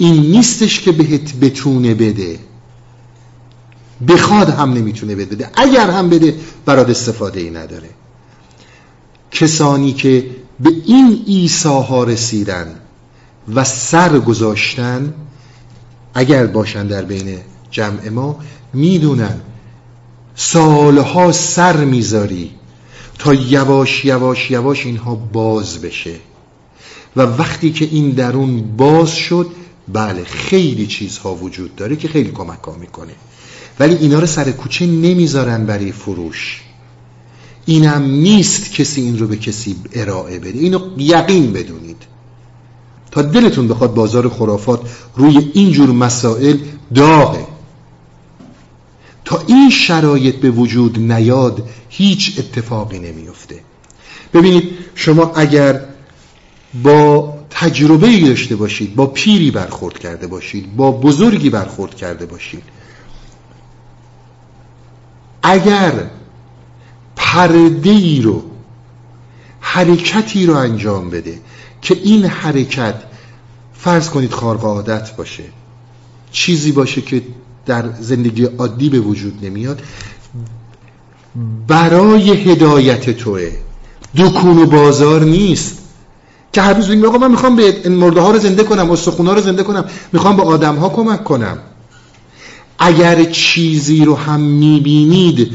[0.00, 2.38] این نیستش که بهت بتونه بده.
[4.08, 5.50] بخواد هم نمی‌تونه بده.
[5.54, 7.90] اگر هم بده برات استفاده ای نداره.
[9.30, 10.26] کسانی که
[10.60, 12.74] به این ایساها رسیدن
[13.54, 15.14] و سر گذاشتن
[16.14, 17.38] اگر باشن در بین
[17.70, 18.38] جمع ما
[18.72, 19.40] می‌دونن
[20.34, 22.50] سالها سر می‌ذاری
[23.18, 26.14] تا یواش یواش یواش اینها باز بشه.
[27.16, 29.50] و وقتی که این درون باز شد
[29.92, 33.12] بله خیلی چیزها وجود داره که خیلی کمک ها می‌کنه.
[33.80, 36.62] ولی اینا رو سر کوچه نمی‌ذارن برای فروش.
[37.66, 40.58] اینم نیست کسی این رو به کسی ارائه بده.
[40.58, 42.02] اینو یقین بدونید.
[43.10, 44.80] تا دلتون بخواد بازار خرافات
[45.16, 46.56] روی اینجور مسائل
[46.94, 47.46] داغه.
[49.24, 53.60] تا این شرایط به وجود نیاد هیچ اتفاقی نمیفته
[54.34, 54.64] ببینید
[54.94, 55.80] شما اگر
[56.82, 62.62] با تجربه داشته باشید با پیری برخورد کرده باشید با بزرگی برخورد کرده باشید.
[65.42, 65.92] اگر
[67.16, 68.42] پرده ای رو
[69.60, 71.38] حرکتی رو انجام بده
[71.82, 72.94] که این حرکت
[73.74, 75.44] فرض کنید خارق عادت باشه
[76.32, 77.22] چیزی باشه که
[77.66, 79.82] در زندگی عادی به وجود نمیاد
[81.66, 83.52] برای هدایت توه.
[84.16, 85.79] دکون و بازار نیست.
[86.52, 89.34] که هر روز بگیم آقا من می‌خوام به این مرده ها رو زنده کنم استخونا
[89.34, 91.58] رو زنده کنم می‌خوام به آدم ها کمک کنم.
[92.78, 95.52] اگر چیزی رو هم می‌بینید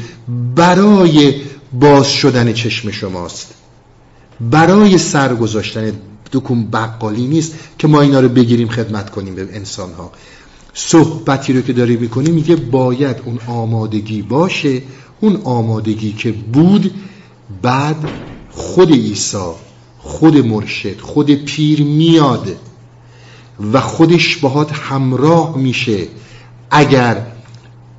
[0.55, 1.35] برای
[1.73, 3.53] باز شدن چشم شماست.
[4.41, 5.91] برای سر گذاشتن
[6.31, 10.11] دکون بقالی نیست که ما اینا رو بگیریم خدمت کنیم به انسان ها
[10.73, 14.81] صحبتی رو که داری می‌کنی میگه باید اون آمادگی باشه
[15.21, 16.91] اون آمادگی که بود
[17.61, 18.09] بعد
[18.51, 19.51] خود عیسی
[20.05, 22.47] خود مرشد خود پیر میاد
[23.73, 26.07] و خودش باهات همراه میشه.
[26.71, 27.27] اگر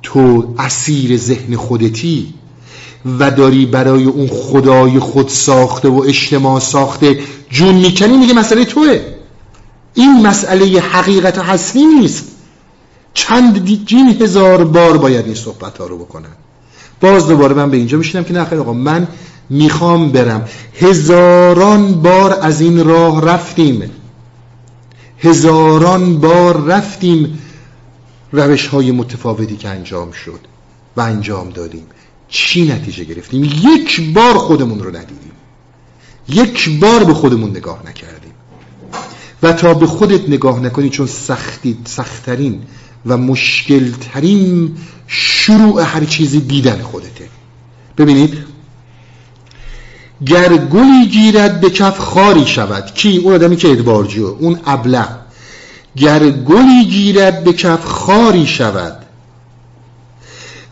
[0.03, 2.33] تو اسیر ذهن خودتی
[3.19, 7.19] و داری برای اون خدای خود ساخته و اجتماع ساخته
[7.49, 9.01] جون می‌کنی میگه مسئله توه.
[9.93, 12.25] این مسئله حقیقت هستی نیست.
[13.13, 16.35] چند جین هزار بار باید این صحبت ها رو بکنن.
[17.01, 19.07] باز دوباره من به اینجا میشینم که نه آقا من
[19.49, 20.47] می‌خوام برم.
[20.73, 23.91] هزاران بار از این راه رفتیم.
[25.19, 27.39] هزاران بار رفتیم.
[28.31, 30.39] روش های متفاوتی که انجام شد
[30.97, 31.85] و انجام دادیم.
[32.29, 35.31] چی نتیجه گرفتیم؟ یک بار خودمون رو ندیدیم.
[36.29, 38.31] یک بار به خودمون نگاه نکردیم.
[39.43, 42.61] و تا به خودت نگاه نکنی چون سختی سختترین
[43.05, 47.29] و مشکلترین شروع هر چیزی دیدن خودته.
[47.97, 48.46] ببینید
[50.25, 52.85] گر گلی گیرد به کف خاری شود.
[52.93, 55.05] کی؟ اون آدمی که ادبارجو اون ابله.
[55.97, 58.97] گر گلی گیرد به کف خاری شود.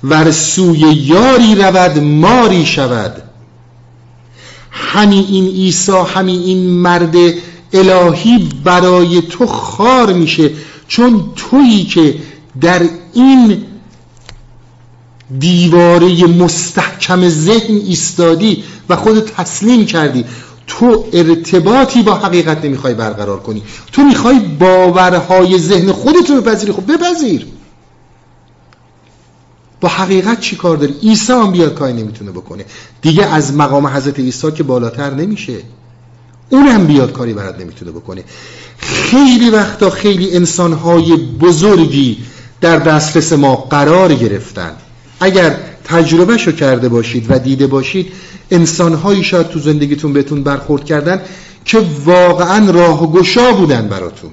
[0.04, 3.22] ور سوی یاری رود ماری شود.
[4.72, 7.16] همین این عیسی همین این مرد
[7.74, 10.52] الهی برای تو خار میشه.
[10.88, 12.16] چون تویی که
[12.62, 12.82] در
[13.14, 13.64] این
[15.40, 20.26] دیواره مستحکم ذهن ایستادی و خودت تسلیم کردی.
[20.68, 23.64] تو ارتباطی با حقیقت نمی‌خوای برقرار کنی.
[23.92, 26.72] تو می‌خوای باورهای ذهن خودت رو بپذیری.
[26.72, 27.46] خب بپذیر.
[29.82, 32.66] با حقیقت چی کار داری؟ عیسی هم بیاد کاری نمی‌تونه بکنه.
[33.02, 35.58] دیگه از مقام حضرت عیسی که بالاتر نمیشه.
[36.50, 38.24] اونم بیاد کاری برات نمی‌تونه بکنه.
[38.78, 42.18] خیلی وقتا خیلی انسانهای بزرگی
[42.62, 44.72] در دسترس ما قرار گرفتن.
[45.20, 48.12] اگر تجربهشو کرده باشید و دیده باشید
[48.52, 51.22] انسانهایی شاید تو زندگیتون بهتون برخورد کردن
[51.66, 54.32] که واقعا راه گشا بودن براتون.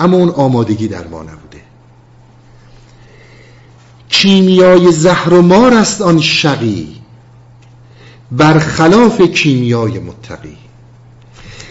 [0.00, 1.62] اما اون آمادگی در ما نبوده.
[4.08, 6.88] کیمیای زهر و مار است آن شقی
[8.32, 10.56] برخلاف کیمیای متقی.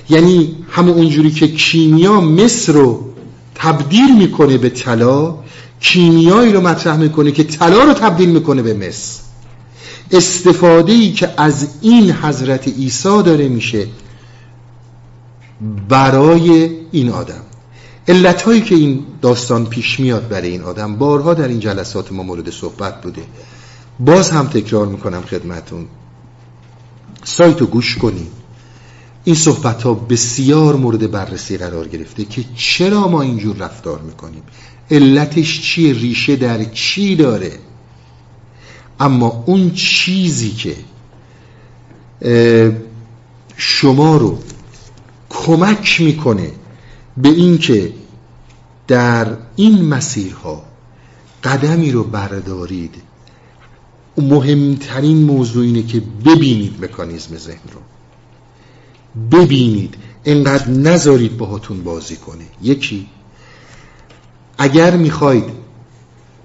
[0.09, 3.13] یعنی همون اونجوری که کیمیا مصر رو
[3.55, 5.35] تبدیل می‌کنه به طلا
[5.79, 9.21] کیمیایی رو مطرح می‌کنه که طلا رو تبدیل می‌کنه به مصر
[10.11, 13.87] استفاده ای که از این حضرت عیسی داره میشه
[15.89, 17.41] برای این آدم.
[18.07, 22.23] علت هایی که این داستان پیش میاد برای این آدم بارها در این جلسات ما
[22.23, 23.21] مورد صحبت بوده.
[23.99, 25.85] باز هم تکرار می‌کنم خدمتون.
[27.23, 28.27] سایتو گوش کنید.
[29.23, 34.43] این صحبت ها بسیار مورد بررسی قرار گرفته که چرا ما اینجور رفتار می‌کنیم.
[34.91, 37.59] علتش چیه؟ ریشه در چی داره؟
[38.99, 40.75] اما اون چیزی که
[43.57, 44.39] شما رو
[45.29, 46.51] کمک می‌کنه
[47.17, 47.93] به اینکه
[48.87, 50.63] در این مسیرها
[51.43, 52.95] قدمی رو بردارید
[54.17, 57.81] مهمترین موضوع اینه که ببینید مکانیزم ذهن رو.
[59.31, 59.95] ببینید
[60.25, 62.45] انقدر نذارید باهاتون بازی کنه.
[62.61, 63.07] یکی
[64.57, 65.43] اگر می‌خواید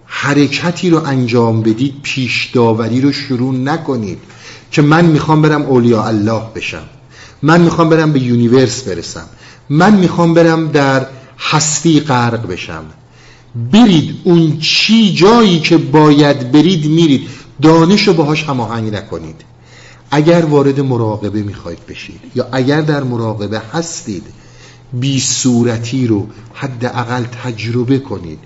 [0.06, 4.18] حرکتی رو انجام بدید پیش داوری رو شروع نکنید
[4.70, 6.84] که من می‌خوام برم اولیاء الله بشم
[7.42, 9.24] من می‌خوام برم به universe برسم
[9.70, 11.06] من می‌خوام برم در
[11.38, 12.84] هستی غرق بشم.
[13.72, 17.28] برید اون چی جایی که باید برید میرید.
[17.62, 19.40] دانش رو باهاش هماهنگ نکنید.
[20.10, 24.24] اگر وارد مراقبه می‌خواید بشید یا اگر در مراقبه هستید
[24.92, 28.38] بی صورتی رو حداقل تجربه کنید.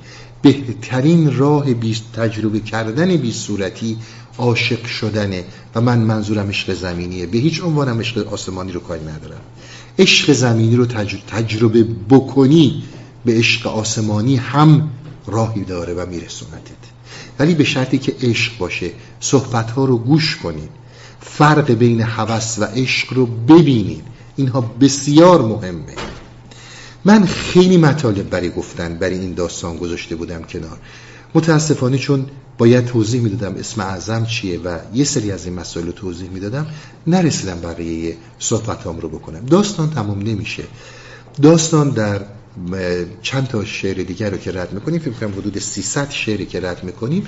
[0.43, 3.97] بهترین راه برای تجربه کردن بی صورتی
[4.39, 5.45] عاشق شدنه.
[5.75, 7.27] و من منظورم عشق زمینیه.
[7.27, 9.41] به هیچ عنوانم عشق آسمانی رو کاری ندارم.
[9.99, 10.87] عشق زمینی رو
[11.29, 12.83] تجربه بکنی
[13.25, 14.91] به عشق آسمانی هم
[15.27, 16.87] راهی داره و میرسوندت
[17.39, 18.91] ولی به شرطی که عشق باشه
[19.21, 20.71] صحبت ها رو گوش کنید.
[21.21, 24.05] فرق بین هوس و عشق رو ببینید.
[24.37, 25.95] اینها بسیار مهمه.
[27.07, 30.79] من خیلی مطالب برای گفتن برای این داستان گذاشته بودم کنار.
[31.35, 32.27] متاسفانه چون
[32.59, 36.67] باید توضیح می‌دادم اسم اعظم چیه و یه سری از این مسائل رو توضیح می‌دادم
[37.07, 39.47] نرسیدم بقیه صحبتام رو بکنم.
[39.47, 40.63] داستان تمام نمیشه.
[41.43, 42.21] داستان در
[43.23, 46.85] چند تا شعر دیگر رو که رد می‌کنیم فکر کنم حدود 300 شعری که رد
[46.85, 47.27] می‌کنیم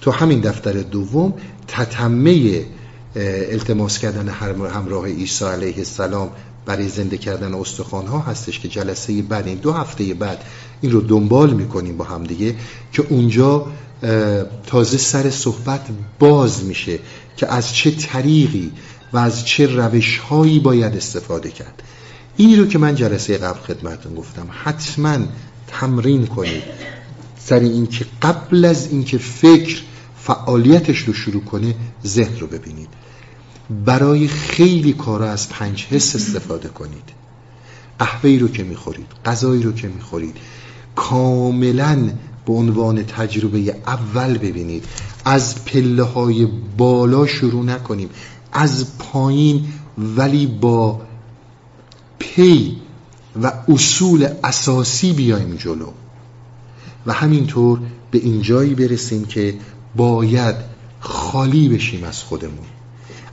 [0.00, 1.34] تو همین دفتر دوم
[1.68, 2.64] تتمه
[3.50, 6.30] التماس کردن همراه عیسی علیه السلام
[6.66, 10.44] برای زنده کردن استخوان ها هستش که جلسه بعد این دو هفته بعد
[10.80, 12.56] این رو دنبال می‌کنیم با هم دیگه
[12.92, 13.66] که اونجا
[14.66, 15.86] تازه سر صحبت
[16.18, 16.98] باز میشه
[17.36, 18.72] که از چه طریقی
[19.12, 21.82] و از چه روش هایی باید استفاده کرد.
[22.36, 25.18] اینی رو که من جلسه قبل خدمتون گفتم حتما
[25.68, 26.62] تمرین کنید.
[27.38, 29.82] سر اینکه قبل از اینکه فکر
[30.18, 31.74] فعالیتش رو شروع کنه
[32.06, 32.88] ذهن رو ببینید.
[33.84, 37.12] برای خیلی کارا از پنج حس استفاده کنید.
[37.98, 40.36] قهوه‌ای رو که می‌خورید غذایی رو که می‌خورید
[40.96, 42.10] کاملا
[42.46, 44.84] به عنوان تجربه اول ببینید.
[45.24, 48.10] از پله های بالا شروع نکنیم
[48.52, 49.64] از پایین
[49.98, 51.00] ولی با
[52.18, 52.76] پی
[53.42, 55.86] و اصول اساسی بیایم جلو.
[57.06, 57.80] و همینطور
[58.10, 59.54] به این جایی برسیم که
[59.96, 60.54] باید
[61.00, 62.66] خالی بشیم از خودمون.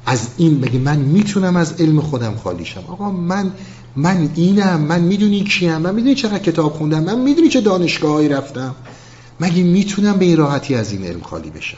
[0.09, 2.83] از این بگه من می‌تونم از علم خودم خالی شم.
[2.87, 3.51] آقا من
[3.95, 8.75] من اینم من می‌دونی کیم من می‌دونی چقدر کتاب خوندم من می‌دونی چه دانشگاهایی رفتم.
[9.39, 11.77] مگه می‌تونم به این راحتی از این علم خالی بشم؟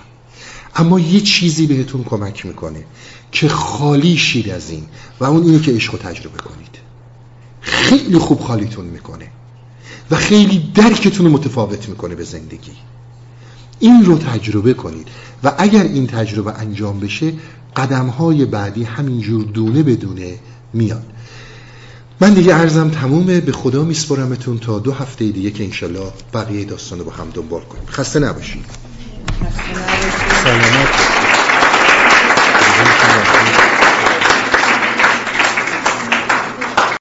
[0.75, 2.85] اما یه چیزی بهتون کمک می‌کنه
[3.31, 4.83] که خالی شید از این
[5.19, 6.79] و اون اینه که عشق تجربه کنید.
[7.61, 9.27] خیلی خوب خالیتون می‌کنه
[10.11, 12.71] و خیلی درکتون متفاوت می‌کنه به زندگی.
[13.79, 15.07] این رو تجربه کنید
[15.43, 17.33] و اگر این تجربه انجام بشه
[17.75, 20.33] قدم های بعدی همینجور دونه بدونه
[20.73, 21.05] میاد.
[22.21, 23.39] من دیگه عرضم تمومه.
[23.39, 27.61] به خدا میسپرمتون تا دو هفته دیگه که انشالله بقیه داستان رو با هم دنبال
[27.61, 27.85] کنیم.
[27.85, 28.65] خسته نباشید
[29.43, 30.29] خسته نباشید.
[30.43, 31.08] سلامت.